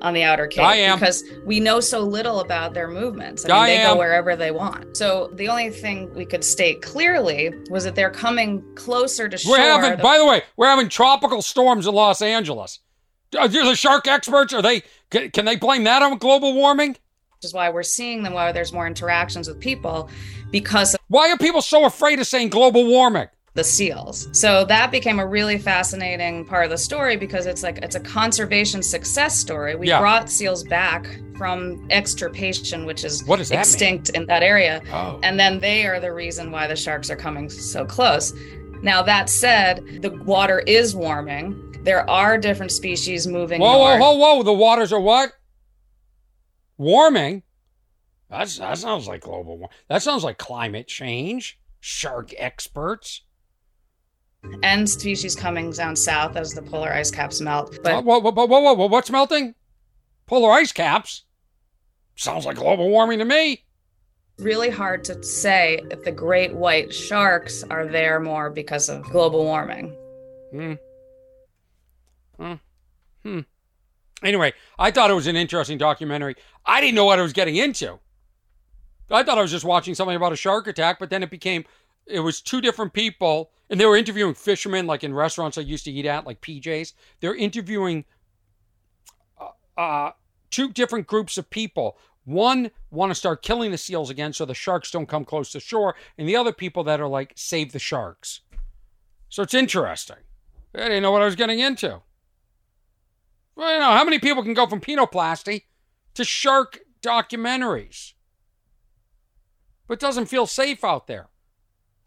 on 0.02 0.14
the 0.14 0.22
outer 0.22 0.46
cape 0.46 0.64
I 0.64 0.76
am. 0.76 0.98
because 0.98 1.22
we 1.44 1.60
know 1.60 1.80
so 1.80 2.00
little 2.00 2.40
about 2.40 2.74
their 2.74 2.88
movements. 2.88 3.44
I 3.48 3.48
mean, 3.48 3.66
they 3.78 3.82
go 3.84 3.96
wherever 3.96 4.36
they 4.36 4.50
want. 4.50 4.96
So 4.96 5.30
the 5.34 5.48
only 5.48 5.70
thing 5.70 6.12
we 6.14 6.24
could 6.24 6.42
state 6.44 6.82
clearly 6.82 7.52
was 7.70 7.84
that 7.84 7.94
they're 7.94 8.10
coming 8.10 8.62
closer 8.74 9.28
to 9.28 9.36
shore. 9.36 9.52
We're 9.52 9.58
having, 9.60 9.96
The- 9.96 10.02
by 10.02 10.18
the 10.18 10.26
way, 10.26 10.42
we're 10.56 10.68
having 10.68 10.88
tropical 10.88 11.42
storms 11.42 11.86
in 11.86 11.94
Los 11.94 12.22
Angeles. 12.22 12.78
Are 13.38 13.46
the 13.46 13.76
shark 13.76 14.08
experts? 14.08 14.52
Are 14.52 14.62
they? 14.62 14.82
Can, 15.10 15.30
can 15.30 15.44
they 15.44 15.56
blame 15.56 15.84
that 15.84 16.02
on 16.02 16.18
global 16.18 16.54
warming? 16.54 16.96
which 17.40 17.46
is 17.46 17.54
why 17.54 17.70
we're 17.70 17.82
seeing 17.82 18.22
them 18.22 18.34
why 18.34 18.52
there's 18.52 18.70
more 18.70 18.86
interactions 18.86 19.48
with 19.48 19.58
people 19.58 20.10
because 20.50 20.92
of 20.92 21.00
Why 21.08 21.30
are 21.30 21.38
people 21.38 21.62
so 21.62 21.86
afraid 21.86 22.18
of 22.20 22.26
saying 22.26 22.50
global 22.50 22.84
warming? 22.86 23.28
The 23.54 23.64
seals. 23.64 24.28
So 24.32 24.64
that 24.66 24.90
became 24.92 25.18
a 25.18 25.26
really 25.26 25.58
fascinating 25.58 26.44
part 26.44 26.64
of 26.64 26.70
the 26.70 26.78
story 26.78 27.16
because 27.16 27.46
it's 27.46 27.62
like 27.64 27.78
it's 27.78 27.96
a 27.96 28.00
conservation 28.00 28.82
success 28.82 29.36
story. 29.36 29.74
We 29.74 29.88
Yeah. 29.88 29.98
brought 29.98 30.30
seals 30.30 30.62
back 30.64 31.06
from 31.36 31.86
extirpation, 31.90 32.86
which 32.86 33.02
is 33.02 33.24
What 33.24 33.36
does 33.38 33.48
that 33.48 33.54
mean? 33.56 33.60
extinct 33.60 34.10
in 34.10 34.26
that 34.26 34.42
area. 34.44 34.80
Oh, 34.92 35.18
And 35.22 35.38
then 35.40 35.58
they 35.58 35.84
are 35.86 35.98
the 35.98 36.12
reason 36.12 36.52
why 36.52 36.66
the 36.68 36.76
sharks 36.76 37.10
are 37.10 37.16
coming 37.16 37.48
so 37.50 37.84
close. 37.84 38.32
Now, 38.82 39.02
that 39.02 39.28
said, 39.28 39.82
the 40.00 40.10
water 40.24 40.60
is 40.60 40.94
warming. 40.94 41.76
There 41.82 42.08
are 42.08 42.38
different 42.38 42.72
species 42.72 43.26
moving 43.26 43.60
whoa, 43.60 43.78
whoa, 43.78 43.96
whoa, 43.98 44.12
whoa! 44.14 44.42
The 44.42 44.52
waters 44.52 44.92
are 44.92 45.00
what? 45.00 45.32
Warming. 46.78 47.42
That's 48.30 48.58
that 48.58 48.78
sounds 48.78 49.08
like 49.08 49.22
global 49.22 49.58
warming. 49.58 49.68
That 49.88 50.02
sounds 50.02 50.22
like 50.24 50.38
climate 50.38 50.86
change. 50.86 51.58
Shark 51.80 52.32
experts. 52.38 53.22
And 54.62 54.88
species 54.88 55.34
coming 55.36 55.70
down 55.70 55.96
south 55.96 56.36
as 56.36 56.52
the 56.54 56.62
polar 56.62 56.92
ice 56.92 57.10
caps 57.10 57.40
melt. 57.40 57.78
But 57.82 58.04
whoa, 58.04 58.18
whoa, 58.20 58.30
whoa, 58.32 58.46
whoa, 58.46 58.72
whoa! 58.74 58.86
What's 58.86 59.10
melting? 59.10 59.54
Polar 60.26 60.50
ice 60.52 60.72
caps. 60.72 61.24
Sounds 62.16 62.46
like 62.46 62.56
global 62.56 62.88
warming 62.88 63.18
to 63.18 63.24
me. 63.24 63.64
really 64.38 64.70
hard 64.70 65.04
to 65.04 65.22
say 65.22 65.80
if 65.90 66.02
the 66.04 66.12
great 66.12 66.54
white 66.54 66.92
sharks 66.94 67.62
are 67.64 67.86
there 67.86 68.20
more 68.20 68.48
because 68.50 68.88
of 68.88 69.02
global 69.04 69.44
warming. 69.44 69.94
Hmm. 70.50 70.74
Hmm. 72.38 72.54
Hmm. 73.22 73.40
Anyway, 74.22 74.52
I 74.78 74.90
thought 74.90 75.10
it 75.10 75.14
was 75.14 75.26
an 75.26 75.36
interesting 75.36 75.78
documentary. 75.78 76.36
I 76.64 76.80
didn't 76.80 76.94
know 76.94 77.04
what 77.04 77.18
I 77.18 77.22
was 77.22 77.32
getting 77.32 77.56
into. 77.56 77.98
I 79.10 79.22
thought 79.22 79.38
I 79.38 79.42
was 79.42 79.50
just 79.50 79.64
watching 79.64 79.94
something 79.94 80.16
about 80.16 80.32
a 80.32 80.36
shark 80.36 80.66
attack, 80.66 80.98
but 80.98 81.10
then 81.10 81.22
it 81.22 81.30
became 81.30 81.64
it 82.10 82.20
was 82.20 82.40
two 82.40 82.60
different 82.60 82.92
people, 82.92 83.50
and 83.68 83.80
they 83.80 83.86
were 83.86 83.96
interviewing 83.96 84.34
fishermen, 84.34 84.86
like 84.86 85.04
in 85.04 85.14
restaurants 85.14 85.58
I 85.58 85.62
used 85.62 85.84
to 85.84 85.92
eat 85.92 86.06
at, 86.06 86.26
like 86.26 86.40
PJs. 86.40 86.92
They're 87.20 87.34
interviewing 87.34 88.04
uh, 89.40 89.80
uh, 89.80 90.10
two 90.50 90.72
different 90.72 91.06
groups 91.06 91.38
of 91.38 91.48
people. 91.50 91.96
One 92.24 92.70
want 92.90 93.10
to 93.10 93.14
start 93.14 93.42
killing 93.42 93.70
the 93.70 93.78
seals 93.78 94.10
again 94.10 94.32
so 94.32 94.44
the 94.44 94.54
sharks 94.54 94.90
don't 94.90 95.08
come 95.08 95.24
close 95.24 95.50
to 95.52 95.60
shore, 95.60 95.94
and 96.18 96.28
the 96.28 96.36
other 96.36 96.52
people 96.52 96.84
that 96.84 97.00
are 97.00 97.08
like 97.08 97.32
save 97.36 97.72
the 97.72 97.78
sharks. 97.78 98.40
So 99.28 99.42
it's 99.42 99.54
interesting. 99.54 100.18
I 100.74 100.80
didn't 100.82 101.02
know 101.02 101.12
what 101.12 101.22
I 101.22 101.26
was 101.26 101.36
getting 101.36 101.60
into. 101.60 102.02
Well, 103.56 103.72
you 103.72 103.78
know, 103.78 103.92
how 103.92 104.04
many 104.04 104.18
people 104.18 104.42
can 104.42 104.54
go 104.54 104.66
from 104.66 104.80
penoplasty 104.80 105.64
to 106.14 106.24
shark 106.24 106.80
documentaries? 107.02 108.14
But 109.86 109.94
it 109.94 110.00
doesn't 110.00 110.26
feel 110.26 110.46
safe 110.46 110.84
out 110.84 111.06
there. 111.08 111.29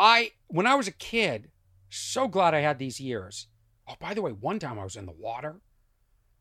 I, 0.04 0.32
when 0.48 0.68
I 0.68 0.76
was 0.76 0.90
a 0.90 0.92
kid, 0.92 1.50
so 1.90 2.28
glad 2.28 2.54
I 2.54 2.60
had 2.60 2.78
these 2.78 3.00
years. 3.00 3.48
Oh, 3.88 3.96
by 4.02 4.14
the 4.14 4.22
way, 4.22 4.32
one 4.34 4.60
time 4.60 4.78
I 4.78 4.84
was 4.84 4.98
in 4.98 5.06
the 5.06 5.14
water 5.14 5.62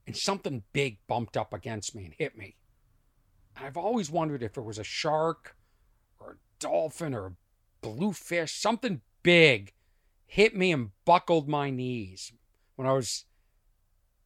and 0.04 0.16
something 0.16 0.64
big 0.72 0.98
bumped 1.06 1.36
up 1.36 1.54
against 1.54 1.94
me 1.94 2.04
and 2.04 2.12
hit 2.12 2.36
me. 2.36 2.56
And 3.56 3.64
I've 3.64 3.76
always 3.76 4.10
wondered 4.10 4.42
if 4.42 4.56
it 4.56 4.64
was 4.64 4.78
a 4.78 4.84
shark 4.84 5.54
or 6.18 6.32
a 6.32 6.36
dolphin 6.58 7.14
or 7.14 7.26
a 7.26 7.32
bluefish, 7.82 8.52
something 8.52 9.00
big 9.22 9.72
hit 10.26 10.56
me 10.56 10.72
and 10.72 10.90
buckled 11.04 11.48
my 11.48 11.70
knees 11.70 12.32
when 12.74 12.88
I 12.88 12.92
was 12.94 13.26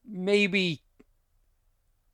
maybe 0.03 0.82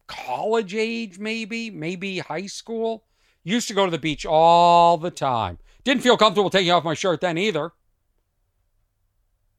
college 0.08 0.74
age, 0.74 1.20
maybe, 1.20 1.70
maybe 1.70 2.18
high 2.18 2.46
school. 2.46 3.04
Used 3.44 3.68
to 3.68 3.74
go 3.74 3.84
to 3.84 3.92
the 3.92 3.98
beach 3.98 4.26
all 4.26 4.98
the 4.98 5.12
time. 5.12 5.58
Didn't 5.84 6.02
feel 6.02 6.16
comfortable 6.16 6.50
taking 6.50 6.70
off 6.70 6.84
my 6.84 6.94
shirt 6.94 7.20
then 7.20 7.38
either. 7.38 7.72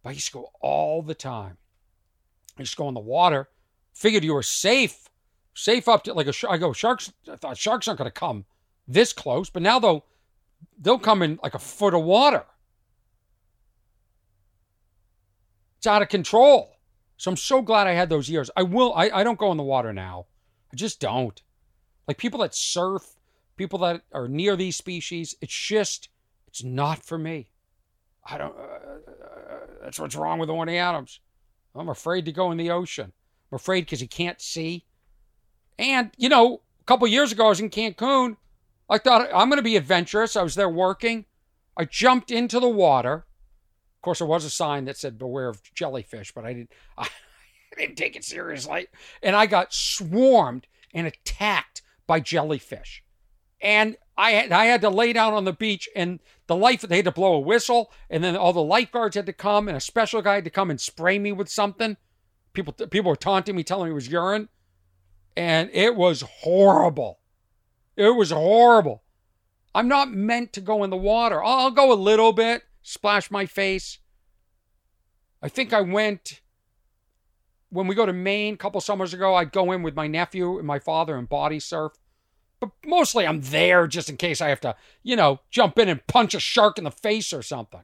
But 0.03 0.09
I 0.09 0.13
used 0.13 0.27
to 0.27 0.33
go 0.33 0.49
all 0.61 1.01
the 1.01 1.15
time. 1.15 1.57
I 2.57 2.61
used 2.61 2.73
to 2.73 2.77
go 2.77 2.87
in 2.87 2.93
the 2.93 2.99
water. 2.99 3.49
Figured 3.93 4.23
you 4.23 4.33
were 4.33 4.43
safe, 4.43 5.09
safe 5.53 5.87
up 5.87 6.03
to 6.03 6.13
like 6.13 6.27
a 6.27 6.33
shark. 6.33 6.53
I 6.53 6.57
go 6.57 6.73
sharks. 6.73 7.11
I 7.31 7.35
thought 7.35 7.57
sharks 7.57 7.87
aren't 7.87 7.99
going 7.99 8.09
to 8.09 8.11
come 8.11 8.45
this 8.87 9.13
close, 9.13 9.49
but 9.49 9.61
now 9.61 9.79
they'll 9.79 10.05
they'll 10.79 10.99
come 10.99 11.21
in 11.21 11.39
like 11.43 11.53
a 11.53 11.59
foot 11.59 11.93
of 11.93 12.03
water. 12.03 12.45
It's 15.77 15.87
out 15.87 16.01
of 16.01 16.09
control. 16.09 16.77
So 17.17 17.29
I'm 17.29 17.37
so 17.37 17.61
glad 17.61 17.87
I 17.87 17.93
had 17.93 18.09
those 18.09 18.29
years. 18.29 18.49
I 18.55 18.63
will 18.63 18.93
I, 18.95 19.09
I 19.09 19.23
don't 19.23 19.39
go 19.39 19.51
in 19.51 19.57
the 19.57 19.63
water 19.63 19.93
now. 19.93 20.25
I 20.71 20.75
just 20.75 20.99
don't. 20.99 21.41
Like 22.07 22.17
people 22.17 22.39
that 22.39 22.55
surf, 22.55 23.03
people 23.55 23.79
that 23.79 24.01
are 24.11 24.27
near 24.27 24.55
these 24.55 24.75
species, 24.75 25.35
it's 25.39 25.53
just 25.53 26.09
it's 26.53 26.63
not 26.63 27.03
for 27.03 27.17
me. 27.17 27.47
I 28.23 28.37
don't. 28.37 28.55
Uh, 28.55 28.61
uh, 28.61 29.59
that's 29.81 29.99
what's 29.99 30.15
wrong 30.15 30.37
with 30.37 30.49
Orny 30.49 30.77
Adams. 30.77 31.19
I'm 31.73 31.89
afraid 31.89 32.25
to 32.25 32.31
go 32.31 32.51
in 32.51 32.59
the 32.59 32.69
ocean. 32.69 33.11
I'm 33.51 33.55
afraid 33.55 33.81
because 33.85 34.01
he 34.01 34.07
can't 34.07 34.39
see. 34.39 34.85
And 35.79 36.11
you 36.15 36.29
know, 36.29 36.61
a 36.79 36.83
couple 36.83 37.07
years 37.07 37.31
ago, 37.31 37.47
I 37.47 37.49
was 37.49 37.59
in 37.59 37.71
Cancun. 37.71 38.37
I 38.87 38.99
thought 38.99 39.29
I'm 39.33 39.49
going 39.49 39.57
to 39.57 39.63
be 39.63 39.75
adventurous. 39.75 40.35
I 40.35 40.43
was 40.43 40.53
there 40.53 40.69
working. 40.69 41.25
I 41.75 41.85
jumped 41.85 42.29
into 42.29 42.59
the 42.59 42.69
water. 42.69 43.25
Of 43.95 44.01
course, 44.03 44.19
there 44.19 44.27
was 44.27 44.45
a 44.45 44.51
sign 44.51 44.85
that 44.85 44.97
said 44.97 45.17
"Beware 45.17 45.49
of 45.49 45.73
jellyfish," 45.73 46.35
but 46.35 46.45
I 46.45 46.53
didn't. 46.53 46.71
I, 46.99 47.09
I 47.75 47.81
didn't 47.81 47.97
take 47.97 48.15
it 48.15 48.23
seriously, 48.23 48.85
and 49.23 49.35
I 49.35 49.47
got 49.47 49.73
swarmed 49.73 50.67
and 50.93 51.07
attacked 51.07 51.81
by 52.05 52.19
jellyfish. 52.19 53.03
And 53.59 53.97
I 54.17 54.31
had, 54.31 54.51
I 54.51 54.65
had 54.65 54.81
to 54.81 54.89
lay 54.89 55.13
down 55.13 55.33
on 55.33 55.45
the 55.45 55.53
beach, 55.53 55.89
and 55.95 56.19
the 56.47 56.55
life 56.55 56.81
they 56.81 56.97
had 56.97 57.05
to 57.05 57.11
blow 57.11 57.33
a 57.33 57.39
whistle, 57.39 57.91
and 58.09 58.23
then 58.23 58.35
all 58.35 58.53
the 58.53 58.61
lifeguards 58.61 59.15
had 59.15 59.25
to 59.25 59.33
come, 59.33 59.67
and 59.67 59.77
a 59.77 59.81
special 59.81 60.21
guy 60.21 60.35
had 60.35 60.43
to 60.43 60.49
come 60.49 60.69
and 60.69 60.79
spray 60.79 61.17
me 61.19 61.31
with 61.31 61.49
something. 61.49 61.97
People 62.53 62.73
people 62.73 63.09
were 63.09 63.15
taunting 63.15 63.55
me, 63.55 63.63
telling 63.63 63.85
me 63.85 63.91
it 63.91 63.95
was 63.95 64.09
urine, 64.09 64.49
and 65.35 65.69
it 65.73 65.95
was 65.95 66.21
horrible. 66.21 67.19
It 67.95 68.15
was 68.15 68.31
horrible. 68.31 69.03
I'm 69.75 69.87
not 69.87 70.11
meant 70.11 70.53
to 70.53 70.61
go 70.61 70.83
in 70.83 70.89
the 70.89 70.97
water. 70.97 71.43
I'll 71.43 71.71
go 71.71 71.91
a 71.91 71.95
little 71.95 72.31
bit, 72.31 72.63
splash 72.81 73.31
my 73.31 73.45
face. 73.45 73.99
I 75.41 75.49
think 75.49 75.73
I 75.73 75.81
went 75.81 76.41
when 77.69 77.87
we 77.87 77.95
go 77.95 78.05
to 78.05 78.13
Maine 78.13 78.53
a 78.53 78.57
couple 78.57 78.81
summers 78.81 79.13
ago. 79.13 79.33
I'd 79.33 79.51
go 79.51 79.71
in 79.71 79.81
with 79.81 79.95
my 79.95 80.07
nephew 80.07 80.57
and 80.57 80.67
my 80.67 80.79
father 80.79 81.17
and 81.17 81.27
body 81.27 81.59
surf 81.59 81.93
but 82.63 82.89
mostly 82.89 83.27
I'm 83.27 83.41
there 83.41 83.87
just 83.87 84.09
in 84.09 84.15
case 84.15 84.39
I 84.39 84.47
have 84.47 84.61
to, 84.61 84.75
you 85.03 85.17
know, 85.17 85.41
jump 85.51 85.77
in 85.77 85.89
and 85.89 86.05
punch 86.07 86.33
a 86.33 86.39
shark 86.39 86.77
in 86.77 86.85
the 86.85 86.91
face 86.91 87.33
or 87.33 87.41
something. 87.41 87.81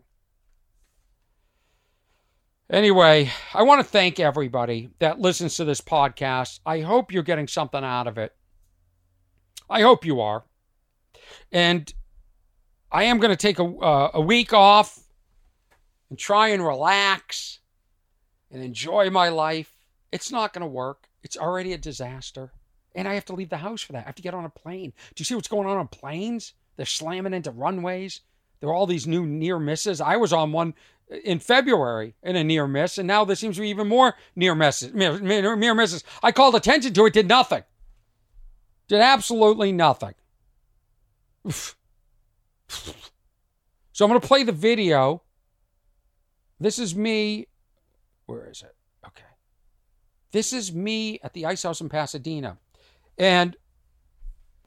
Anyway, 2.69 3.29
I 3.53 3.63
want 3.63 3.81
to 3.81 3.83
thank 3.83 4.19
everybody 4.19 4.89
that 4.99 5.19
listens 5.19 5.55
to 5.55 5.65
this 5.65 5.81
podcast. 5.81 6.59
I 6.65 6.79
hope 6.79 7.11
you're 7.11 7.23
getting 7.23 7.47
something 7.47 7.83
out 7.83 8.07
of 8.07 8.17
it. 8.17 8.33
I 9.69 9.81
hope 9.81 10.05
you 10.05 10.21
are. 10.21 10.45
And 11.51 11.91
I 12.89 13.03
am 13.03 13.19
going 13.19 13.31
to 13.31 13.35
take 13.35 13.59
a, 13.59 13.65
uh, 13.65 14.11
a 14.13 14.21
week 14.21 14.53
off 14.53 14.97
and 16.09 16.17
try 16.17 16.49
and 16.49 16.65
relax 16.65 17.59
and 18.49 18.63
enjoy 18.63 19.09
my 19.09 19.27
life. 19.27 19.75
It's 20.11 20.31
not 20.31 20.53
going 20.53 20.61
to 20.61 20.67
work. 20.67 21.09
It's 21.21 21.35
already 21.37 21.73
a 21.73 21.77
disaster. 21.77 22.53
And 22.99 23.07
I 23.07 23.13
have 23.13 23.23
to 23.25 23.33
leave 23.33 23.47
the 23.47 23.55
house 23.55 23.81
for 23.81 23.93
that. 23.93 24.03
I 24.03 24.07
have 24.07 24.15
to 24.15 24.21
get 24.21 24.33
on 24.33 24.43
a 24.43 24.49
plane. 24.49 24.91
Do 25.15 25.21
you 25.21 25.23
see 25.23 25.33
what's 25.33 25.47
going 25.47 25.69
on 25.69 25.77
on 25.77 25.87
planes? 25.87 26.51
They're 26.75 26.85
slamming 26.85 27.33
into 27.33 27.49
runways. 27.49 28.19
There 28.59 28.69
are 28.69 28.73
all 28.73 28.87
these 28.87 29.07
new 29.07 29.25
near 29.25 29.57
misses. 29.57 30.01
I 30.01 30.17
was 30.17 30.33
on 30.33 30.51
one 30.51 30.73
uh, 31.09 31.15
in 31.23 31.39
February 31.39 32.15
in 32.23 32.35
a 32.35 32.43
near 32.43 32.67
miss, 32.67 32.97
and 32.97 33.07
now 33.07 33.23
there 33.23 33.37
seems 33.37 33.55
to 33.55 33.61
be 33.61 33.69
even 33.69 33.87
more 33.87 34.15
near 34.35 34.53
misses. 34.53 34.93
Near 34.93 35.73
misses. 35.73 36.03
I 36.21 36.33
called 36.33 36.55
attention 36.55 36.93
to 36.93 37.05
it, 37.05 37.13
did 37.13 37.29
nothing. 37.29 37.63
Did 38.89 38.99
absolutely 38.99 39.71
nothing. 39.71 40.15
So 41.47 41.75
I'm 44.01 44.09
going 44.09 44.19
to 44.19 44.27
play 44.27 44.43
the 44.43 44.51
video. 44.51 45.21
This 46.59 46.79
is 46.79 46.93
me. 46.93 47.47
Where 48.25 48.49
is 48.49 48.61
it? 48.61 48.75
Okay. 49.07 49.23
This 50.33 50.51
is 50.51 50.73
me 50.73 51.21
at 51.23 51.31
the 51.31 51.45
Ice 51.45 51.63
House 51.63 51.79
in 51.79 51.87
Pasadena. 51.87 52.57
And 53.19 53.57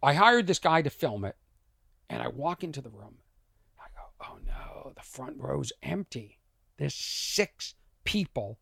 I 0.02 0.12
hired 0.12 0.46
this 0.46 0.58
guy 0.58 0.82
to 0.82 0.90
film 0.90 1.24
it. 1.24 1.36
And 2.10 2.22
I 2.22 2.28
walk 2.28 2.62
into 2.62 2.82
the 2.82 2.90
room. 2.90 3.16
I 3.80 3.86
go, 3.96 4.30
oh 4.30 4.38
no, 4.46 4.92
the 4.94 5.02
front 5.02 5.36
row's 5.38 5.72
empty. 5.82 6.38
There's 6.76 6.94
six 6.94 7.74
people, 8.04 8.58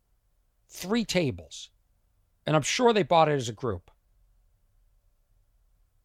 three 0.69 1.05
tables. 1.05 1.71
And 2.47 2.55
I'm 2.55 2.63
sure 2.63 2.93
they 2.93 3.03
bought 3.03 3.29
it 3.29 3.35
as 3.35 3.49
a 3.49 3.53
group. 3.53 3.91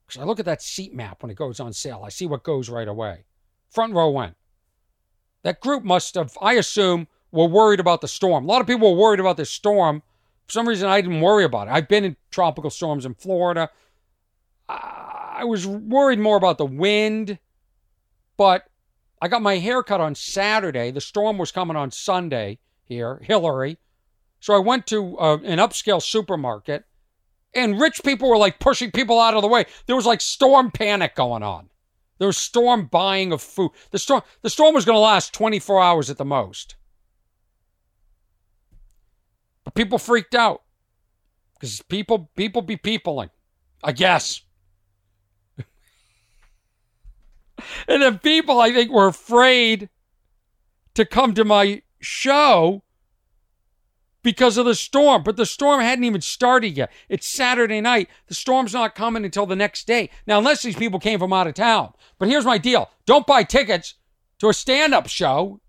Because 0.06 0.22
I 0.22 0.26
look 0.26 0.40
at 0.40 0.46
that 0.46 0.62
seat 0.62 0.94
map 0.94 1.22
when 1.22 1.30
it 1.30 1.38
goes 1.38 1.60
on 1.60 1.74
sale. 1.74 2.02
I 2.04 2.10
see 2.10 2.26
what 2.26 2.44
goes 2.44 2.70
right 2.70 2.88
away. 2.88 3.26
Front 3.70 3.94
row 3.94 4.10
went. 4.10 4.36
That 5.44 5.60
group 5.60 5.84
must 5.84 6.16
have, 6.16 6.36
I 6.42 6.54
assume, 6.54 7.08
were 7.32 7.48
worried 7.48 7.80
about 7.80 8.02
the 8.02 8.08
storm. 8.08 8.46
A 8.46 8.48
lot 8.48 8.62
of 8.62 8.68
people 8.68 8.92
were 8.96 9.02
worried 9.02 9.20
about 9.20 9.38
this 9.38 9.52
storm 9.52 10.02
for 10.46 10.52
some 10.52 10.68
reason, 10.68 10.88
I 10.88 11.02
didn't 11.02 11.22
worry 11.22 11.43
about 11.43 11.68
it. 11.68 11.72
I've 11.72 11.88
been 11.88 12.06
in 12.06 12.16
tropical 12.32 12.70
storms 12.70 13.06
in 13.06 13.16
Florida. 13.16 13.70
I 14.68 15.43
was 15.43 15.68
worried 15.68 16.20
more 16.20 16.38
about 16.38 16.58
the 16.58 16.66
wind, 16.66 17.39
but 18.38 18.68
I 19.22 19.28
got 19.28 19.41
my 19.41 19.58
hair 19.58 19.84
cut 19.84 20.02
on 20.02 20.16
Saturday. 20.16 20.91
The 20.91 21.02
storm 21.02 21.38
was 21.38 21.52
coming 21.52 21.76
on 21.76 21.91
Sunday 21.91 22.60
here, 22.84 23.20
Hilary. 23.24 23.78
So 24.39 24.54
I 24.54 24.60
went 24.60 24.86
to 24.88 25.18
uh, 25.18 25.38
an 25.43 25.58
upscale 25.58 26.02
supermarket, 26.02 26.86
and 27.54 27.80
rich 27.80 28.04
people 28.04 28.30
were 28.30 28.38
like 28.38 28.60
pushing 28.60 28.91
people 28.91 29.20
out 29.20 29.34
of 29.34 29.41
the 29.41 29.48
way. 29.48 29.66
There 29.88 29.96
was 29.96 30.06
like 30.06 30.22
storm 30.22 30.72
panic 30.72 31.16
going 31.16 31.43
on. 31.43 31.70
There 32.18 32.28
was 32.28 32.38
storm 32.38 32.86
buying 32.86 33.32
of 33.32 33.41
food. 33.41 33.72
The 33.91 34.00
storm, 34.00 34.22
the 34.41 34.50
storm 34.50 34.76
was 34.76 34.86
going 34.86 34.96
to 34.96 35.00
last 35.00 35.34
24 35.34 35.82
hours 35.82 36.10
at 36.10 36.18
the 36.18 36.26
most. 36.26 36.76
But 39.66 39.74
people 39.74 39.97
freaked 39.97 40.36
out 40.36 40.61
because 41.55 41.82
people 41.82 42.30
people 42.38 42.61
be 42.61 42.78
peopling, 42.78 43.32
I 43.84 43.91
guess. 43.91 44.41
and 47.88 48.01
then 48.01 48.20
people, 48.20 48.61
I 48.61 48.72
think, 48.72 48.91
were 48.91 49.07
afraid 49.07 49.89
to 50.93 51.03
come 51.03 51.34
to 51.34 51.43
my 51.43 51.82
show 51.99 52.84
because 54.24 54.57
of 54.57 54.66
the 54.66 54.76
storm. 54.76 55.24
But 55.24 55.36
the 55.36 55.45
storm 55.45 55.82
hadn't 55.82 56.05
even 56.05 56.22
started 56.22 56.78
yet. 56.78 56.91
It's 57.09 57.28
Saturday 57.28 57.82
night. 57.82 58.09
The 58.28 58.34
storm's 58.36 58.74
not 58.74 58.95
coming 58.95 59.26
until 59.26 59.45
the 59.45 59.55
next 59.55 59.88
day. 59.88 60.09
Now, 60.28 60.38
unless 60.38 60.61
these 60.61 60.76
people 60.76 60.99
came 60.99 61.20
from 61.20 61.34
out 61.34 61.47
of 61.47 61.55
town. 61.55 61.93
But 62.18 62.30
here's 62.30 62.45
my 62.45 62.57
deal 62.57 62.89
don't 63.05 63.28
buy 63.28 63.43
tickets 63.43 63.95
to 64.39 64.49
a 64.49 64.53
stand 64.53 64.93
up 64.93 65.07
show 65.07 65.59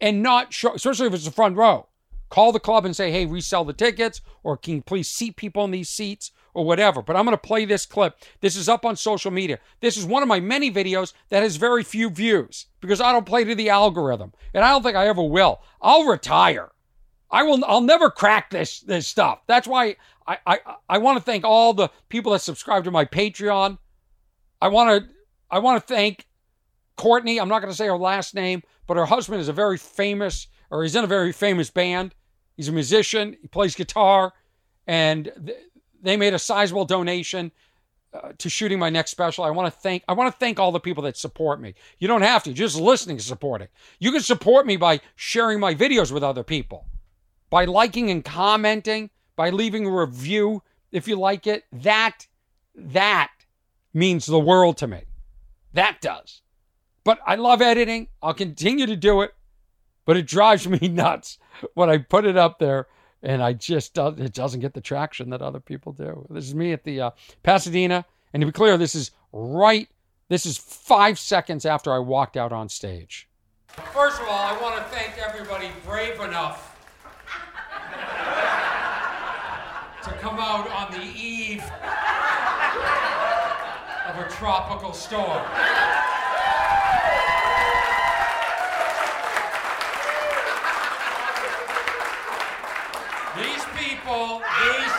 and 0.00 0.22
not 0.22 0.52
show, 0.52 0.74
especially 0.74 1.08
if 1.08 1.14
it's 1.14 1.24
the 1.24 1.30
front 1.30 1.56
row. 1.56 1.88
Call 2.32 2.50
the 2.50 2.58
club 2.58 2.86
and 2.86 2.96
say, 2.96 3.10
hey, 3.10 3.26
resell 3.26 3.62
the 3.62 3.74
tickets, 3.74 4.22
or 4.42 4.56
can 4.56 4.76
you 4.76 4.82
please 4.82 5.06
seat 5.06 5.36
people 5.36 5.66
in 5.66 5.70
these 5.70 5.90
seats, 5.90 6.32
or 6.54 6.64
whatever. 6.64 7.02
But 7.02 7.14
I'm 7.14 7.26
going 7.26 7.36
to 7.36 7.38
play 7.40 7.66
this 7.66 7.84
clip. 7.84 8.18
This 8.40 8.56
is 8.56 8.70
up 8.70 8.86
on 8.86 8.96
social 8.96 9.30
media. 9.30 9.58
This 9.80 9.98
is 9.98 10.06
one 10.06 10.22
of 10.22 10.30
my 10.30 10.40
many 10.40 10.70
videos 10.70 11.12
that 11.28 11.42
has 11.42 11.56
very 11.56 11.84
few 11.84 12.08
views 12.08 12.68
because 12.80 13.02
I 13.02 13.12
don't 13.12 13.26
play 13.26 13.44
to 13.44 13.54
the 13.54 13.68
algorithm, 13.68 14.32
and 14.54 14.64
I 14.64 14.70
don't 14.70 14.82
think 14.82 14.96
I 14.96 15.08
ever 15.08 15.22
will. 15.22 15.60
I'll 15.82 16.06
retire. 16.06 16.70
I 17.30 17.42
will. 17.42 17.62
I'll 17.66 17.82
never 17.82 18.10
crack 18.10 18.48
this 18.48 18.80
this 18.80 19.06
stuff. 19.06 19.40
That's 19.46 19.68
why 19.68 19.96
I 20.26 20.38
I, 20.46 20.58
I 20.88 20.98
want 20.98 21.18
to 21.18 21.24
thank 21.24 21.44
all 21.44 21.74
the 21.74 21.90
people 22.08 22.32
that 22.32 22.40
subscribe 22.40 22.84
to 22.84 22.90
my 22.90 23.04
Patreon. 23.04 23.76
I 24.60 24.68
want 24.68 25.04
to 25.04 25.10
I 25.50 25.58
want 25.58 25.86
to 25.86 25.94
thank 25.94 26.26
Courtney. 26.96 27.38
I'm 27.38 27.48
not 27.48 27.60
going 27.60 27.72
to 27.72 27.76
say 27.76 27.88
her 27.88 27.98
last 27.98 28.34
name, 28.34 28.62
but 28.86 28.96
her 28.96 29.06
husband 29.06 29.40
is 29.42 29.48
a 29.48 29.52
very 29.52 29.76
famous, 29.76 30.46
or 30.70 30.82
he's 30.82 30.96
in 30.96 31.04
a 31.04 31.08
very 31.08 31.32
famous 31.32 31.68
band. 31.70 32.14
He's 32.62 32.68
a 32.68 32.72
musician. 32.72 33.36
He 33.42 33.48
plays 33.48 33.74
guitar, 33.74 34.32
and 34.86 35.32
th- 35.44 35.58
they 36.00 36.16
made 36.16 36.32
a 36.32 36.38
sizable 36.38 36.84
donation 36.84 37.50
uh, 38.14 38.34
to 38.38 38.48
shooting 38.48 38.78
my 38.78 38.88
next 38.88 39.10
special. 39.10 39.42
I 39.42 39.50
want 39.50 39.74
to 39.74 39.80
thank 39.80 40.04
I 40.06 40.12
want 40.12 40.32
to 40.32 40.38
thank 40.38 40.60
all 40.60 40.70
the 40.70 40.78
people 40.78 41.02
that 41.02 41.16
support 41.16 41.60
me. 41.60 41.74
You 41.98 42.06
don't 42.06 42.22
have 42.22 42.44
to 42.44 42.52
just 42.52 42.78
listening 42.78 43.16
to 43.16 43.22
supporting. 43.24 43.66
You 43.98 44.12
can 44.12 44.20
support 44.20 44.64
me 44.64 44.76
by 44.76 45.00
sharing 45.16 45.58
my 45.58 45.74
videos 45.74 46.12
with 46.12 46.22
other 46.22 46.44
people, 46.44 46.86
by 47.50 47.64
liking 47.64 48.12
and 48.12 48.24
commenting, 48.24 49.10
by 49.34 49.50
leaving 49.50 49.84
a 49.84 49.90
review 49.90 50.62
if 50.92 51.08
you 51.08 51.16
like 51.16 51.48
it. 51.48 51.64
That 51.72 52.28
that 52.76 53.32
means 53.92 54.24
the 54.24 54.38
world 54.38 54.76
to 54.76 54.86
me. 54.86 55.02
That 55.72 56.00
does. 56.00 56.42
But 57.02 57.18
I 57.26 57.34
love 57.34 57.60
editing. 57.60 58.06
I'll 58.22 58.34
continue 58.34 58.86
to 58.86 58.94
do 58.94 59.22
it, 59.22 59.34
but 60.04 60.16
it 60.16 60.26
drives 60.26 60.68
me 60.68 60.78
nuts 60.88 61.38
when 61.74 61.90
I 61.90 61.98
put 61.98 62.24
it 62.24 62.36
up 62.36 62.58
there 62.58 62.86
and 63.22 63.42
I 63.42 63.52
just 63.52 63.96
it 63.96 64.32
doesn't 64.32 64.60
get 64.60 64.74
the 64.74 64.80
traction 64.80 65.30
that 65.30 65.42
other 65.42 65.60
people 65.60 65.92
do. 65.92 66.26
This 66.30 66.46
is 66.46 66.54
me 66.54 66.72
at 66.72 66.84
the 66.84 67.00
uh, 67.00 67.10
Pasadena, 67.42 68.04
and 68.32 68.40
to 68.40 68.46
be 68.46 68.52
clear, 68.52 68.76
this 68.76 68.94
is 68.94 69.12
right. 69.32 69.88
This 70.28 70.46
is 70.46 70.58
five 70.58 71.18
seconds 71.18 71.64
after 71.64 71.92
I 71.92 71.98
walked 71.98 72.36
out 72.36 72.52
on 72.52 72.68
stage. 72.68 73.28
First 73.68 74.20
of 74.20 74.28
all, 74.28 74.34
I 74.34 74.58
want 74.60 74.76
to 74.76 74.82
thank 74.94 75.18
everybody 75.18 75.70
brave 75.86 76.20
enough 76.20 76.76
to 80.02 80.10
come 80.18 80.38
out 80.38 80.68
on 80.70 80.92
the 80.92 81.04
eve 81.16 81.62
of 84.08 84.18
a 84.18 84.28
tropical 84.30 84.92
storm. 84.92 85.42
These 93.36 93.64
people, 94.02 94.38
these. 94.38 94.92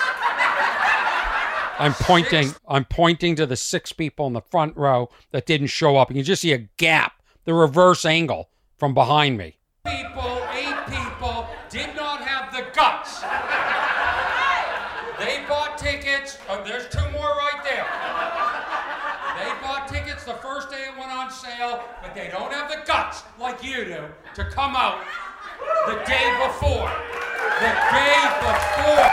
I'm 1.80 1.94
pointing. 1.94 2.54
I'm 2.68 2.86
pointing 2.86 3.36
to 3.36 3.46
the 3.46 3.56
six 3.56 3.92
people 3.92 4.28
in 4.28 4.34
the 4.34 4.42
front 4.42 4.78
row 4.78 5.10
that 5.32 5.46
didn't 5.46 5.68
show 5.68 5.98
up. 5.98 6.10
You 6.10 6.16
can 6.16 6.24
just 6.24 6.42
see 6.42 6.54
a 6.54 6.70
gap, 6.78 7.22
the 7.46 7.54
reverse 7.54 8.06
angle 8.06 8.50
from 8.78 8.94
behind 8.94 9.38
me. 9.38 9.58
People, 9.86 10.42
eight 10.54 10.86
people, 10.88 11.48
did 11.70 11.96
not 11.96 12.22
have 12.22 12.54
the 12.54 12.66
guts. 12.74 13.22
They 15.20 15.44
bought 15.48 15.78
tickets. 15.78 16.38
Oh, 16.50 16.64
there's 16.66 16.88
two 16.90 17.10
more 17.12 17.22
right 17.22 17.62
there. 17.64 17.86
They 19.40 19.52
bought 19.62 19.88
tickets 19.88 20.24
the 20.24 20.36
first 20.36 20.70
day 20.70 20.86
it 20.88 20.98
went 20.98 21.12
on 21.12 21.32
sale, 21.32 21.84
but 22.02 22.14
they 22.14 22.30
don't 22.30 22.52
have 22.52 22.70
the 22.70 22.86
guts 22.86 23.24
like 23.40 23.64
you 23.64 23.84
do 23.86 24.06
to 24.36 24.46
come 24.46 24.76
out 24.76 25.04
the 25.88 25.96
day 26.06 26.32
before. 26.40 26.90
The 27.60 27.72
day 27.92 28.20
before. 28.40 29.08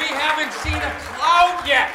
We 0.00 0.08
haven't 0.08 0.52
seen 0.64 0.80
a 0.80 0.92
cloud 1.04 1.60
yet. 1.66 1.92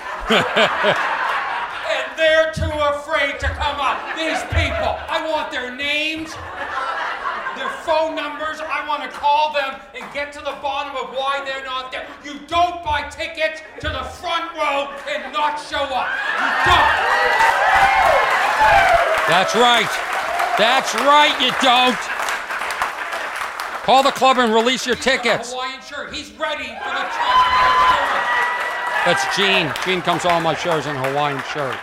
and 1.90 2.06
they're 2.18 2.52
too 2.54 2.70
afraid 2.94 3.40
to 3.40 3.48
come 3.48 3.80
up. 3.82 4.16
These 4.16 4.44
people, 4.54 4.98
I 5.10 5.26
want 5.28 5.50
their 5.52 5.76
names, 5.76 6.32
their 7.58 7.70
phone 7.84 8.16
numbers. 8.16 8.62
I 8.62 8.86
want 8.88 9.02
to 9.04 9.10
call 9.10 9.52
them 9.54 9.80
and 9.96 10.14
get 10.14 10.32
to 10.34 10.40
the 10.40 10.56
bottom 10.62 10.96
of 10.96 11.10
why 11.16 11.42
they're 11.46 11.66
not 11.66 11.92
there. 11.92 12.06
You 12.24 12.40
don't 12.48 12.84
buy 12.84 13.10
tickets 13.10 13.62
to 13.82 13.90
the 13.90 14.04
front 14.04 14.54
row 14.56 14.94
and 15.10 15.34
not 15.34 15.60
show 15.60 15.84
up. 15.84 16.08
You 16.38 16.72
don't. 16.72 16.90
That's 19.30 19.54
right. 19.54 19.88
That's 20.58 20.96
right, 20.96 21.40
you 21.40 21.52
don't. 21.62 21.96
Call 23.86 24.02
the 24.02 24.12
club 24.12 24.40
and 24.40 24.54
release 24.54 24.88
your 24.88 24.96
tickets. 24.96 25.52
Hawaiian 25.52 25.82
shirt. 25.82 26.14
He's 26.14 26.32
ready 26.32 26.64
for 26.64 26.90
the 26.90 27.06
That's 29.06 29.36
Gene. 29.38 29.72
Gene 29.86 30.02
comes 30.02 30.24
to 30.24 30.30
all 30.30 30.42
my 30.42 30.56
shows 30.56 30.86
in 30.88 30.96
a 30.96 31.00
Hawaiian 31.00 31.42
shirt. 31.54 31.78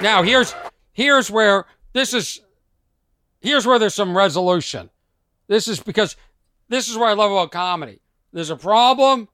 Now 0.00 0.22
here's 0.22 0.54
here's 0.92 1.30
where 1.30 1.66
this 1.92 2.12
is 2.12 2.40
here's 3.40 3.66
where 3.66 3.78
there's 3.78 3.94
some 3.94 4.16
resolution. 4.16 4.90
This 5.46 5.68
is 5.68 5.80
because 5.80 6.16
this 6.68 6.88
is 6.88 6.96
what 6.96 7.10
I 7.10 7.12
love 7.12 7.30
about 7.30 7.52
comedy. 7.52 8.00
There's 8.32 8.50
a 8.50 8.56
problem 8.56 9.28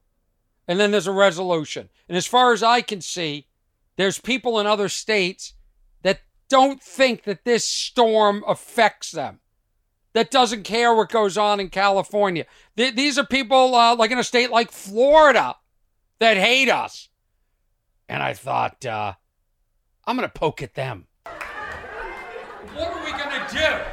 and 0.67 0.79
then 0.79 0.91
there's 0.91 1.07
a 1.07 1.11
resolution. 1.11 1.89
And 2.07 2.17
as 2.17 2.27
far 2.27 2.53
as 2.53 2.61
I 2.61 2.81
can 2.81 3.01
see, 3.01 3.47
there's 3.95 4.19
people 4.19 4.59
in 4.59 4.67
other 4.67 4.89
states 4.89 5.54
don't 6.49 6.81
think 6.81 7.23
that 7.23 7.45
this 7.45 7.67
storm 7.67 8.43
affects 8.47 9.11
them. 9.11 9.39
That 10.13 10.31
doesn't 10.31 10.63
care 10.63 10.95
what 10.95 11.09
goes 11.09 11.37
on 11.37 11.59
in 11.59 11.69
California. 11.69 12.45
Th- 12.77 12.95
these 12.95 13.17
are 13.17 13.25
people 13.25 13.75
uh, 13.75 13.95
like 13.95 14.11
in 14.11 14.17
a 14.17 14.23
state 14.23 14.49
like 14.49 14.71
Florida 14.71 15.55
that 16.19 16.37
hate 16.37 16.69
us. 16.69 17.09
And 18.07 18.23
I 18.23 18.33
thought, 18.33 18.85
uh, 18.85 19.13
I'm 20.05 20.15
going 20.15 20.27
to 20.27 20.33
poke 20.33 20.61
at 20.61 20.75
them. 20.75 21.07
What 22.73 22.93
are 22.93 23.03
we 23.03 23.11
going 23.11 23.29
to 23.29 23.47
do? 23.51 23.83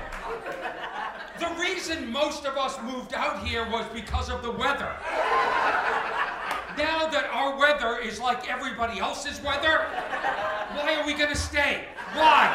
The 1.40 1.60
reason 1.60 2.12
most 2.12 2.44
of 2.44 2.56
us 2.56 2.80
moved 2.82 3.14
out 3.14 3.44
here 3.44 3.68
was 3.68 3.86
because 3.92 4.30
of 4.30 4.42
the 4.42 4.52
weather. 4.52 4.94
Now 6.78 7.06
that 7.08 7.28
our 7.32 7.58
weather 7.58 7.98
is 7.98 8.18
like 8.18 8.50
everybody 8.50 8.98
else's 8.98 9.40
weather, 9.42 9.86
why 10.74 10.96
are 10.98 11.06
we 11.06 11.12
going 11.12 11.28
to 11.28 11.36
stay? 11.36 11.84
Why? 12.14 12.48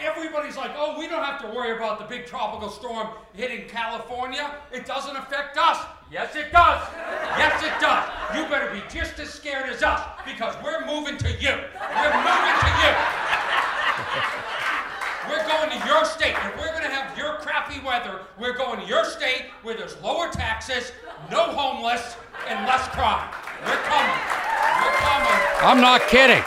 Everybody's 0.00 0.56
like, 0.56 0.72
oh, 0.76 0.98
we 0.98 1.06
don't 1.06 1.24
have 1.24 1.40
to 1.42 1.48
worry 1.48 1.76
about 1.76 1.98
the 1.98 2.04
big 2.04 2.26
tropical 2.26 2.68
storm 2.68 3.08
hitting 3.32 3.68
California. 3.68 4.54
It 4.72 4.84
doesn't 4.84 5.16
affect 5.16 5.56
us. 5.56 5.78
Yes, 6.10 6.34
it 6.34 6.52
does. 6.52 6.86
Yes, 7.38 7.62
it 7.62 7.80
does. 7.80 8.04
You 8.36 8.48
better 8.48 8.72
be 8.72 8.82
just 8.92 9.18
as 9.18 9.30
scared 9.30 9.68
as 9.68 9.82
us 9.82 10.00
because 10.24 10.54
we're 10.62 10.84
moving 10.86 11.16
to 11.18 11.30
you. 11.32 11.54
We're 11.54 12.16
moving 12.18 12.56
to 12.60 12.72
you. 12.82 12.92
We're 15.28 15.46
going 15.46 15.70
to 15.70 15.86
your 15.86 16.04
state. 16.04 16.34
If 16.36 16.56
we're 16.56 16.70
going 16.70 16.84
to 16.84 16.90
have 16.90 17.16
your 17.18 17.38
crappy 17.38 17.80
weather, 17.84 18.20
we're 18.38 18.56
going 18.56 18.80
to 18.80 18.86
your 18.86 19.04
state 19.04 19.46
where 19.62 19.76
there's 19.76 20.00
lower 20.00 20.28
taxes, 20.30 20.92
no 21.30 21.42
homeless, 21.42 22.16
and 22.48 22.66
less 22.66 22.86
crime. 22.88 23.28
We're 23.64 23.76
coming. 23.82 24.18
We're 24.82 24.98
coming. 24.98 25.32
I'm 25.62 25.80
not 25.80 26.02
kidding. 26.08 26.42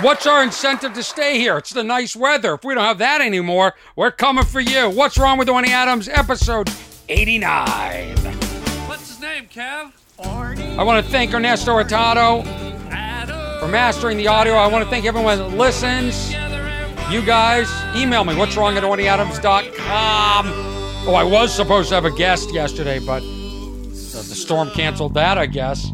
What's 0.00 0.26
our 0.26 0.42
incentive 0.42 0.92
to 0.92 1.02
stay 1.02 1.38
here? 1.38 1.56
It's 1.56 1.70
the 1.70 1.82
nice 1.82 2.14
weather. 2.14 2.54
If 2.54 2.64
we 2.64 2.74
don't 2.74 2.84
have 2.84 2.98
that 2.98 3.20
anymore, 3.20 3.74
we're 3.96 4.10
coming 4.10 4.44
for 4.44 4.60
you. 4.60 4.90
What's 4.90 5.16
wrong 5.18 5.38
with 5.38 5.48
Orny 5.48 5.68
Adams? 5.68 6.08
Episode 6.08 6.70
89. 7.08 8.16
What's 8.86 9.08
his 9.08 9.20
name, 9.20 9.46
Kev? 9.46 9.92
Arnie. 10.18 10.78
I 10.78 10.82
want 10.82 11.04
to 11.04 11.10
thank 11.10 11.32
Ernesto 11.32 11.74
Hurtado 11.74 12.42
for 13.60 13.68
mastering 13.68 14.16
the 14.16 14.28
audio. 14.28 14.54
I 14.54 14.66
want 14.66 14.84
to 14.84 14.90
thank 14.90 15.04
everyone 15.04 15.38
that 15.38 15.56
listens. 15.56 16.32
You 17.10 17.22
guys, 17.24 17.70
email 17.94 18.24
me. 18.24 18.34
What's 18.34 18.56
wrong 18.56 18.76
at 18.76 18.82
OrnyAdams.com. 18.82 20.46
Oh, 21.08 21.14
I 21.14 21.22
was 21.22 21.54
supposed 21.54 21.88
to 21.90 21.94
have 21.94 22.04
a 22.04 22.10
guest 22.10 22.52
yesterday, 22.52 22.98
but 22.98 23.22
the 24.22 24.34
storm 24.34 24.70
canceled 24.70 25.14
that, 25.14 25.38
I 25.38 25.46
guess. 25.46 25.92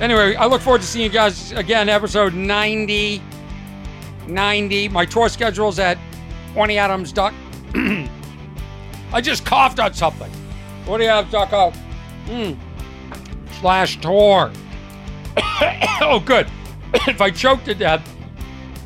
Anyway, 0.00 0.34
I 0.34 0.46
look 0.46 0.60
forward 0.60 0.80
to 0.80 0.86
seeing 0.86 1.04
you 1.04 1.10
guys 1.10 1.52
again, 1.52 1.88
episode 1.88 2.34
90. 2.34 3.22
90. 4.26 4.88
My 4.88 5.04
tour 5.04 5.28
schedule's 5.28 5.78
at 5.78 5.98
OrnyAdams.com. 6.54 8.08
I 9.12 9.20
just 9.20 9.44
coughed 9.44 9.78
on 9.78 9.94
something. 9.94 10.30
What 10.86 10.98
do 10.98 11.04
you 11.04 11.10
OrnyAdams.com. 11.10 11.72
Mm. 12.26 12.58
Slash 13.60 14.00
tour. 14.00 14.50
oh, 16.00 16.22
good. 16.24 16.48
if 16.94 17.20
I 17.20 17.30
choke 17.30 17.64
to 17.64 17.74
death, 17.74 18.06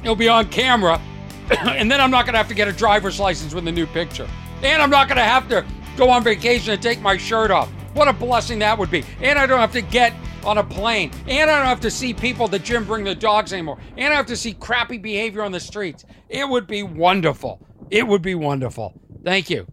it'll 0.02 0.16
be 0.16 0.28
on 0.28 0.48
camera. 0.48 1.00
and 1.66 1.90
then 1.90 2.00
I'm 2.00 2.10
not 2.10 2.26
going 2.26 2.34
to 2.34 2.38
have 2.38 2.48
to 2.48 2.54
get 2.54 2.68
a 2.68 2.72
driver's 2.72 3.18
license 3.18 3.54
with 3.54 3.66
a 3.68 3.72
new 3.72 3.86
picture. 3.86 4.28
And 4.62 4.82
I'm 4.82 4.90
not 4.90 5.08
going 5.08 5.18
to 5.18 5.24
have 5.24 5.48
to 5.48 5.64
go 5.96 6.10
on 6.10 6.22
vacation 6.22 6.72
and 6.72 6.82
take 6.82 7.00
my 7.00 7.16
shirt 7.16 7.50
off. 7.50 7.70
What 7.94 8.08
a 8.08 8.12
blessing 8.12 8.58
that 8.60 8.78
would 8.78 8.90
be. 8.90 9.04
And 9.20 9.38
I 9.38 9.46
don't 9.46 9.60
have 9.60 9.72
to 9.72 9.80
get 9.80 10.12
on 10.44 10.58
a 10.58 10.64
plane. 10.64 11.10
And 11.26 11.50
I 11.50 11.58
don't 11.58 11.66
have 11.66 11.80
to 11.80 11.90
see 11.90 12.14
people 12.14 12.44
at 12.44 12.50
the 12.50 12.58
gym 12.58 12.84
bring 12.84 13.04
their 13.04 13.14
dogs 13.14 13.52
anymore. 13.52 13.78
And 13.96 14.12
I 14.12 14.16
have 14.16 14.26
to 14.26 14.36
see 14.36 14.52
crappy 14.52 14.98
behavior 14.98 15.42
on 15.42 15.52
the 15.52 15.60
streets. 15.60 16.04
It 16.28 16.48
would 16.48 16.66
be 16.66 16.82
wonderful. 16.82 17.60
It 17.90 18.06
would 18.06 18.22
be 18.22 18.34
wonderful. 18.34 18.94
Thank 19.24 19.50
you. 19.50 19.66